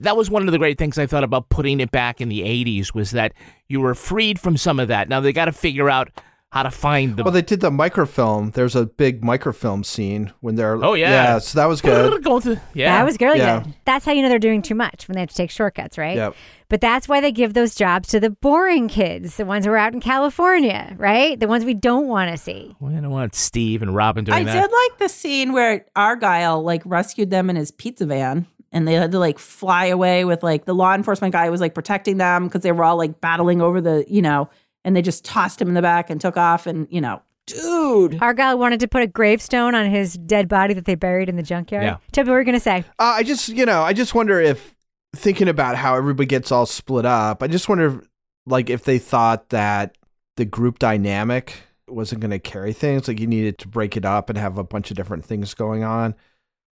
That 0.00 0.16
was 0.16 0.30
one 0.30 0.46
of 0.46 0.52
the 0.52 0.58
great 0.58 0.78
things 0.78 0.96
I 0.98 1.06
thought 1.06 1.24
about 1.24 1.48
putting 1.48 1.80
it 1.80 1.90
back 1.90 2.20
in 2.20 2.28
the 2.28 2.42
80s 2.42 2.94
was 2.94 3.10
that 3.12 3.32
you 3.68 3.80
were 3.80 3.94
freed 3.96 4.38
from 4.38 4.56
some 4.56 4.78
of 4.78 4.86
that. 4.88 5.08
Now 5.08 5.20
they 5.20 5.32
got 5.32 5.46
to 5.46 5.52
figure 5.52 5.90
out 5.90 6.10
how 6.50 6.62
to 6.62 6.70
find 6.70 7.16
the 7.16 7.22
Well, 7.24 7.32
they 7.32 7.42
did 7.42 7.60
the 7.60 7.70
microfilm. 7.70 8.52
There's 8.52 8.74
a 8.74 8.86
big 8.86 9.22
microfilm 9.22 9.84
scene 9.84 10.32
when 10.40 10.54
they're. 10.54 10.82
Oh, 10.82 10.94
yeah. 10.94 11.10
Yeah, 11.10 11.38
so 11.40 11.58
that 11.58 11.66
was 11.66 11.82
good. 11.82 12.22
going 12.24 12.40
through. 12.40 12.56
Yeah, 12.72 12.96
That 12.96 13.04
was 13.04 13.18
really 13.20 13.38
Yeah. 13.38 13.60
good. 13.64 13.74
That's 13.84 14.06
how 14.06 14.12
you 14.12 14.22
know 14.22 14.30
they're 14.30 14.38
doing 14.38 14.62
too 14.62 14.74
much 14.74 15.06
when 15.08 15.14
they 15.14 15.20
have 15.20 15.28
to 15.28 15.34
take 15.34 15.50
shortcuts, 15.50 15.98
right? 15.98 16.16
Yep. 16.16 16.34
But 16.70 16.80
that's 16.80 17.06
why 17.06 17.20
they 17.20 17.32
give 17.32 17.52
those 17.54 17.74
jobs 17.74 18.08
to 18.08 18.20
the 18.20 18.30
boring 18.30 18.88
kids, 18.88 19.36
the 19.36 19.44
ones 19.44 19.66
who 19.66 19.72
are 19.72 19.76
out 19.76 19.92
in 19.92 20.00
California, 20.00 20.94
right? 20.98 21.38
The 21.38 21.48
ones 21.48 21.64
we 21.66 21.74
don't 21.74 22.08
want 22.08 22.30
to 22.30 22.38
see. 22.38 22.74
We 22.80 22.92
don't 22.94 23.10
want 23.10 23.34
Steve 23.34 23.82
and 23.82 23.94
Robin 23.94 24.24
doing 24.24 24.38
I 24.38 24.44
that. 24.44 24.56
I 24.56 24.60
did 24.62 24.70
like 24.70 24.98
the 24.98 25.08
scene 25.08 25.52
where 25.52 25.84
Argyle 25.96 26.62
like 26.62 26.82
rescued 26.86 27.30
them 27.30 27.50
in 27.50 27.56
his 27.56 27.70
pizza 27.70 28.06
van 28.06 28.46
and 28.72 28.86
they 28.88 28.94
had 28.94 29.12
to 29.12 29.18
like 29.18 29.38
fly 29.38 29.86
away 29.86 30.24
with 30.24 30.42
like 30.42 30.64
the 30.64 30.74
law 30.74 30.94
enforcement 30.94 31.32
guy 31.32 31.48
was 31.50 31.60
like 31.60 31.74
protecting 31.74 32.16
them 32.18 32.44
because 32.44 32.62
they 32.62 32.72
were 32.72 32.84
all 32.84 32.96
like 32.96 33.20
battling 33.20 33.60
over 33.62 33.80
the, 33.80 34.04
you 34.08 34.20
know, 34.22 34.48
and 34.84 34.96
they 34.96 35.02
just 35.02 35.24
tossed 35.24 35.60
him 35.60 35.68
in 35.68 35.74
the 35.74 35.82
back 35.82 36.10
and 36.10 36.20
took 36.20 36.36
off 36.36 36.66
and, 36.66 36.86
you 36.90 37.00
know, 37.00 37.22
dude. 37.46 38.20
Argyle 38.22 38.58
wanted 38.58 38.80
to 38.80 38.88
put 38.88 39.02
a 39.02 39.06
gravestone 39.06 39.74
on 39.74 39.90
his 39.90 40.14
dead 40.14 40.48
body 40.48 40.74
that 40.74 40.84
they 40.84 40.94
buried 40.94 41.28
in 41.28 41.36
the 41.36 41.42
junkyard. 41.42 41.84
Yeah. 41.84 41.96
Tell 42.12 42.24
me 42.24 42.30
what 42.30 42.36
we're 42.36 42.44
going 42.44 42.54
to 42.54 42.60
say. 42.60 42.84
Uh, 42.98 43.14
I 43.16 43.22
just, 43.22 43.48
you 43.48 43.66
know, 43.66 43.82
I 43.82 43.92
just 43.92 44.14
wonder 44.14 44.40
if 44.40 44.76
thinking 45.16 45.48
about 45.48 45.76
how 45.76 45.96
everybody 45.96 46.26
gets 46.26 46.52
all 46.52 46.66
split 46.66 47.06
up. 47.06 47.42
I 47.42 47.46
just 47.46 47.68
wonder, 47.68 47.86
if, 47.86 48.08
like, 48.46 48.70
if 48.70 48.84
they 48.84 48.98
thought 48.98 49.48
that 49.50 49.96
the 50.36 50.44
group 50.44 50.78
dynamic 50.78 51.54
wasn't 51.88 52.20
going 52.20 52.30
to 52.30 52.38
carry 52.38 52.72
things, 52.72 53.08
like 53.08 53.18
you 53.18 53.26
needed 53.26 53.58
to 53.58 53.68
break 53.68 53.96
it 53.96 54.04
up 54.04 54.28
and 54.28 54.38
have 54.38 54.58
a 54.58 54.64
bunch 54.64 54.90
of 54.90 54.96
different 54.96 55.24
things 55.24 55.54
going 55.54 55.84
on. 55.84 56.14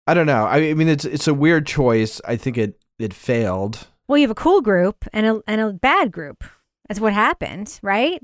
I 0.07 0.13
don't 0.13 0.27
know. 0.27 0.45
I, 0.45 0.57
I 0.57 0.73
mean, 0.73 0.87
it's 0.87 1.05
it's 1.05 1.27
a 1.27 1.33
weird 1.33 1.65
choice. 1.65 2.21
I 2.25 2.35
think 2.35 2.57
it 2.57 2.77
it 2.99 3.13
failed. 3.13 3.87
Well, 4.07 4.17
you 4.17 4.23
have 4.23 4.31
a 4.31 4.35
cool 4.35 4.61
group 4.61 5.05
and 5.13 5.25
a, 5.25 5.41
and 5.47 5.61
a 5.61 5.73
bad 5.73 6.11
group. 6.11 6.43
That's 6.87 6.99
what 6.99 7.13
happened, 7.13 7.79
right? 7.81 8.21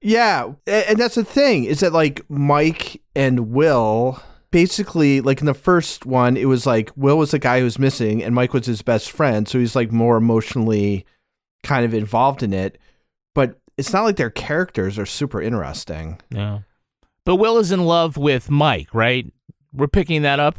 Yeah, 0.00 0.52
and 0.66 0.98
that's 0.98 1.16
the 1.16 1.24
thing 1.24 1.64
is 1.64 1.80
that 1.80 1.92
like 1.92 2.22
Mike 2.30 3.02
and 3.16 3.50
Will, 3.50 4.22
basically 4.50 5.20
like 5.20 5.40
in 5.40 5.46
the 5.46 5.54
first 5.54 6.06
one, 6.06 6.36
it 6.36 6.46
was 6.46 6.66
like 6.66 6.90
Will 6.96 7.18
was 7.18 7.32
the 7.32 7.38
guy 7.38 7.58
who 7.58 7.64
was 7.64 7.78
missing, 7.78 8.22
and 8.22 8.34
Mike 8.34 8.52
was 8.52 8.66
his 8.66 8.82
best 8.82 9.10
friend, 9.10 9.48
so 9.48 9.58
he's 9.58 9.76
like 9.76 9.90
more 9.90 10.16
emotionally 10.16 11.04
kind 11.62 11.84
of 11.84 11.92
involved 11.94 12.42
in 12.42 12.52
it. 12.52 12.78
But 13.34 13.58
it's 13.76 13.92
not 13.92 14.04
like 14.04 14.16
their 14.16 14.30
characters 14.30 14.98
are 14.98 15.06
super 15.06 15.42
interesting. 15.42 16.20
Yeah. 16.30 16.60
But 17.24 17.36
Will 17.36 17.58
is 17.58 17.72
in 17.72 17.84
love 17.84 18.16
with 18.16 18.50
Mike, 18.50 18.94
right? 18.94 19.30
We're 19.72 19.88
picking 19.88 20.22
that 20.22 20.40
up. 20.40 20.58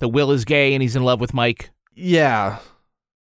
That 0.00 0.08
Will 0.08 0.32
is 0.32 0.44
gay 0.44 0.74
and 0.74 0.82
he's 0.82 0.96
in 0.96 1.04
love 1.04 1.20
with 1.20 1.34
Mike. 1.34 1.70
Yeah, 1.94 2.58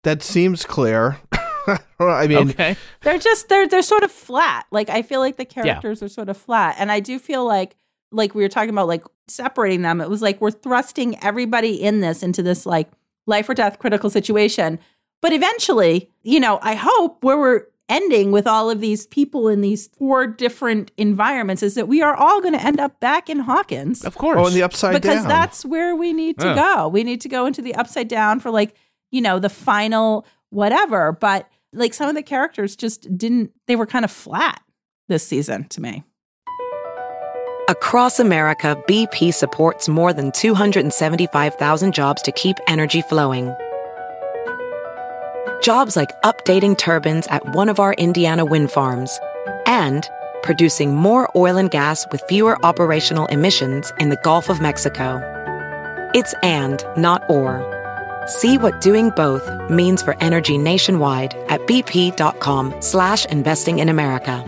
that 0.02 0.22
seems 0.22 0.64
clear. 0.64 1.18
I 2.00 2.26
mean, 2.26 2.50
okay. 2.50 2.76
They're 3.02 3.18
just 3.18 3.48
they're 3.48 3.66
they're 3.68 3.82
sort 3.82 4.02
of 4.02 4.12
flat. 4.12 4.66
Like 4.70 4.90
I 4.90 5.02
feel 5.02 5.20
like 5.20 5.36
the 5.36 5.44
characters 5.44 6.02
are 6.02 6.08
sort 6.08 6.28
of 6.28 6.36
flat, 6.36 6.76
and 6.78 6.90
I 6.92 7.00
do 7.00 7.18
feel 7.18 7.44
like 7.44 7.76
like 8.12 8.34
we 8.34 8.42
were 8.42 8.48
talking 8.48 8.70
about 8.70 8.88
like 8.88 9.04
separating 9.28 9.82
them. 9.82 10.00
It 10.00 10.08
was 10.10 10.22
like 10.22 10.40
we're 10.40 10.50
thrusting 10.50 11.22
everybody 11.22 11.82
in 11.82 12.00
this 12.00 12.22
into 12.22 12.42
this 12.42 12.66
like 12.66 12.90
life 13.26 13.48
or 13.48 13.54
death 13.54 13.78
critical 13.78 14.10
situation. 14.10 14.78
But 15.22 15.32
eventually, 15.32 16.10
you 16.22 16.38
know, 16.38 16.58
I 16.62 16.74
hope 16.74 17.24
where 17.24 17.38
we're 17.38 17.62
ending 17.88 18.32
with 18.32 18.46
all 18.46 18.70
of 18.70 18.80
these 18.80 19.06
people 19.06 19.48
in 19.48 19.60
these 19.60 19.88
four 19.88 20.26
different 20.26 20.90
environments 20.96 21.62
is 21.62 21.74
that 21.74 21.86
we 21.88 22.00
are 22.02 22.14
all 22.14 22.40
going 22.40 22.54
to 22.54 22.62
end 22.62 22.80
up 22.80 22.98
back 23.00 23.28
in 23.28 23.40
Hawkins. 23.40 24.04
Of 24.04 24.16
course. 24.16 24.38
Oh, 24.38 24.46
and 24.46 24.54
the 24.54 24.62
upside 24.62 24.94
because 24.94 25.20
down. 25.20 25.28
that's 25.28 25.64
where 25.64 25.94
we 25.94 26.12
need 26.12 26.38
to 26.40 26.46
Yeah. 26.48 26.54
go. 26.76 26.88
We 26.88 27.04
need 27.04 27.20
to 27.22 27.28
go 27.28 27.46
into 27.46 27.60
the 27.62 27.74
upside 27.74 28.08
down 28.08 28.40
for 28.40 28.50
like, 28.50 28.74
you 29.10 29.20
know, 29.20 29.38
the 29.38 29.50
final 29.50 30.26
whatever. 30.50 31.12
But 31.12 31.48
like 31.74 31.94
some 31.94 32.08
of 32.08 32.14
the 32.14 32.22
characters 32.22 32.76
just 32.76 33.16
didn't, 33.16 33.52
they 33.66 33.76
were 33.76 33.86
kind 33.86 34.04
of 34.04 34.10
flat 34.10 34.62
this 35.08 35.26
season 35.26 35.68
to 35.68 35.80
me. 35.80 36.04
Across 37.68 38.20
America, 38.20 38.80
BP 38.86 39.32
supports 39.32 39.88
more 39.88 40.12
than 40.12 40.32
275,000 40.32 41.94
jobs 41.94 42.20
to 42.22 42.32
keep 42.32 42.56
energy 42.68 43.00
flowing. 43.02 43.54
Jobs 45.62 45.96
like 45.96 46.10
updating 46.22 46.76
turbines 46.76 47.26
at 47.28 47.54
one 47.54 47.70
of 47.70 47.80
our 47.80 47.94
Indiana 47.94 48.44
wind 48.44 48.70
farms 48.70 49.18
and 49.66 50.06
producing 50.42 50.94
more 50.94 51.30
oil 51.34 51.56
and 51.56 51.70
gas 51.70 52.06
with 52.12 52.22
fewer 52.28 52.62
operational 52.62 53.26
emissions 53.26 53.90
in 53.98 54.10
the 54.10 54.20
Gulf 54.22 54.50
of 54.50 54.60
Mexico. 54.60 55.22
It's 56.14 56.34
and, 56.42 56.84
not 56.98 57.22
or. 57.30 57.73
See 58.26 58.58
what 58.58 58.80
doing 58.80 59.10
both 59.10 59.48
means 59.70 60.02
for 60.02 60.16
energy 60.20 60.58
nationwide 60.58 61.34
at 61.48 61.60
bp.com 61.66 62.74
slash 62.80 63.26
investing 63.26 63.78
in 63.80 63.88
America. 63.88 64.42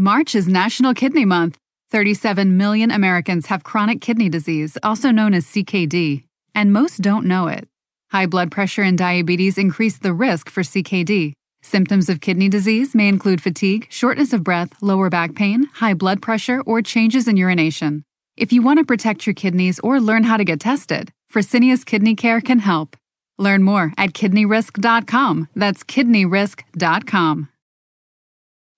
March 0.00 0.36
is 0.36 0.46
National 0.46 0.94
Kidney 0.94 1.24
Month. 1.24 1.58
37 1.90 2.56
million 2.56 2.90
Americans 2.90 3.46
have 3.46 3.64
chronic 3.64 4.00
kidney 4.00 4.28
disease, 4.28 4.78
also 4.82 5.10
known 5.10 5.34
as 5.34 5.44
CKD, 5.46 6.22
and 6.54 6.72
most 6.72 7.02
don't 7.02 7.26
know 7.26 7.48
it. 7.48 7.66
High 8.12 8.26
blood 8.26 8.50
pressure 8.50 8.82
and 8.82 8.96
diabetes 8.96 9.58
increase 9.58 9.98
the 9.98 10.12
risk 10.12 10.50
for 10.50 10.62
CKD. 10.62 11.32
Symptoms 11.62 12.08
of 12.08 12.20
kidney 12.20 12.48
disease 12.48 12.94
may 12.94 13.08
include 13.08 13.42
fatigue, 13.42 13.88
shortness 13.90 14.32
of 14.32 14.44
breath, 14.44 14.70
lower 14.80 15.10
back 15.10 15.34
pain, 15.34 15.64
high 15.74 15.94
blood 15.94 16.22
pressure, 16.22 16.60
or 16.60 16.80
changes 16.80 17.26
in 17.26 17.36
urination. 17.36 18.04
If 18.38 18.52
you 18.52 18.62
want 18.62 18.78
to 18.78 18.84
protect 18.84 19.26
your 19.26 19.34
kidneys 19.34 19.80
or 19.80 20.00
learn 20.00 20.22
how 20.22 20.36
to 20.36 20.44
get 20.44 20.60
tested, 20.60 21.10
Fresenius 21.28 21.84
Kidney 21.84 22.14
Care 22.14 22.40
can 22.40 22.60
help. 22.60 22.96
Learn 23.36 23.64
more 23.64 23.92
at 23.98 24.12
kidneyrisk.com. 24.12 25.48
That's 25.56 25.82
kidneyrisk.com. 25.82 27.48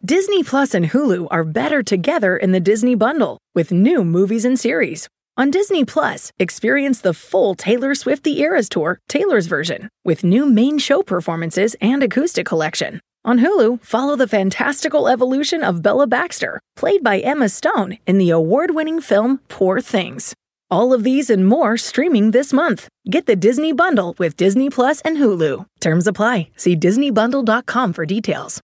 Disney 0.03 0.43
Plus 0.43 0.73
and 0.73 0.87
Hulu 0.87 1.29
are 1.31 1.45
better 1.45 1.83
together 1.83 2.39
in 2.39 2.53
the 2.53 2.61
Disney 2.61 2.95
bundle 2.95 3.37
with 3.55 3.71
new 3.71 4.03
movies 4.03 4.47
and 4.47 4.59
series. 4.59 5.11
On 5.37 5.51
Disney 5.51 5.85
Plus, 5.85 6.33
experience 6.39 7.03
the 7.03 7.13
full 7.13 7.55
Taylor 7.55 7.95
Swift 7.95 8.25
The 8.25 8.41
Eras 8.41 8.71
Tour, 8.71 8.99
Taylor's 9.11 9.47
version, 9.47 9.91
with 10.07 10.25
new 10.25 10.47
main 10.47 10.79
show 10.79 11.03
performances 11.03 11.77
and 11.83 12.03
acoustic 12.03 12.47
collection. 12.47 13.01
On 13.23 13.39
Hulu, 13.39 13.85
follow 13.85 14.17
the 14.17 14.27
fantastical 14.27 15.07
evolution 15.07 15.63
of 15.63 15.83
Bella 15.83 16.07
Baxter, 16.07 16.59
played 16.75 17.05
by 17.05 17.19
Emma 17.19 17.51
Stone 17.51 17.99
in 18.07 18.17
the 18.17 18.31
award 18.31 18.75
winning 18.75 18.99
film 19.01 19.41
Poor 19.49 19.81
Things. 19.83 20.35
All 20.71 20.95
of 20.95 21.05
these 21.05 21.29
and 21.29 21.47
more 21.47 21.77
streaming 21.77 22.31
this 22.31 22.51
month. 22.53 22.89
Get 23.11 23.27
the 23.27 23.37
Disney 23.37 23.73
bundle 23.73 24.15
with 24.19 24.37
Disney 24.39 24.71
Plus 24.71 25.03
and 25.03 25.19
Hulu. 25.19 25.67
Terms 25.81 26.07
apply. 26.07 26.49
See 26.57 26.75
DisneyBundle.com 26.77 27.93
for 27.93 28.07
details. 28.07 28.61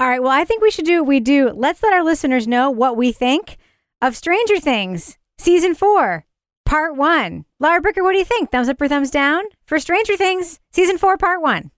All 0.00 0.08
right. 0.08 0.22
Well, 0.22 0.32
I 0.32 0.44
think 0.44 0.62
we 0.62 0.70
should 0.70 0.86
do 0.86 1.02
what 1.02 1.08
we 1.08 1.20
do. 1.20 1.50
Let's 1.50 1.82
let 1.82 1.92
our 1.92 2.02
listeners 2.02 2.48
know 2.48 2.70
what 2.70 2.96
we 2.96 3.12
think 3.12 3.58
of 4.00 4.16
Stranger 4.16 4.58
Things 4.58 5.18
season 5.38 5.74
four, 5.74 6.24
part 6.64 6.96
one. 6.96 7.44
Laura 7.60 7.80
Bricker, 7.80 8.02
what 8.02 8.12
do 8.12 8.18
you 8.18 8.24
think? 8.24 8.50
Thumbs 8.50 8.68
up 8.68 8.80
or 8.80 8.88
thumbs 8.88 9.10
down 9.10 9.44
for 9.66 9.78
Stranger 9.78 10.16
Things 10.16 10.60
season 10.72 10.96
four, 10.96 11.16
part 11.18 11.42
one? 11.42 11.70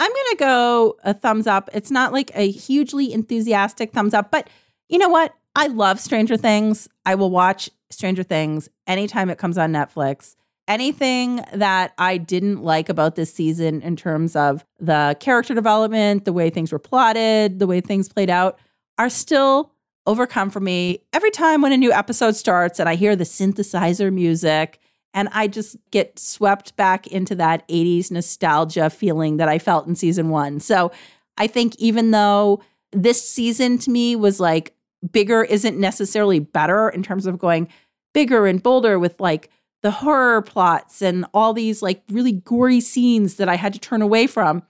I'm 0.00 0.10
going 0.10 0.26
to 0.30 0.36
go 0.38 0.96
a 1.04 1.12
thumbs 1.12 1.46
up. 1.46 1.68
It's 1.74 1.90
not 1.90 2.12
like 2.12 2.30
a 2.34 2.50
hugely 2.50 3.12
enthusiastic 3.12 3.92
thumbs 3.92 4.14
up, 4.14 4.30
but 4.30 4.48
you 4.88 4.96
know 4.96 5.10
what? 5.10 5.34
I 5.54 5.66
love 5.66 6.00
Stranger 6.00 6.38
Things. 6.38 6.88
I 7.04 7.16
will 7.16 7.30
watch 7.30 7.68
Stranger 7.90 8.22
Things 8.22 8.70
anytime 8.86 9.28
it 9.28 9.36
comes 9.36 9.58
on 9.58 9.72
Netflix. 9.72 10.36
Anything 10.66 11.44
that 11.52 11.92
I 11.98 12.16
didn't 12.16 12.62
like 12.62 12.88
about 12.88 13.14
this 13.14 13.34
season 13.34 13.82
in 13.82 13.94
terms 13.94 14.34
of 14.36 14.64
the 14.78 15.16
character 15.20 15.52
development, 15.52 16.24
the 16.24 16.32
way 16.32 16.48
things 16.48 16.72
were 16.72 16.78
plotted, 16.78 17.58
the 17.58 17.66
way 17.66 17.82
things 17.82 18.08
played 18.08 18.30
out, 18.30 18.58
are 18.96 19.10
still 19.10 19.72
overcome 20.06 20.48
for 20.48 20.60
me. 20.60 21.02
Every 21.12 21.30
time 21.30 21.60
when 21.60 21.72
a 21.72 21.76
new 21.76 21.92
episode 21.92 22.36
starts 22.36 22.78
and 22.80 22.88
I 22.88 22.94
hear 22.94 23.16
the 23.16 23.24
synthesizer 23.24 24.10
music, 24.10 24.78
and 25.14 25.28
I 25.32 25.48
just 25.48 25.76
get 25.90 26.18
swept 26.18 26.76
back 26.76 27.06
into 27.06 27.34
that 27.36 27.66
80s 27.68 28.10
nostalgia 28.10 28.90
feeling 28.90 29.38
that 29.38 29.48
I 29.48 29.58
felt 29.58 29.86
in 29.86 29.94
season 29.94 30.28
one. 30.28 30.60
So 30.60 30.92
I 31.36 31.46
think 31.46 31.74
even 31.78 32.10
though 32.10 32.62
this 32.92 33.28
season 33.28 33.78
to 33.78 33.90
me 33.90 34.16
was 34.16 34.40
like 34.40 34.74
bigger 35.12 35.42
isn't 35.42 35.78
necessarily 35.78 36.38
better 36.38 36.88
in 36.88 37.02
terms 37.02 37.26
of 37.26 37.38
going 37.38 37.68
bigger 38.12 38.46
and 38.46 38.62
bolder 38.62 38.98
with 38.98 39.18
like 39.20 39.50
the 39.82 39.90
horror 39.90 40.42
plots 40.42 41.00
and 41.00 41.24
all 41.32 41.52
these 41.52 41.82
like 41.82 42.02
really 42.10 42.32
gory 42.32 42.80
scenes 42.80 43.36
that 43.36 43.48
I 43.48 43.56
had 43.56 43.72
to 43.72 43.78
turn 43.78 44.02
away 44.02 44.26
from. 44.26 44.62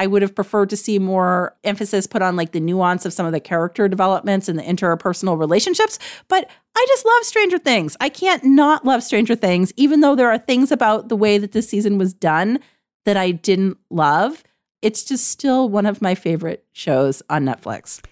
I 0.00 0.06
would 0.06 0.22
have 0.22 0.34
preferred 0.34 0.70
to 0.70 0.78
see 0.78 0.98
more 0.98 1.54
emphasis 1.62 2.06
put 2.06 2.22
on 2.22 2.34
like 2.34 2.52
the 2.52 2.60
nuance 2.60 3.04
of 3.04 3.12
some 3.12 3.26
of 3.26 3.32
the 3.32 3.38
character 3.38 3.86
developments 3.86 4.48
and 4.48 4.58
the 4.58 4.62
interpersonal 4.62 5.38
relationships. 5.38 5.98
But 6.26 6.48
I 6.74 6.86
just 6.88 7.04
love 7.04 7.24
Stranger 7.24 7.58
Things. 7.58 7.98
I 8.00 8.08
can't 8.08 8.42
not 8.42 8.86
love 8.86 9.02
Stranger 9.02 9.34
Things, 9.34 9.74
even 9.76 10.00
though 10.00 10.16
there 10.16 10.30
are 10.30 10.38
things 10.38 10.72
about 10.72 11.10
the 11.10 11.16
way 11.16 11.36
that 11.36 11.52
this 11.52 11.68
season 11.68 11.98
was 11.98 12.14
done 12.14 12.60
that 13.04 13.18
I 13.18 13.30
didn't 13.30 13.76
love. 13.90 14.42
It's 14.80 15.04
just 15.04 15.28
still 15.28 15.68
one 15.68 15.84
of 15.84 16.00
my 16.00 16.14
favorite 16.14 16.64
shows 16.72 17.22
on 17.28 17.44
Netflix. 17.44 18.02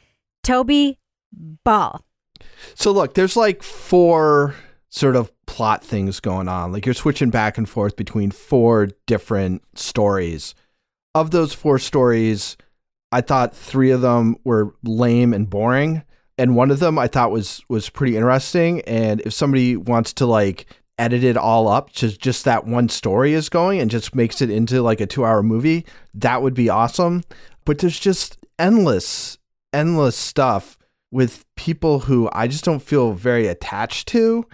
Toby 0.45 0.99
Ball. 1.65 2.05
So 2.75 2.93
look, 2.93 3.15
there's 3.15 3.35
like 3.35 3.63
four 3.63 4.55
sort 4.91 5.17
of 5.17 5.33
plot 5.47 5.83
things 5.83 6.21
going 6.21 6.49
on. 6.49 6.71
Like 6.71 6.85
you're 6.85 6.95
switching 6.95 7.31
back 7.31 7.57
and 7.57 7.67
forth 7.67 7.97
between 7.97 8.31
four 8.31 8.89
different 9.07 9.63
stories. 9.75 10.55
Of 11.15 11.31
those 11.31 11.53
four 11.53 11.79
stories, 11.79 12.57
I 13.11 13.21
thought 13.21 13.57
three 13.57 13.91
of 13.91 14.01
them 14.01 14.37
were 14.45 14.75
lame 14.85 15.33
and 15.33 15.49
boring, 15.49 16.03
and 16.37 16.55
one 16.55 16.71
of 16.71 16.79
them 16.79 16.99
I 16.99 17.09
thought 17.09 17.33
was 17.33 17.63
was 17.69 17.91
pretty 17.91 18.17
interesting. 18.17 18.83
And 18.83 19.21
if 19.23 19.33
somebody 19.33 19.77
wants 19.77 20.13
to 20.15 20.27
like 20.27 20.67
edit 20.99 21.25
it 21.25 21.37
all 21.37 21.69
up 21.69 21.91
to 21.93 22.17
just 22.17 22.45
that 22.45 22.67
one 22.67 22.89
story 22.89 23.33
is 23.33 23.49
going 23.49 23.81
and 23.81 23.91
just 23.91 24.15
makes 24.15 24.43
it 24.43 24.51
into 24.51 24.83
like 24.83 25.01
a 25.01 25.07
two 25.07 25.25
hour 25.25 25.43
movie, 25.43 25.87
that 26.15 26.43
would 26.43 26.55
be 26.55 26.69
awesome. 26.69 27.25
But 27.65 27.79
there's 27.79 27.99
just 27.99 28.39
endless, 28.59 29.39
endless 29.73 30.17
stuff 30.17 30.79
with 31.11 31.45
people 31.57 32.01
who 32.01 32.29
I 32.33 32.49
just 32.49 32.65
don't 32.65 32.83
feel 32.83 33.13
very 33.13 33.47
attached 33.47 34.09
to. 34.09 34.47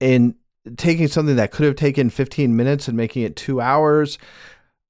And 0.00 0.34
taking 0.76 1.08
something 1.08 1.36
that 1.36 1.50
could 1.50 1.66
have 1.66 1.76
taken 1.76 2.10
15 2.10 2.56
minutes 2.56 2.88
and 2.88 2.96
making 2.96 3.22
it 3.22 3.36
two 3.36 3.60
hours. 3.60 4.18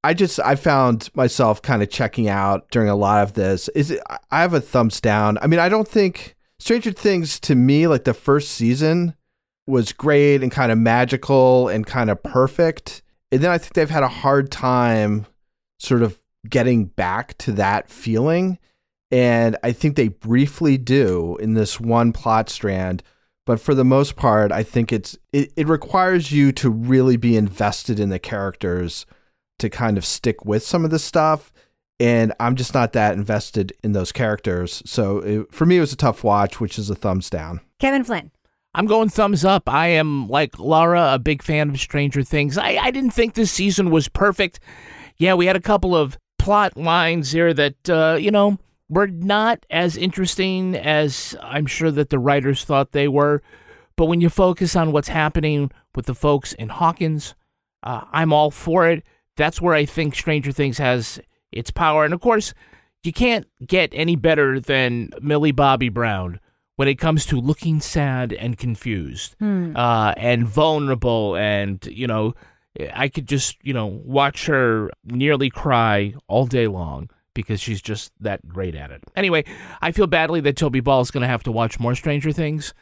I 0.05 0.13
just 0.13 0.39
I 0.39 0.55
found 0.55 1.09
myself 1.15 1.63
kind 1.63 1.83
of 1.83 1.89
checking 1.89 2.29
out 2.29 2.71
during 2.71 2.91
a 2.91 2.95
lot 2.95 3.23
of 3.23 3.33
this. 3.33 3.69
Is 3.71 3.91
it, 3.91 4.03
I 4.31 4.43
have 4.43 4.53
a 4.53 4.61
thumbs 4.61 5.01
down. 5.01 5.39
I 5.41 5.47
mean, 5.47 5.59
I 5.59 5.71
don't 5.71 5.89
think 5.89 6.37
Stranger 6.59 6.93
Things 6.93 7.41
to 7.41 7.55
me 7.55 7.87
like 7.87 8.05
the 8.05 8.13
first 8.13 8.51
season 8.51 9.15
was 9.67 9.95
great 9.95 10.43
and 10.43 10.53
kind 10.53 10.71
of 10.71 10.77
magical 10.77 11.69
and 11.69 11.87
kind 11.87 12.11
of 12.11 12.23
perfect. 12.23 13.01
And 13.33 13.43
then 13.43 13.51
I 13.51 13.57
think 13.57 13.73
they've 13.73 13.89
had 13.89 14.03
a 14.03 14.09
hard 14.09 14.53
time 14.53 15.25
sort 15.79 16.03
of 16.03 16.23
getting 16.51 16.85
back 16.85 17.39
to 17.39 17.53
that 17.53 17.89
feeling. 17.89 18.59
And 19.11 19.57
I 19.65 19.73
think 19.73 19.97
they 19.97 20.09
briefly 20.09 20.77
do 20.77 21.39
in 21.39 21.55
this 21.55 21.81
one 21.81 22.13
plot 22.13 22.51
strand. 22.51 23.03
But 23.47 23.59
for 23.59 23.75
the 23.75 23.85
most 23.85 24.17
part, 24.17 24.53
I 24.53 24.65
think 24.65 24.93
it's 24.93 25.17
it, 25.33 25.51
it 25.57 25.67
requires 25.67 26.31
you 26.31 26.53
to 26.53 26.69
really 26.69 27.17
be 27.17 27.39
invested 27.39 27.99
in 27.99 28.11
the 28.11 28.19
characters 28.19 29.07
to 29.59 29.71
kind 29.71 29.97
of 29.97 30.05
stick 30.05 30.45
with 30.45 30.63
some 30.65 30.85
of 30.85 30.91
the 30.91 30.99
stuff. 30.99 31.53
and 32.01 32.33
I'm 32.41 32.57
just 32.57 32.75
not 32.75 32.93
that 32.95 33.15
invested 33.15 33.73
in 33.83 33.93
those 33.93 34.13
characters. 34.13 34.83
So 34.85 35.19
it, 35.19 35.53
for 35.53 35.65
me, 35.67 35.77
it 35.77 35.81
was 35.81 35.93
a 35.93 35.97
tough 35.97 36.25
watch, 36.25 36.61
which 36.61 36.79
is 36.79 36.91
a 36.91 36.95
thumbs 36.95 37.31
down. 37.31 37.61
Kevin 37.79 38.05
Flynn. 38.05 38.31
I'm 38.77 38.87
going 38.87 39.09
thumbs 39.09 39.45
up. 39.45 39.69
I 39.69 39.89
am, 39.89 40.29
like 40.29 40.59
Laura, 40.59 41.15
a 41.15 41.19
big 41.21 41.43
fan 41.43 41.71
of 41.71 41.79
Stranger 41.79 42.25
Things. 42.25 42.59
I, 42.59 42.71
I 42.77 42.91
didn't 42.91 43.13
think 43.13 43.35
this 43.35 43.53
season 43.53 43.91
was 43.91 44.09
perfect. 44.09 44.59
Yeah, 45.17 45.35
we 45.35 45.47
had 45.47 45.55
a 45.55 45.61
couple 45.61 45.95
of 45.95 46.19
plot 46.41 46.77
lines 46.77 47.31
here 47.31 47.55
that, 47.55 47.89
uh, 47.89 48.17
you 48.21 48.33
know, 48.33 48.59
were 48.89 49.07
not 49.07 49.65
as 49.71 49.97
interesting 49.97 50.75
as 50.75 51.37
I'm 51.41 51.67
sure 51.67 51.93
that 51.93 52.11
the 52.11 52.19
writers 52.19 52.65
thought 52.65 52.91
they 52.91 53.07
were. 53.07 53.43
But 53.97 54.07
when 54.07 54.21
you 54.21 54.29
focus 54.29 54.75
on 54.75 54.91
what's 54.91 55.07
happening 55.07 55.71
with 55.95 56.07
the 56.07 56.15
folks 56.15 56.53
in 56.53 56.69
Hawkins, 56.69 57.37
uh, 57.85 58.03
I'm 58.11 58.33
all 58.33 58.51
for 58.51 58.89
it. 58.89 59.05
That's 59.37 59.61
where 59.61 59.75
I 59.75 59.85
think 59.85 60.15
Stranger 60.15 60.53
Things 60.53 60.79
has 60.79 61.21
its 61.53 61.71
power. 61.71 62.05
And 62.05 62.15
of 62.15 62.21
course, 62.21 62.55
you 63.03 63.13
can't 63.13 63.47
get 63.67 63.91
any 63.93 64.17
better 64.17 64.61
than 64.61 65.11
Millie 65.21 65.53
Bobby 65.53 65.89
Brown 65.89 66.41
when 66.77 66.89
it 66.89 66.97
comes 66.97 67.27
to 67.27 67.41
looking 67.41 67.81
sad 67.81 68.33
and 68.33 68.57
confused 68.59 69.37
Hmm. 69.39 69.77
uh, 69.77 70.15
and 70.17 70.47
vulnerable. 70.47 71.37
And, 71.37 71.85
you 71.87 72.07
know, 72.07 72.35
I 72.93 73.09
could 73.09 73.29
just, 73.29 73.57
you 73.63 73.73
know, 73.73 73.87
watch 73.87 74.47
her 74.47 74.91
nearly 75.05 75.51
cry 75.51 76.15
all 76.27 76.47
day 76.47 76.67
long 76.67 77.11
because 77.35 77.61
she's 77.61 77.83
just 77.83 78.13
that 78.21 78.47
great 78.49 78.75
at 78.75 78.91
it. 78.91 79.03
Anyway, 79.17 79.45
I 79.83 79.93
feel 79.93 80.07
badly 80.07 80.41
that 80.41 80.57
Toby 80.57 80.81
Ball 80.81 81.01
is 81.01 81.11
going 81.11 81.21
to 81.23 81.29
have 81.29 81.43
to 81.45 81.53
watch 81.53 81.79
more 81.79 81.95
Stranger 81.95 82.33
Things. 82.33 82.75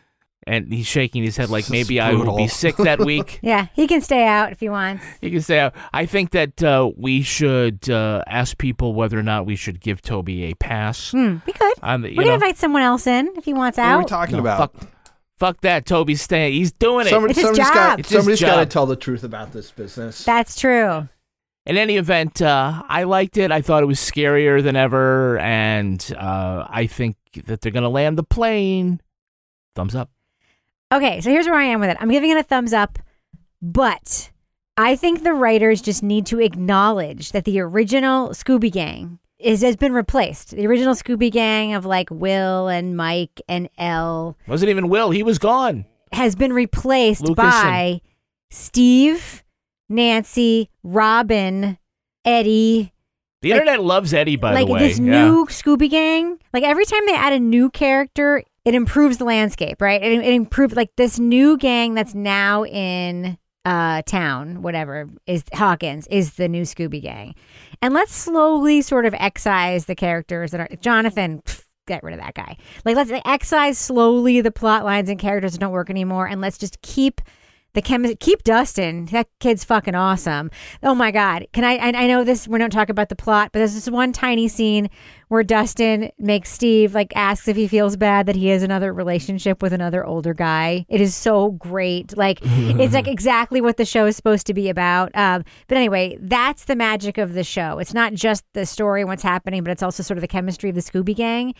And 0.46 0.72
he's 0.72 0.86
shaking 0.86 1.22
his 1.22 1.36
head 1.36 1.50
like 1.50 1.70
maybe 1.70 2.00
I 2.00 2.12
will 2.14 2.36
be 2.36 2.48
sick 2.48 2.76
that 2.76 3.00
week. 3.00 3.38
Yeah, 3.52 3.66
he 3.74 3.86
can 3.86 4.00
stay 4.00 4.26
out 4.26 4.52
if 4.52 4.60
he 4.60 4.68
wants. 4.68 5.04
You 5.20 5.30
can 5.30 5.40
say, 5.40 5.60
uh, 5.60 5.70
I 5.92 6.06
think 6.06 6.30
that 6.30 6.62
uh, 6.62 6.90
we 6.96 7.22
should 7.22 7.88
uh, 7.90 8.22
ask 8.26 8.56
people 8.56 8.94
whether 8.94 9.18
or 9.18 9.22
not 9.22 9.46
we 9.46 9.56
should 9.56 9.80
give 9.80 10.00
Toby 10.00 10.44
a 10.44 10.54
pass. 10.54 11.10
Hmm, 11.10 11.36
we 11.46 11.52
could. 11.52 11.74
On 11.82 12.02
the, 12.02 12.10
you 12.10 12.16
we 12.16 12.24
can 12.24 12.28
know, 12.28 12.34
invite 12.34 12.58
someone 12.58 12.82
else 12.82 13.06
in 13.06 13.28
if 13.36 13.44
he 13.44 13.52
wants 13.52 13.78
out. 13.78 13.90
What 13.90 13.94
are 13.94 13.98
we 13.98 14.08
talking 14.08 14.36
no, 14.36 14.40
about? 14.40 14.58
Fuck, 14.58 14.88
fuck 15.38 15.60
that. 15.62 15.86
Toby's 15.86 16.22
staying. 16.22 16.52
He's 16.54 16.72
doing 16.72 17.06
it. 17.06 17.10
Somebody, 17.10 17.32
It's 17.32 17.40
his 17.40 17.46
somebody's 17.46 17.66
job. 17.68 17.74
got 17.74 17.98
It's 18.00 18.08
his 18.08 18.18
somebody's 18.18 18.40
got 18.40 18.60
to 18.60 18.66
tell 18.66 18.86
the 18.86 18.96
truth 18.96 19.24
about 19.24 19.52
this 19.52 19.70
business. 19.70 20.24
That's 20.24 20.58
true. 20.58 21.08
In 21.64 21.76
any 21.76 21.96
event, 21.96 22.42
uh, 22.42 22.82
I 22.88 23.04
liked 23.04 23.36
it. 23.36 23.52
I 23.52 23.60
thought 23.60 23.82
it 23.82 23.86
was 23.86 24.00
scarier 24.00 24.62
than 24.62 24.74
ever, 24.74 25.38
and 25.38 26.14
uh, 26.18 26.66
I 26.68 26.86
think 26.86 27.16
that 27.46 27.60
they're 27.60 27.72
going 27.72 27.84
to 27.84 27.88
land 27.88 28.18
the 28.18 28.24
plane. 28.24 29.00
Thumbs 29.74 29.94
up. 29.94 30.10
Okay, 30.92 31.20
so 31.22 31.30
here's 31.30 31.46
where 31.46 31.54
I 31.58 31.64
am 31.64 31.80
with 31.80 31.88
it. 31.90 31.96
I'm 32.00 32.10
giving 32.10 32.30
it 32.30 32.36
a 32.36 32.42
thumbs 32.42 32.72
up, 32.74 32.98
but 33.62 34.30
I 34.76 34.94
think 34.96 35.22
the 35.22 35.32
writers 35.32 35.80
just 35.80 36.02
need 36.02 36.26
to 36.26 36.40
acknowledge 36.40 37.32
that 37.32 37.44
the 37.44 37.60
original 37.60 38.30
Scooby 38.30 38.70
Gang 38.70 39.18
is 39.38 39.62
has 39.62 39.76
been 39.76 39.92
replaced. 39.94 40.50
The 40.50 40.66
original 40.66 40.94
Scooby 40.94 41.30
Gang 41.30 41.72
of 41.74 41.86
like 41.86 42.10
Will 42.10 42.68
and 42.68 42.96
Mike 42.96 43.40
and 43.48 43.68
El 43.78 44.36
Wasn't 44.46 44.68
even 44.68 44.88
Will. 44.88 45.10
He 45.10 45.22
was 45.22 45.38
gone. 45.38 45.86
has 46.12 46.36
been 46.36 46.52
replaced 46.52 47.22
Lucas 47.22 47.36
by 47.36 48.00
Steve, 48.50 49.42
Nancy, 49.88 50.68
Robin, 50.82 51.78
Eddie, 52.24 52.92
The 53.40 53.52
internet 53.52 53.82
loves 53.82 54.12
Eddie, 54.12 54.36
by 54.36 54.52
like 54.52 54.66
the 54.66 54.72
way. 54.74 54.80
Like 54.80 54.88
this 54.90 54.98
Yeah. 54.98 55.24
new 55.26 55.46
Scooby 55.46 55.88
Gang. 55.90 56.38
Like 56.52 56.64
every 56.64 56.84
time 56.84 57.00
they 57.06 57.14
add 57.14 57.32
a 57.32 57.40
new 57.40 57.70
character, 57.70 58.42
it 58.64 58.74
improves 58.74 59.18
the 59.18 59.24
landscape, 59.24 59.80
right? 59.80 60.02
It, 60.02 60.12
it 60.12 60.34
improved 60.34 60.76
like 60.76 60.90
this 60.96 61.18
new 61.18 61.56
gang 61.56 61.94
that's 61.94 62.14
now 62.14 62.64
in 62.64 63.38
uh 63.64 64.02
town, 64.02 64.62
whatever 64.62 65.08
is 65.26 65.44
Hawkins 65.54 66.08
is 66.08 66.34
the 66.34 66.48
new 66.48 66.62
Scooby 66.62 67.00
Gang, 67.00 67.34
and 67.80 67.94
let's 67.94 68.12
slowly 68.14 68.82
sort 68.82 69.06
of 69.06 69.14
excise 69.14 69.86
the 69.86 69.94
characters 69.94 70.50
that 70.50 70.60
are 70.60 70.68
Jonathan. 70.80 71.42
pff, 71.42 71.64
Get 71.88 72.04
rid 72.04 72.14
of 72.14 72.20
that 72.20 72.34
guy. 72.34 72.56
Like 72.84 72.94
let's 72.94 73.10
excise 73.24 73.76
slowly 73.76 74.40
the 74.40 74.52
plot 74.52 74.84
lines 74.84 75.08
and 75.08 75.18
characters 75.18 75.52
that 75.52 75.58
don't 75.58 75.72
work 75.72 75.90
anymore, 75.90 76.28
and 76.28 76.40
let's 76.40 76.56
just 76.56 76.80
keep 76.82 77.20
the 77.74 77.82
chemistry. 77.82 78.16
Keep 78.16 78.44
Dustin. 78.44 79.06
That 79.06 79.28
kid's 79.40 79.64
fucking 79.64 79.94
awesome. 79.94 80.50
Oh 80.82 80.94
my 80.94 81.10
god! 81.10 81.46
Can 81.52 81.64
I? 81.64 81.76
I, 81.76 81.88
I 81.88 82.06
know 82.06 82.22
this. 82.22 82.46
We 82.46 82.58
don't 82.58 82.70
talk 82.70 82.88
about 82.88 83.08
the 83.08 83.16
plot, 83.16 83.50
but 83.52 83.58
there's 83.58 83.74
this 83.74 83.90
one 83.90 84.12
tiny 84.12 84.46
scene 84.46 84.90
where 85.32 85.42
Dustin 85.42 86.12
makes 86.18 86.50
Steve 86.50 86.94
like 86.94 87.10
asks 87.16 87.48
if 87.48 87.56
he 87.56 87.66
feels 87.66 87.96
bad 87.96 88.26
that 88.26 88.36
he 88.36 88.48
has 88.48 88.62
another 88.62 88.92
relationship 88.92 89.62
with 89.62 89.72
another 89.72 90.04
older 90.04 90.34
guy. 90.34 90.84
It 90.90 91.00
is 91.00 91.14
so 91.14 91.52
great. 91.52 92.14
Like 92.18 92.40
it's 92.42 92.92
like 92.92 93.08
exactly 93.08 93.62
what 93.62 93.78
the 93.78 93.86
show 93.86 94.04
is 94.04 94.14
supposed 94.14 94.46
to 94.48 94.52
be 94.52 94.68
about. 94.68 95.10
Um, 95.14 95.42
but 95.68 95.78
anyway, 95.78 96.18
that's 96.20 96.66
the 96.66 96.76
magic 96.76 97.16
of 97.16 97.32
the 97.32 97.44
show. 97.44 97.78
It's 97.78 97.94
not 97.94 98.12
just 98.12 98.44
the 98.52 98.66
story 98.66 99.00
and 99.00 99.08
what's 99.08 99.22
happening, 99.22 99.64
but 99.64 99.70
it's 99.70 99.82
also 99.82 100.02
sort 100.02 100.18
of 100.18 100.20
the 100.20 100.28
chemistry 100.28 100.68
of 100.68 100.74
the 100.74 100.82
Scooby 100.82 101.16
Gang. 101.16 101.54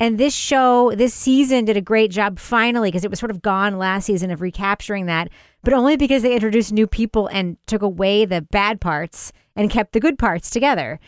And 0.00 0.16
this 0.16 0.34
show, 0.34 0.94
this 0.94 1.12
season, 1.12 1.66
did 1.66 1.76
a 1.76 1.82
great 1.82 2.10
job 2.10 2.38
finally 2.38 2.88
because 2.88 3.04
it 3.04 3.10
was 3.10 3.18
sort 3.18 3.30
of 3.30 3.42
gone 3.42 3.76
last 3.76 4.06
season 4.06 4.30
of 4.30 4.40
recapturing 4.40 5.04
that, 5.04 5.28
but 5.62 5.74
only 5.74 5.98
because 5.98 6.22
they 6.22 6.32
introduced 6.32 6.72
new 6.72 6.86
people 6.86 7.26
and 7.26 7.58
took 7.66 7.82
away 7.82 8.24
the 8.24 8.40
bad 8.40 8.80
parts 8.80 9.34
and 9.58 9.68
kept 9.68 9.92
the 9.92 10.00
good 10.00 10.18
parts 10.18 10.48
together. 10.48 10.98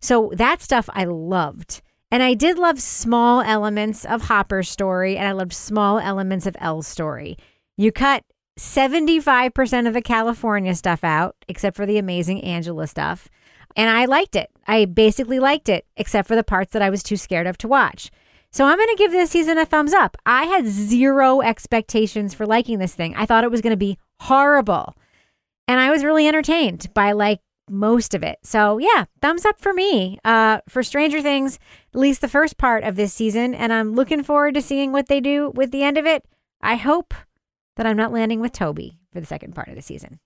So 0.00 0.32
that 0.34 0.60
stuff 0.60 0.90
I 0.92 1.04
loved. 1.04 1.80
And 2.10 2.22
I 2.22 2.34
did 2.34 2.58
love 2.58 2.80
small 2.80 3.40
elements 3.40 4.04
of 4.04 4.22
Hopper's 4.22 4.68
story, 4.68 5.16
and 5.16 5.28
I 5.28 5.32
loved 5.32 5.52
small 5.52 6.00
elements 6.00 6.44
of 6.44 6.56
El's 6.58 6.88
story. 6.88 7.38
You 7.76 7.92
cut 7.92 8.24
75% 8.58 9.86
of 9.86 9.94
the 9.94 10.02
California 10.02 10.74
stuff 10.74 11.04
out, 11.04 11.36
except 11.46 11.76
for 11.76 11.86
the 11.86 11.98
amazing 11.98 12.42
Angela 12.42 12.88
stuff. 12.88 13.28
And 13.76 13.88
I 13.88 14.06
liked 14.06 14.34
it. 14.34 14.50
I 14.66 14.86
basically 14.86 15.38
liked 15.38 15.68
it, 15.68 15.86
except 15.96 16.26
for 16.26 16.34
the 16.34 16.42
parts 16.42 16.72
that 16.72 16.82
I 16.82 16.90
was 16.90 17.04
too 17.04 17.16
scared 17.16 17.46
of 17.46 17.56
to 17.58 17.68
watch. 17.68 18.10
So 18.50 18.64
I'm 18.64 18.76
going 18.76 18.88
to 18.88 18.98
give 18.98 19.12
this 19.12 19.30
season 19.30 19.56
a 19.58 19.64
thumbs 19.64 19.92
up. 19.92 20.16
I 20.26 20.46
had 20.46 20.66
zero 20.66 21.40
expectations 21.40 22.34
for 22.34 22.44
liking 22.44 22.80
this 22.80 22.94
thing. 22.94 23.14
I 23.14 23.24
thought 23.24 23.44
it 23.44 23.50
was 23.52 23.60
going 23.60 23.70
to 23.70 23.76
be 23.76 23.96
horrible. 24.18 24.96
And 25.68 25.78
I 25.78 25.90
was 25.90 26.02
really 26.02 26.26
entertained 26.26 26.92
by 26.92 27.12
like 27.12 27.38
most 27.70 28.14
of 28.14 28.22
it. 28.22 28.38
So 28.42 28.78
yeah, 28.78 29.04
thumbs 29.22 29.44
up 29.44 29.60
for 29.60 29.72
me. 29.72 30.18
Uh 30.24 30.60
for 30.68 30.82
Stranger 30.82 31.22
Things, 31.22 31.58
at 31.94 32.00
least 32.00 32.20
the 32.20 32.28
first 32.28 32.58
part 32.58 32.84
of 32.84 32.96
this 32.96 33.14
season, 33.14 33.54
and 33.54 33.72
I'm 33.72 33.94
looking 33.94 34.22
forward 34.22 34.54
to 34.54 34.62
seeing 34.62 34.92
what 34.92 35.08
they 35.08 35.20
do 35.20 35.50
with 35.50 35.70
the 35.70 35.82
end 35.82 35.96
of 35.98 36.06
it. 36.06 36.24
I 36.60 36.76
hope 36.76 37.14
that 37.76 37.86
I'm 37.86 37.96
not 37.96 38.12
landing 38.12 38.40
with 38.40 38.52
Toby 38.52 38.98
for 39.12 39.20
the 39.20 39.26
second 39.26 39.54
part 39.54 39.68
of 39.68 39.74
the 39.74 39.82
season. 39.82 40.20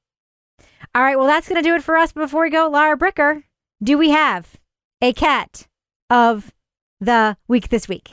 All 0.94 1.02
right, 1.02 1.16
well 1.16 1.26
that's 1.26 1.48
going 1.48 1.62
to 1.62 1.68
do 1.68 1.74
it 1.74 1.84
for 1.84 1.96
us. 1.96 2.12
But 2.12 2.22
before 2.22 2.42
we 2.42 2.50
go, 2.50 2.68
Laura 2.68 2.96
Bricker, 2.96 3.42
do 3.82 3.98
we 3.98 4.10
have 4.10 4.56
a 5.00 5.12
cat 5.12 5.66
of 6.10 6.52
the 7.00 7.36
week 7.48 7.68
this 7.68 7.88
week? 7.88 8.08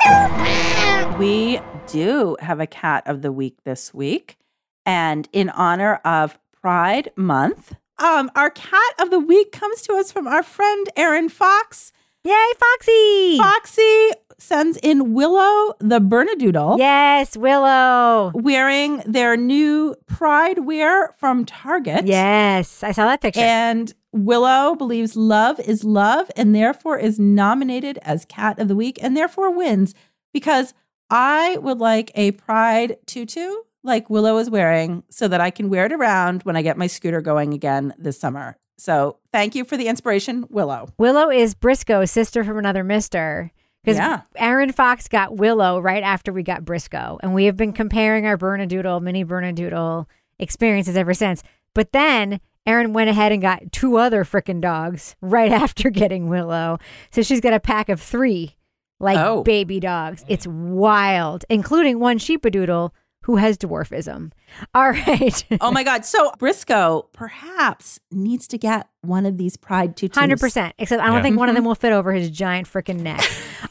We 1.18 1.60
do 1.88 2.38
have 2.40 2.60
a 2.60 2.68
cat 2.68 3.04
of 3.06 3.22
the 3.22 3.32
week 3.32 3.58
this 3.64 3.94
week. 3.94 4.38
And 4.86 5.30
in 5.32 5.50
honor 5.50 5.96
of 6.04 6.40
Pride 6.62 7.12
Month, 7.16 7.76
um, 8.02 8.32
our 8.36 8.50
cat 8.50 8.94
of 9.00 9.12
the 9.12 9.20
week 9.20 9.52
comes 9.52 9.82
to 9.84 9.94
us 9.94 10.12
from 10.12 10.28
our 10.28 10.44
friend 10.44 10.88
Erin 10.96 11.30
Fox. 11.30 11.92
Yay, 12.24 12.34
Foxy! 12.60 13.38
Foxy 13.38 14.12
sends 14.38 14.78
in 14.78 15.14
Willow 15.14 15.74
the 15.80 16.00
Bernedoodle. 16.00 16.78
Yes, 16.78 17.38
Willow. 17.38 18.32
Wearing 18.34 18.98
their 19.06 19.38
new 19.38 19.96
Pride 20.08 20.60
wear 20.60 21.14
from 21.20 21.46
Target. 21.46 22.06
Yes, 22.06 22.84
I 22.84 22.92
saw 22.92 23.06
that 23.06 23.22
picture. 23.22 23.42
And 23.42 23.94
Willow 24.12 24.76
believes 24.76 25.16
love 25.16 25.60
is 25.60 25.84
love 25.84 26.30
and 26.36 26.54
therefore 26.54 26.98
is 26.98 27.20
nominated 27.20 27.98
as 28.02 28.26
Cat 28.26 28.60
of 28.60 28.68
the 28.68 28.76
Week 28.76 29.00
and 29.02 29.16
therefore 29.16 29.56
wins 29.56 29.94
because 30.34 30.74
I 31.10 31.58
would 31.58 31.80
like 31.80 32.12
a 32.16 32.32
Pride 32.32 32.98
tutu 33.06 33.56
like 33.84 34.10
Willow 34.10 34.38
is 34.38 34.50
wearing 34.50 35.04
so 35.10 35.28
that 35.28 35.42
I 35.42 35.50
can 35.50 35.70
wear 35.70 35.86
it 35.86 35.92
around 35.94 36.44
when 36.44 36.56
I 36.56 36.62
get 36.62 36.78
my 36.78 36.88
scooter 36.88 37.22
going 37.22 37.54
again 37.54 37.94
this 37.98 38.20
summer. 38.20 38.58
So 38.78 39.18
thank 39.32 39.54
you 39.56 39.64
for 39.66 39.78
the 39.78 39.88
inspiration, 39.88 40.46
Willow. 40.50 40.90
Willow 40.98 41.30
is 41.30 41.54
Briscoe's 41.56 42.10
sister 42.12 42.44
from 42.44 42.58
another 42.58 42.84
mister. 42.84 43.52
Because 43.84 43.98
Yeah. 43.98 44.22
Erin 44.36 44.72
Fox 44.72 45.08
got 45.08 45.38
Willow 45.38 45.80
right 45.80 46.04
after 46.04 46.32
we 46.32 46.44
got 46.44 46.64
Briscoe. 46.66 47.18
And 47.24 47.34
we 47.34 47.46
have 47.46 47.58
been 47.58 47.74
comparing 47.74 48.26
our 48.28 48.38
Bernedoodle, 48.38 49.02
mini 49.02 49.26
Bernedoodle 49.26 50.06
experiences 50.40 50.96
ever 50.98 51.14
since. 51.16 51.42
But 51.74 51.92
then 51.92 52.40
Erin 52.68 52.94
went 52.94 53.10
ahead 53.10 53.32
and 53.32 53.42
got 53.42 53.72
two 53.72 53.98
other 53.98 54.24
frickin' 54.24 54.62
dogs 54.62 55.16
right 55.22 55.52
after 55.64 55.90
getting 55.90 56.30
Willow. 56.30 56.78
So 57.12 57.22
she's 57.24 57.42
got 57.42 57.54
a 57.54 57.60
pack 57.60 57.90
of 57.90 58.00
three, 58.00 58.56
like 59.00 59.18
Oh. 59.18 59.42
baby 59.44 59.80
dogs. 59.80 60.24
It's 60.28 60.46
wild, 60.48 61.46
including 61.50 62.00
one 62.00 62.20
sheepadoodle 62.20 62.92
who 63.24 63.36
has 63.36 63.58
dwarfism. 63.58 64.32
All 64.74 64.92
right. 64.92 65.44
Oh 65.62 65.72
my 65.72 65.84
God. 65.84 66.06
So 66.06 66.32
Briscoe 66.40 67.08
perhaps 67.14 68.00
needs 68.12 68.48
to 68.48 68.58
get 68.58 68.90
one 69.02 69.26
of 69.26 69.38
these 69.38 69.58
Pride 69.58 69.96
tutus. 69.96 70.18
Hundred 70.18 70.40
percent. 70.40 70.74
Except 70.78 71.02
I 71.02 71.08
don't 71.08 71.18
Yeah. 71.18 71.22
think 71.22 71.38
one 71.38 71.50
of 71.50 71.56
them 71.56 71.62
mm-hmm. 71.62 71.70
will 71.70 71.76
fit 71.76 71.94
over 71.94 72.12
his 72.12 72.30
giant 72.30 72.68
freaking 72.68 73.02
neck. 73.02 73.22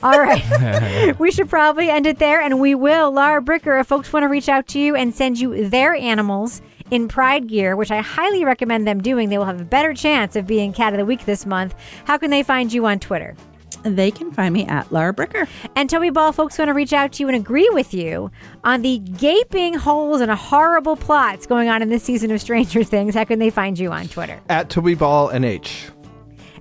All 0.02 0.18
right, 0.18 1.14
we 1.18 1.30
should 1.30 1.50
probably 1.50 1.90
end 1.90 2.06
it 2.06 2.18
there, 2.18 2.40
and 2.40 2.58
we 2.58 2.74
will. 2.74 3.10
Laura 3.12 3.42
Bricker, 3.42 3.78
if 3.80 3.86
folks 3.88 4.12
want 4.12 4.24
to 4.24 4.28
reach 4.28 4.48
out 4.48 4.66
to 4.68 4.78
you 4.78 4.96
and 4.96 5.14
send 5.14 5.38
you 5.38 5.68
their 5.68 5.94
animals 5.94 6.62
in 6.90 7.06
Pride 7.08 7.48
gear, 7.48 7.76
which 7.76 7.90
I 7.90 8.00
highly 8.00 8.44
recommend 8.44 8.86
them 8.86 9.02
doing. 9.02 9.28
They 9.28 9.38
will 9.38 9.44
have 9.44 9.60
a 9.60 9.64
better 9.64 9.94
chance 9.94 10.36
of 10.36 10.46
being 10.46 10.72
Cat 10.72 10.92
of 10.92 10.98
the 10.98 11.04
Week 11.04 11.24
this 11.24 11.44
month. 11.46 11.74
How 12.04 12.18
can 12.18 12.30
they 12.30 12.42
find 12.42 12.72
you 12.72 12.86
on 12.86 12.98
Twitter? 12.98 13.36
They 13.82 14.10
can 14.10 14.30
find 14.32 14.52
me 14.52 14.66
at 14.66 14.90
Laura 14.92 15.12
Bricker. 15.12 15.48
And 15.76 15.88
Toby 15.88 16.10
Ball, 16.10 16.32
folks 16.32 16.58
want 16.58 16.68
to 16.68 16.74
reach 16.74 16.92
out 16.92 17.12
to 17.12 17.22
you 17.22 17.28
and 17.28 17.36
agree 17.36 17.68
with 17.72 17.94
you 17.94 18.30
on 18.64 18.82
the 18.82 18.98
gaping 18.98 19.74
holes 19.74 20.20
and 20.20 20.30
horrible 20.30 20.96
plots 20.96 21.46
going 21.46 21.68
on 21.68 21.82
in 21.82 21.88
this 21.88 22.02
season 22.02 22.30
of 22.30 22.40
Stranger 22.40 22.84
Things. 22.84 23.14
How 23.14 23.24
can 23.24 23.38
they 23.38 23.50
find 23.50 23.78
you 23.78 23.90
on 23.92 24.08
Twitter? 24.08 24.40
At 24.48 24.70
Toby 24.70 24.94
Ball 24.94 25.30
NH. 25.30 25.90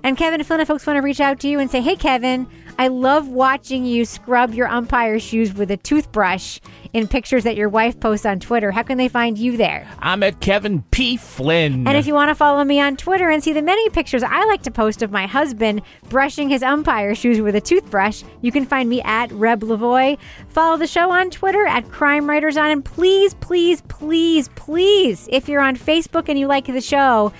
And 0.02 0.16
Kevin 0.16 0.42
Flynn, 0.44 0.60
if 0.60 0.68
folks 0.68 0.86
want 0.86 0.96
to 0.96 1.02
reach 1.02 1.20
out 1.20 1.40
to 1.40 1.48
you 1.48 1.58
and 1.58 1.70
say, 1.70 1.80
hey, 1.82 1.94
Kevin, 1.94 2.46
I 2.78 2.88
love 2.88 3.28
watching 3.28 3.84
you 3.84 4.04
scrub 4.04 4.54
your 4.54 4.68
umpire 4.68 5.18
shoes 5.18 5.52
with 5.52 5.70
a 5.70 5.76
toothbrush 5.76 6.60
in 6.92 7.08
pictures 7.08 7.44
that 7.44 7.56
your 7.56 7.68
wife 7.68 8.00
posts 8.00 8.26
on 8.26 8.40
Twitter. 8.40 8.70
How 8.70 8.82
can 8.82 8.98
they 8.98 9.08
find 9.08 9.38
you 9.38 9.56
there? 9.56 9.86
I'm 9.98 10.22
at 10.22 10.40
Kevin 10.40 10.82
P. 10.90 11.16
Flynn. 11.16 11.86
And 11.86 11.96
if 11.96 12.06
you 12.06 12.14
want 12.14 12.30
to 12.30 12.34
follow 12.34 12.64
me 12.64 12.80
on 12.80 12.96
Twitter 12.96 13.30
and 13.30 13.42
see 13.42 13.52
the 13.52 13.62
many 13.62 13.88
pictures 13.90 14.22
I 14.22 14.44
like 14.46 14.62
to 14.62 14.70
post 14.70 15.02
of 15.02 15.10
my 15.10 15.26
husband 15.26 15.82
brushing 16.08 16.48
his 16.48 16.62
umpire 16.62 17.14
shoes 17.14 17.40
with 17.40 17.54
a 17.54 17.60
toothbrush, 17.60 18.22
you 18.42 18.52
can 18.52 18.64
find 18.66 18.88
me 18.88 19.02
at 19.02 19.30
Reb 19.32 19.60
Lavoie. 19.60 20.18
Follow 20.48 20.76
the 20.76 20.86
show 20.86 21.10
on 21.10 21.30
Twitter 21.30 21.66
at 21.66 21.90
Crime 21.90 22.28
Writers 22.28 22.56
On. 22.56 22.70
And 22.70 22.84
please, 22.84 23.34
please, 23.34 23.82
please, 23.88 24.48
please, 24.56 25.28
if 25.30 25.48
you're 25.48 25.62
on 25.62 25.76
Facebook 25.76 26.28
and 26.28 26.38
you 26.38 26.46
like 26.46 26.66
the 26.66 26.80
show, 26.80 27.32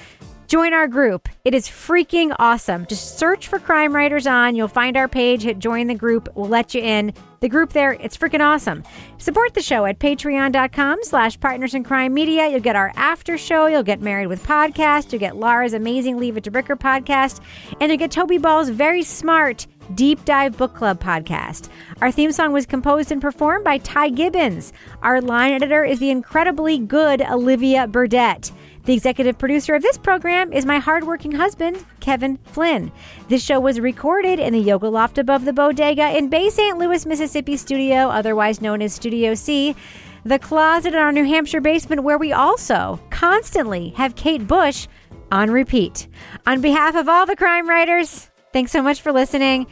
Join 0.50 0.74
our 0.74 0.88
group. 0.88 1.28
It 1.44 1.54
is 1.54 1.68
freaking 1.68 2.34
awesome. 2.40 2.84
Just 2.86 3.20
search 3.20 3.46
for 3.46 3.60
Crime 3.60 3.94
Writers 3.94 4.26
On. 4.26 4.56
You'll 4.56 4.66
find 4.66 4.96
our 4.96 5.06
page. 5.06 5.42
Hit 5.42 5.60
join 5.60 5.86
the 5.86 5.94
group. 5.94 6.28
We'll 6.34 6.48
let 6.48 6.74
you 6.74 6.80
in. 6.82 7.14
The 7.38 7.48
group 7.48 7.72
there, 7.72 7.92
it's 7.92 8.16
freaking 8.16 8.44
awesome. 8.44 8.82
Support 9.18 9.54
the 9.54 9.62
show 9.62 9.86
at 9.86 10.00
patreon.com 10.00 10.98
slash 11.02 11.38
partners 11.38 11.74
in 11.74 11.84
crime 11.84 12.12
media. 12.14 12.48
You'll 12.48 12.58
get 12.58 12.74
our 12.74 12.92
after 12.96 13.38
show. 13.38 13.66
You'll 13.66 13.84
get 13.84 14.00
Married 14.00 14.26
with 14.26 14.42
Podcast. 14.42 15.12
You'll 15.12 15.20
get 15.20 15.36
Lara's 15.36 15.72
amazing 15.72 16.16
Leave 16.18 16.36
It 16.36 16.42
to 16.42 16.50
Bricker 16.50 16.76
podcast. 16.76 17.40
And 17.80 17.88
you'll 17.88 17.98
get 17.98 18.10
Toby 18.10 18.38
Ball's 18.38 18.70
very 18.70 19.04
smart 19.04 19.68
Deep 19.94 20.24
Dive 20.24 20.56
Book 20.56 20.74
Club 20.74 21.00
podcast. 21.00 21.68
Our 22.00 22.10
theme 22.10 22.32
song 22.32 22.52
was 22.52 22.66
composed 22.66 23.12
and 23.12 23.22
performed 23.22 23.62
by 23.62 23.78
Ty 23.78 24.08
Gibbons. 24.10 24.72
Our 25.02 25.20
line 25.20 25.52
editor 25.52 25.84
is 25.84 26.00
the 26.00 26.10
incredibly 26.10 26.78
good 26.78 27.22
Olivia 27.22 27.86
Burdett. 27.86 28.50
The 28.90 28.96
executive 28.96 29.38
producer 29.38 29.76
of 29.76 29.82
this 29.82 29.96
program 29.96 30.52
is 30.52 30.66
my 30.66 30.80
hardworking 30.80 31.30
husband, 31.30 31.86
Kevin 32.00 32.38
Flynn. 32.38 32.90
This 33.28 33.40
show 33.40 33.60
was 33.60 33.78
recorded 33.78 34.40
in 34.40 34.52
the 34.52 34.58
Yoga 34.58 34.88
Loft 34.88 35.16
above 35.16 35.44
the 35.44 35.52
Bodega 35.52 36.18
in 36.18 36.28
Bay 36.28 36.50
St. 36.50 36.76
Louis, 36.76 37.06
Mississippi 37.06 37.56
studio, 37.56 38.08
otherwise 38.08 38.60
known 38.60 38.82
as 38.82 38.92
Studio 38.92 39.34
C. 39.36 39.76
The 40.24 40.40
closet 40.40 40.92
in 40.92 40.98
our 40.98 41.12
New 41.12 41.22
Hampshire 41.24 41.60
basement, 41.60 42.02
where 42.02 42.18
we 42.18 42.32
also 42.32 42.98
constantly 43.10 43.90
have 43.90 44.16
Kate 44.16 44.48
Bush 44.48 44.88
on 45.30 45.52
repeat. 45.52 46.08
On 46.48 46.60
behalf 46.60 46.96
of 46.96 47.08
all 47.08 47.26
the 47.26 47.36
crime 47.36 47.68
writers, 47.68 48.28
thanks 48.52 48.72
so 48.72 48.82
much 48.82 49.02
for 49.02 49.12
listening. 49.12 49.68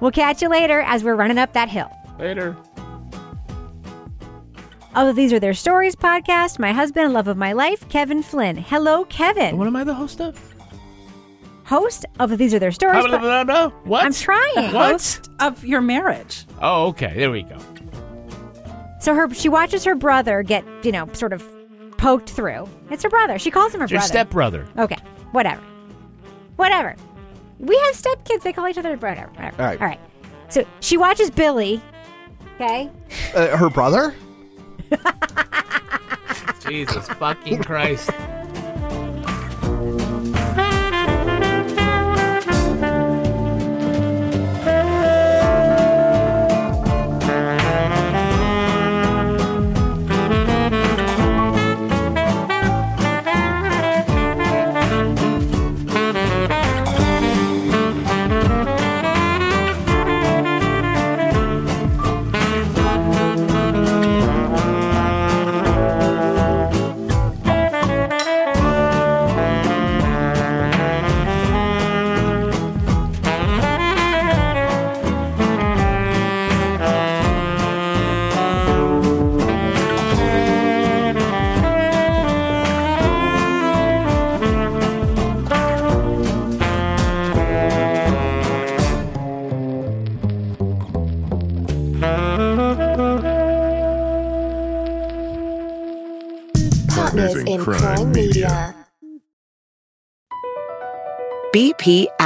We'll 0.00 0.10
catch 0.10 0.42
you 0.42 0.50
later 0.50 0.82
as 0.82 1.02
we're 1.02 1.14
running 1.14 1.38
up 1.38 1.54
that 1.54 1.70
hill. 1.70 1.90
Later. 2.18 2.58
Oh, 4.96 5.12
these 5.12 5.32
are 5.32 5.38
their 5.38 5.54
stories 5.54 5.94
podcast. 5.94 6.58
My 6.58 6.72
husband, 6.72 7.12
love 7.12 7.28
of 7.28 7.36
my 7.36 7.52
life, 7.52 7.88
Kevin 7.88 8.22
Flynn. 8.22 8.56
Hello, 8.56 9.04
Kevin. 9.04 9.56
What 9.56 9.66
am 9.68 9.76
I 9.76 9.84
the 9.84 9.94
host 9.94 10.20
of? 10.20 10.38
Host 11.64 12.04
of 12.18 12.36
These 12.36 12.52
Are 12.54 12.58
Their 12.58 12.72
Stories. 12.72 13.06
Blah, 13.06 13.18
blah, 13.18 13.44
blah, 13.44 13.44
blah. 13.44 13.68
What? 13.84 14.04
I'm 14.04 14.12
trying. 14.12 14.72
What? 14.74 14.90
Host 14.92 15.30
of 15.38 15.64
your 15.64 15.80
marriage. 15.80 16.44
Oh, 16.60 16.88
okay. 16.88 17.12
There 17.14 17.30
we 17.30 17.42
go. 17.42 17.56
So 19.00 19.14
her, 19.14 19.32
she 19.32 19.48
watches 19.48 19.84
her 19.84 19.94
brother 19.94 20.42
get, 20.42 20.64
you 20.84 20.90
know, 20.90 21.08
sort 21.12 21.32
of 21.32 21.46
poked 21.96 22.30
through. 22.30 22.68
It's 22.90 23.04
her 23.04 23.08
brother. 23.08 23.38
She 23.38 23.52
calls 23.52 23.72
him 23.72 23.80
her 23.80 23.84
It's 23.84 23.92
your 23.92 24.00
brother. 24.00 24.12
stepbrother. 24.12 24.66
Okay, 24.76 24.96
whatever, 25.30 25.62
whatever. 26.56 26.96
We 27.60 27.76
have 27.78 27.94
stepkids. 27.94 28.42
They 28.42 28.52
call 28.52 28.66
each 28.68 28.76
other 28.78 28.96
brother. 28.96 29.30
Whatever. 29.36 29.62
All 29.62 29.68
right. 29.68 29.80
All 29.80 29.86
right. 29.86 30.00
So 30.48 30.66
she 30.80 30.96
watches 30.96 31.30
Billy. 31.30 31.80
Okay. 32.56 32.90
Uh, 33.34 33.56
her 33.56 33.70
brother? 33.70 34.14
Jesus 36.66 37.08
fucking 37.08 37.62
Christ. 37.62 38.10